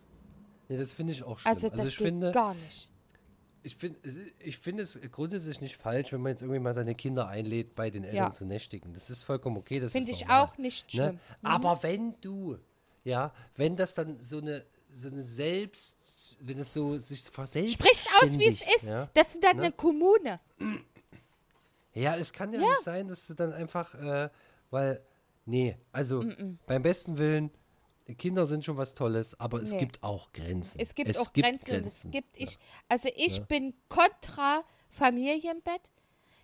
Nee, 0.70 0.78
das 0.78 0.92
finde 0.92 1.14
ich 1.14 1.24
auch 1.24 1.40
schlimm. 1.40 1.54
Also 1.54 1.70
das 1.70 1.90
ich 1.90 1.98
geht 1.98 2.08
finde, 2.08 2.32
gar 2.32 2.54
nicht. 2.54 2.90
Ich 3.66 3.76
finde, 3.78 4.00
es- 4.04 4.18
ich 4.40 4.58
finde 4.60 4.84
es 4.84 5.00
grundsätzlich 5.12 5.60
nicht 5.62 5.76
falsch, 5.78 6.12
wenn 6.14 6.22
man 6.22 6.32
jetzt 6.32 6.42
irgendwie 6.42 6.60
mal 6.60 6.74
seine 6.74 6.96
Kinder 6.96 7.28
einlädt, 7.28 7.76
bei 7.76 7.90
den 7.90 8.04
Eltern 8.04 8.18
Ja. 8.28 8.32
zu 8.32 8.46
nächtigen. 8.46 8.94
Das 8.94 9.10
ist 9.10 9.24
vollkommen 9.24 9.58
okay. 9.58 9.80
Das 9.80 9.92
Finde 9.94 10.12
ich 10.12 10.22
normal, 10.22 10.44
auch 10.44 10.58
nicht 10.58 10.86
Ne? 10.86 10.90
schlimm. 10.92 11.16
Mhm. 11.16 11.20
Aber 11.48 11.84
wenn 11.84 12.16
du, 12.22 12.58
ja, 13.04 13.34
wenn 13.56 13.76
das 13.76 13.96
dann 13.96 14.16
so 14.18 14.38
eine, 14.38 14.66
so 14.92 15.10
eine 15.10 15.22
Selbst, 15.22 15.98
wenn 16.42 16.60
es 16.60 16.74
so 16.74 16.98
sich 16.98 17.22
verselbstständigt. 17.24 18.06
Sprich's 18.06 18.24
aus, 18.24 18.40
wie 18.40 18.48
es 18.48 18.62
ist. 18.62 18.88
Ja, 18.90 19.10
Das 19.14 19.34
ist 19.34 19.44
dann 19.44 19.58
Ne? 19.58 19.64
eine 19.64 19.72
Kommune. 19.72 20.40
ja 21.94 22.16
es 22.18 22.32
kann 22.34 22.54
ja, 22.54 22.60
Ja. 22.62 22.68
nicht 22.68 22.82
sein, 22.84 23.08
dass 23.08 23.28
du 23.28 23.34
dann 23.34 23.54
einfach, 23.54 23.94
äh, 23.96 24.30
weil, 24.70 25.02
nee, 25.46 25.78
also 25.92 26.24
beim 26.68 26.82
besten 26.84 27.18
Willen, 27.18 27.52
Kinder 28.14 28.46
sind 28.46 28.64
schon 28.64 28.78
was 28.78 28.94
Tolles, 28.94 29.40
aber 29.40 29.62
es 29.62 29.72
Nee. 29.72 29.80
gibt 29.80 30.04
auch 30.04 30.32
Grenzen. 30.32 30.80
Es 30.80 30.94
gibt 30.94 31.18
auch 31.18 31.34
Grenzen, 31.34 31.78
und 31.78 31.88
es 31.88 32.06
gibt 32.12 32.38
ich, 32.38 32.58
also 32.88 33.10
ich 33.16 33.44
bin 33.46 33.74
kontra 33.90 34.64
Familienbett. 34.90 35.92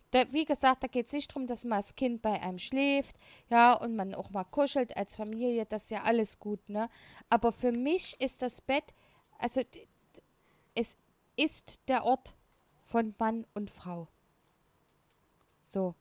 Da, 0.09 0.25
wie 0.33 0.43
gesagt, 0.43 0.83
da 0.83 0.87
geht 0.87 1.07
es 1.07 1.13
nicht 1.13 1.31
darum, 1.31 1.47
dass 1.47 1.63
man 1.63 1.77
als 1.77 1.95
Kind 1.95 2.21
bei 2.21 2.41
einem 2.41 2.59
schläft, 2.59 3.15
ja, 3.49 3.73
und 3.73 3.95
man 3.95 4.13
auch 4.13 4.29
mal 4.31 4.43
kuschelt 4.43 4.97
als 4.97 5.15
Familie, 5.15 5.65
das 5.65 5.83
ist 5.83 5.91
ja 5.91 6.03
alles 6.03 6.39
gut, 6.39 6.67
ne? 6.67 6.89
Aber 7.29 7.53
für 7.53 7.71
mich 7.71 8.19
ist 8.19 8.41
das 8.41 8.59
Bett, 8.59 8.83
also 9.37 9.61
es 10.75 10.97
ist 11.37 11.79
der 11.87 12.03
Ort 12.03 12.33
von 12.83 13.15
Mann 13.19 13.45
und 13.53 13.69
Frau. 13.69 14.09
So. 15.63 15.95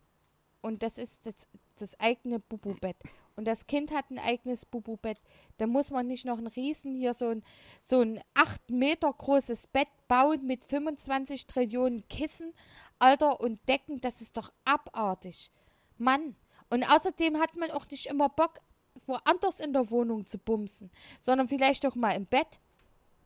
Und 0.61 0.83
das 0.83 0.99
ist 0.99 1.25
das, 1.25 1.47
das 1.77 2.01
eigene 2.01 2.41
Bubu-Bett. 2.41 2.97
Und 3.41 3.47
das 3.47 3.67
Kind 3.67 3.91
hat 3.91 4.11
ein 4.11 4.19
eigenes 4.19 4.67
Bubu-Bett. 4.67 5.17
Da 5.57 5.67
muss 5.67 5.91
man 5.91 6.07
nicht 6.07 6.27
noch 6.27 6.37
ein 6.37 6.47
Riesen 6.47 6.95
hier 6.95 7.15
so 7.15 7.29
ein, 7.29 7.43
so 7.87 8.03
ein 8.03 8.21
8 8.35 8.69
Meter 8.69 9.11
großes 9.11 9.69
Bett 9.69 9.89
bauen 10.09 10.47
mit 10.47 10.63
25 10.67 11.47
Trillionen 11.47 12.07
Kissen, 12.11 12.53
Alter, 12.99 13.41
und 13.41 13.59
Decken. 13.67 14.03
Das 14.03 14.21
ist 14.21 14.37
doch 14.37 14.53
abartig. 14.67 15.51
Mann. 15.97 16.37
Und 16.69 16.85
außerdem 16.85 17.39
hat 17.39 17.57
man 17.57 17.71
auch 17.71 17.91
nicht 17.91 18.09
immer 18.09 18.29
Bock, 18.29 18.61
woanders 19.07 19.59
in 19.59 19.73
der 19.73 19.89
Wohnung 19.89 20.27
zu 20.27 20.37
bumsen, 20.37 20.91
sondern 21.23 21.49
vielleicht 21.49 21.87
auch 21.87 21.95
mal 21.95 22.13
im 22.13 22.27
Bett 22.27 22.61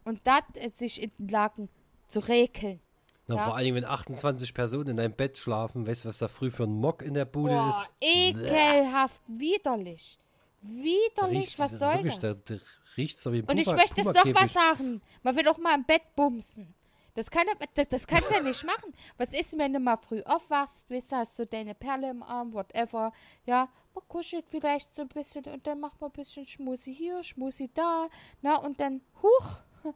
und 0.04 0.20
da 0.28 0.42
äh, 0.54 0.70
sich 0.70 1.02
in 1.02 1.10
den 1.18 1.26
Laken 1.26 1.68
zu 2.06 2.20
rekeln. 2.20 2.78
Na, 3.26 3.36
Ja. 3.36 3.44
Vor 3.44 3.56
allem, 3.56 3.74
wenn 3.74 3.84
28 3.84 4.52
Personen 4.54 4.90
in 4.90 4.96
deinem 4.98 5.14
Bett 5.14 5.38
schlafen, 5.38 5.86
weißt 5.86 6.04
du, 6.04 6.08
was 6.08 6.18
da 6.18 6.28
früh 6.28 6.50
für 6.50 6.64
ein 6.64 6.74
Mock 6.74 7.00
in 7.02 7.14
der 7.14 7.24
Bude 7.24 7.52
Boah, 7.54 7.68
ist? 7.70 7.90
ekelhaft, 8.00 9.20
widerlich. 9.26 10.18
Widerlich, 10.60 11.58
was 11.58 11.78
soll 11.78 11.94
wirklich, 11.96 12.18
das? 12.18 12.42
Da, 12.44 12.54
da 12.54 12.60
riecht 12.96 13.18
so 13.18 13.32
wie 13.32 13.38
ein 13.40 13.44
Und 13.44 13.58
ich 13.58 13.64
Puma- 13.66 13.76
möchte 13.76 14.00
noch 14.02 14.12
Pumakäfig. 14.12 14.42
was 14.42 14.52
sagen. 14.52 15.02
Man 15.22 15.36
will 15.36 15.42
doch 15.44 15.58
mal 15.58 15.74
im 15.74 15.84
Bett 15.84 16.02
bumsen. 16.16 16.74
Das, 17.14 17.30
kann, 17.30 17.44
doch- 17.46 17.66
das, 17.74 17.88
das 17.88 18.06
kannst 18.06 18.30
du 18.30 18.34
ja 18.34 18.40
nicht 18.42 18.64
machen. 18.64 18.92
Was 19.18 19.32
ist, 19.38 19.56
wenn 19.58 19.72
du 19.72 19.78
mal 19.78 19.98
früh 19.98 20.22
aufwachst, 20.24 20.90
weißt 20.90 21.12
du, 21.12 21.16
hast 21.16 21.38
du 21.38 21.46
deine 21.46 21.74
Perle 21.74 22.10
im 22.10 22.22
Arm, 22.22 22.52
whatever. 22.54 23.12
Ja, 23.46 23.68
man 23.94 24.08
kuschelt 24.08 24.46
vielleicht 24.50 24.94
so 24.96 25.02
ein 25.02 25.08
bisschen 25.08 25.44
und 25.44 25.66
dann 25.66 25.80
macht 25.80 26.00
man 26.00 26.10
ein 26.10 26.14
bisschen 26.14 26.46
Schmusi 26.46 26.94
hier, 26.94 27.22
Schmusi 27.22 27.70
da. 27.72 28.08
Na, 28.42 28.56
und 28.56 28.80
dann, 28.80 29.00
huch, 29.22 29.58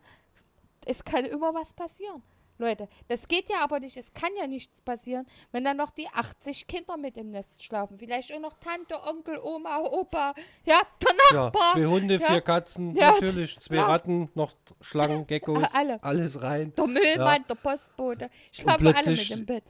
es 0.86 1.04
kann 1.04 1.24
immer 1.24 1.52
was 1.54 1.72
passieren. 1.72 2.22
Leute, 2.58 2.88
das 3.06 3.28
geht 3.28 3.48
ja 3.48 3.62
aber 3.62 3.78
nicht, 3.80 3.96
es 3.96 4.12
kann 4.12 4.30
ja 4.38 4.46
nichts 4.46 4.82
passieren, 4.82 5.26
wenn 5.52 5.64
dann 5.64 5.76
noch 5.76 5.90
die 5.90 6.08
80 6.08 6.66
Kinder 6.66 6.96
mit 6.96 7.16
im 7.16 7.30
Nest 7.30 7.62
schlafen. 7.62 7.98
Vielleicht 7.98 8.32
auch 8.34 8.40
noch 8.40 8.54
Tante, 8.54 9.00
Onkel, 9.02 9.38
Oma, 9.38 9.78
Opa, 9.78 10.34
ja, 10.64 10.80
der 11.02 11.14
Ja, 11.32 11.44
Nachbar. 11.44 11.72
zwei 11.74 11.86
Hunde, 11.86 12.16
ja. 12.16 12.26
vier 12.26 12.40
Katzen, 12.40 12.94
Ja. 12.94 13.12
natürlich, 13.12 13.58
zwei 13.60 13.76
Ja. 13.76 13.86
Ratten, 13.86 14.30
noch 14.34 14.52
Schlangen, 14.80 15.26
Geckos, 15.26 15.72
Alle. 15.74 16.02
alles 16.02 16.42
rein. 16.42 16.72
Der 16.76 16.86
Müllmann, 16.86 17.42
Ja. 17.42 17.46
der 17.48 17.54
Postbote. 17.54 18.30
Schlafen 18.52 18.86
alle 18.88 19.10
mit 19.10 19.30
im 19.30 19.46
Bett. 19.46 19.64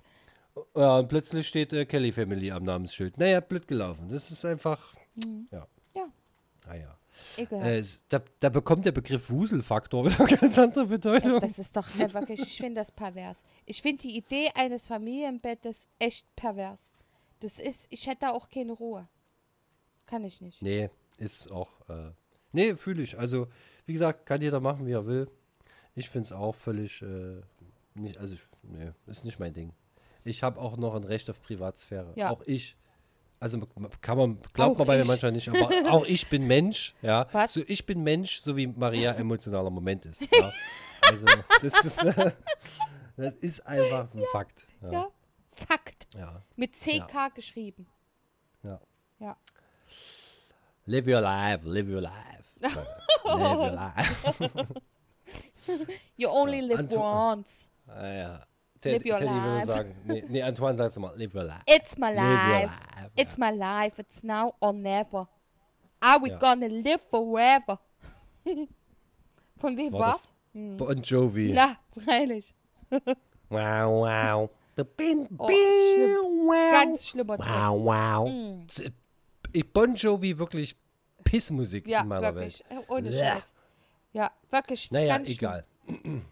Ja, 0.74 0.98
und 0.98 1.08
plötzlich 1.08 1.46
steht 1.46 1.72
äh, 1.72 1.84
Kelly 1.86 2.10
Family 2.10 2.50
am 2.50 2.64
Namensschild. 2.64 3.16
Naja, 3.18 3.40
blöd 3.40 3.68
gelaufen. 3.68 4.08
Das 4.08 4.30
ist 4.30 4.44
einfach, 4.44 4.94
ja. 5.52 5.66
Ja. 5.94 6.06
Naja. 6.66 6.97
Ekelhaft. 7.36 7.66
Äh, 7.66 7.84
da, 8.08 8.22
da 8.40 8.48
bekommt 8.48 8.86
der 8.86 8.92
Begriff 8.92 9.30
Wuselfaktor 9.30 10.04
wieder 10.06 10.20
eine 10.20 10.36
ganz 10.36 10.58
andere 10.58 10.86
Bedeutung. 10.86 11.40
Das 11.40 11.58
ist 11.58 11.76
doch 11.76 11.86
wirklich, 11.96 12.40
ich 12.40 12.56
finde 12.56 12.80
das 12.80 12.90
pervers. 12.90 13.44
Ich 13.66 13.82
finde 13.82 14.02
die 14.02 14.16
Idee 14.16 14.50
eines 14.54 14.86
Familienbettes 14.86 15.88
echt 15.98 16.26
pervers. 16.36 16.90
Das 17.40 17.58
ist, 17.58 17.86
ich 17.90 18.06
hätte 18.06 18.20
da 18.20 18.30
auch 18.30 18.48
keine 18.48 18.72
Ruhe. 18.72 19.08
Kann 20.06 20.24
ich 20.24 20.40
nicht. 20.40 20.62
Nee, 20.62 20.90
ist 21.18 21.50
auch. 21.50 21.68
Äh, 21.88 22.12
nee, 22.52 22.74
fühle 22.76 23.02
ich. 23.02 23.18
Also, 23.18 23.46
wie 23.86 23.92
gesagt, 23.92 24.26
kann 24.26 24.40
jeder 24.40 24.60
machen, 24.60 24.86
wie 24.86 24.92
er 24.92 25.06
will. 25.06 25.30
Ich 25.94 26.08
finde 26.08 26.26
es 26.26 26.32
auch 26.32 26.54
völlig. 26.54 27.02
Äh, 27.02 27.42
nicht, 27.94 28.18
also, 28.18 28.34
ich, 28.34 28.40
nee, 28.62 28.90
ist 29.06 29.24
nicht 29.24 29.38
mein 29.38 29.52
Ding. 29.52 29.72
Ich 30.24 30.42
habe 30.42 30.60
auch 30.60 30.76
noch 30.76 30.94
ein 30.94 31.04
Recht 31.04 31.30
auf 31.30 31.40
Privatsphäre. 31.42 32.12
Ja. 32.16 32.30
Auch 32.30 32.42
ich. 32.46 32.76
Also 33.40 33.60
kann 34.00 34.18
man, 34.18 34.40
glaubt 34.52 34.74
Auch 34.74 34.78
man 34.78 34.86
bei 34.88 34.96
mir 34.96 35.02
ich. 35.02 35.08
manchmal 35.08 35.32
nicht, 35.32 35.48
aber 35.48 35.92
auch 35.92 36.04
ich 36.06 36.28
bin 36.28 36.46
Mensch, 36.46 36.94
ja. 37.02 37.28
Was? 37.32 37.54
So, 37.54 37.62
ich 37.66 37.86
bin 37.86 38.02
Mensch, 38.02 38.40
so 38.40 38.56
wie 38.56 38.66
Maria 38.66 39.12
emotionaler 39.18 39.70
Moment 39.70 40.06
ist. 40.06 40.22
Ja. 40.22 40.52
Also, 41.02 41.24
das 41.62 41.84
ist, 41.84 42.04
das 43.16 43.36
ist 43.36 43.66
einfach 43.66 44.12
ein 44.12 44.22
Fakt. 44.32 44.66
Ja. 44.82 44.90
Ja. 44.92 45.08
Fakt. 45.50 46.06
ja. 46.16 46.42
Mit 46.56 46.74
CK 46.74 47.34
geschrieben. 47.34 47.86
ja. 48.62 48.80
Ja. 49.20 49.36
Live 50.86 51.06
your 51.06 51.20
life, 51.20 51.68
live 51.68 51.88
your 51.88 52.00
life. 52.00 52.44
live 52.60 53.58
your 53.58 53.70
life. 53.70 54.68
You 56.16 56.28
only 56.28 56.60
live 56.60 56.78
Anto- 56.78 56.98
once. 57.00 57.68
Ah, 57.86 58.06
ja. 58.06 58.46
Live 58.84 59.04
your 59.04 59.18
Teddy 59.18 59.30
würde 59.30 59.54
life. 59.56 59.66
sagen, 59.66 59.94
nee, 60.04 60.24
nee, 60.28 60.42
Antoine 60.42 60.76
sagt 60.76 60.96
mal, 60.98 61.12
live 61.16 61.34
your 61.34 61.44
life. 61.44 61.62
It's 61.66 61.96
my 61.98 62.10
life. 62.12 62.70
life, 62.96 63.10
It's 63.16 63.36
my 63.38 63.50
life. 63.50 63.98
It's 64.00 64.22
now 64.22 64.54
or 64.60 64.72
never. 64.72 65.26
Are 66.00 66.22
we 66.22 66.28
Ja. 66.30 66.36
gonna 66.38 66.66
live 66.68 67.00
forever? 67.10 67.78
Von 69.56 69.76
wem 69.76 69.92
War 69.92 70.00
war's? 70.00 70.22
das 70.22 70.76
Bon 70.76 71.02
Jovi. 71.02 71.52
Na, 71.52 71.76
freilich. 72.02 72.54
Wow, 73.50 74.04
wow. 74.04 74.50
The 74.76 74.84
bin, 74.84 75.26
Oh, 75.38 75.46
bin, 75.46 75.56
schlimm. 75.56 76.46
wow. 76.46 76.70
Ganz 76.72 77.08
schlimmer 77.08 77.38
Trick. 77.38 77.48
Wow, 77.48 77.84
wow. 77.84 78.64
Ich- 79.52 79.72
Bon 79.72 79.94
Jovi 79.94 80.38
wirklich 80.38 80.76
Pissmusik 81.24 81.86
Ja, 81.88 82.02
in 82.02 82.08
meiner 82.08 82.34
wirklich. 82.34 82.62
Welt. 82.68 82.84
Ohne. 82.88 83.10
Scheiß. 83.10 83.54
Ja, 84.12 84.30
wirklich. 84.50 84.90
Naja, 84.92 85.16
ganz 85.16 85.28
schlimm. 85.32 85.38
egal. 85.50 85.64
Wir 85.86 86.22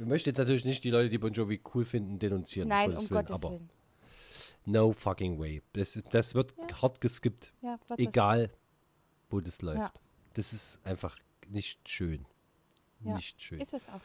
möchten 0.00 0.28
jetzt 0.30 0.38
natürlich 0.38 0.64
nicht 0.64 0.84
die 0.84 0.90
Leute, 0.90 1.08
die 1.08 1.18
Bon 1.18 1.32
Jovi 1.32 1.60
cool 1.74 1.84
finden, 1.84 2.18
denunzieren. 2.18 2.68
Nein, 2.68 2.90
Gottes 2.90 3.04
um 3.04 3.10
Willen, 3.10 3.26
Gottes 3.26 3.44
aber 3.44 3.52
Willen. 3.54 3.70
no 4.64 4.92
fucking 4.92 5.38
way. 5.38 5.62
Das, 5.72 5.98
das 6.10 6.34
wird 6.34 6.54
hart 6.82 7.00
geskippt. 7.00 7.52
Ja, 7.62 7.78
Egal, 7.96 8.50
wo 9.30 9.40
das 9.40 9.62
läuft. 9.62 9.78
Ja. 9.78 9.92
Das 10.34 10.52
ist 10.52 10.80
einfach 10.84 11.16
nicht 11.48 11.88
schön. 11.88 12.26
Ja, 13.00 13.16
Nicht 13.16 13.40
schön. 13.40 13.60
Ist 13.60 13.74
es 13.74 13.88
auch 13.88 13.94
nicht. 13.94 14.04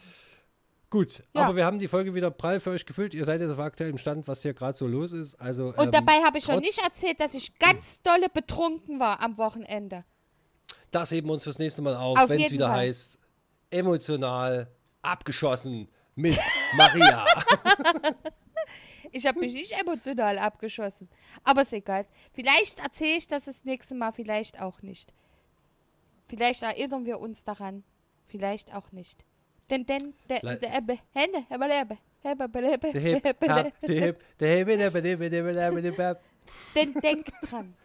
Gut, 0.90 1.24
Ja. 1.34 1.44
aber 1.46 1.56
wir 1.56 1.66
haben 1.66 1.80
die 1.80 1.88
Folge 1.88 2.14
wieder 2.14 2.30
prall 2.32 2.60
für 2.60 2.72
euch 2.72 2.86
gefüllt. 2.86 3.14
Ihr 3.14 3.24
seid 3.24 3.40
jetzt 3.40 3.50
auf 3.52 3.60
aktuellem 3.60 3.98
Stand, 3.98 4.28
was 4.28 4.42
hier 4.42 4.54
gerade 4.54 4.78
so 4.78 4.86
los 4.88 5.14
ist. 5.14 5.36
Also, 5.36 5.70
Und 5.70 5.80
ähm, 5.86 5.92
dabei 5.92 6.22
habe 6.22 6.38
ich 6.38 6.44
schon 6.44 6.60
nicht 6.60 6.84
erzählt, 6.84 7.20
dass 7.22 7.34
ich 7.34 7.58
ganz 7.60 8.02
dolle 8.02 8.28
betrunken 8.30 9.00
war 9.00 9.22
am 9.22 9.38
Wochenende. 9.38 10.04
Das 10.92 11.12
heben 11.12 11.28
wir 11.30 11.34
uns 11.34 11.44
fürs 11.44 11.60
nächste 11.60 11.82
Mal 11.82 11.96
auf, 11.96 12.18
wenn 12.28 12.42
es 12.42 12.52
wieder 12.52 12.68
Fall. 12.68 12.80
heißt, 12.80 13.18
emotional 13.70 14.70
abgeschossen 15.02 15.90
mit 16.16 16.38
Maria. 16.76 17.26
Ich 19.12 19.26
habe 19.28 19.40
mich 19.40 19.54
nicht 19.54 19.74
emotional 19.74 20.38
abgeschossen. 20.38 21.10
Aber 21.44 21.62
ist 21.64 21.74
egal. 21.74 22.06
Vielleicht 22.34 22.80
erzähle 22.80 23.18
ich 23.18 23.28
das 23.28 23.46
das 23.46 23.66
nächste 23.66 23.96
Mal, 23.96 24.14
vielleicht 24.14 24.62
auch 24.62 24.82
nicht. 24.82 25.14
Vielleicht 26.26 26.64
erinnern 26.64 27.06
wir 27.06 27.20
uns 27.20 27.44
daran. 27.44 27.84
Vielleicht 28.28 28.74
auch 28.74 28.92
nicht. 28.94 29.26
Denn, 29.70 29.86
denn, 29.86 30.14
der, 30.30 30.40
der, 30.40 30.56
der, 30.58 30.72
Der. 36.76 36.84
Denn 36.84 36.94
denkt 36.94 37.34
dran. 37.42 37.76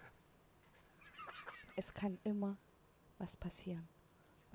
Es 1.75 1.93
kann 1.93 2.19
immer 2.25 2.57
was 3.19 3.37
passieren. 3.37 3.89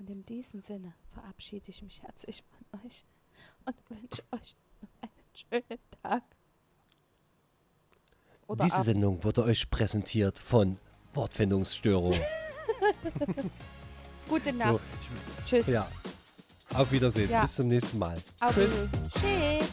Und 0.02 0.10
in 0.10 0.26
diesem 0.26 0.60
Sinne 0.62 0.94
verabschiede 1.14 1.66
ich 1.68 1.80
mich 1.80 2.02
herzlich 2.02 2.42
von 2.42 2.80
euch 2.84 3.04
und 3.66 3.76
wünsche 3.88 4.24
euch 4.32 4.56
noch 4.80 4.88
einen 5.00 5.12
schönen 5.32 5.78
Tag. 6.02 6.24
Oder 8.48 8.64
Diese 8.64 8.74
Abend. 8.74 8.84
Sendung 8.84 9.22
wurde 9.22 9.44
euch 9.44 9.70
präsentiert 9.70 10.40
von 10.40 10.78
Wortfindungsstörung. 11.12 12.14
Gute 14.28 14.50
So, 14.50 14.58
Nacht. 14.58 14.80
Tschüss. 15.46 15.68
ja. 15.68 15.88
Auf 16.74 16.90
Wiedersehen. 16.90 17.30
Ja. 17.30 17.42
Bis 17.42 17.54
zum 17.54 17.68
nächsten 17.68 17.98
Mal. 17.98 18.20
Auf 18.40 18.54
Tschüss. 18.56 18.88
Tschüss. 19.20 19.68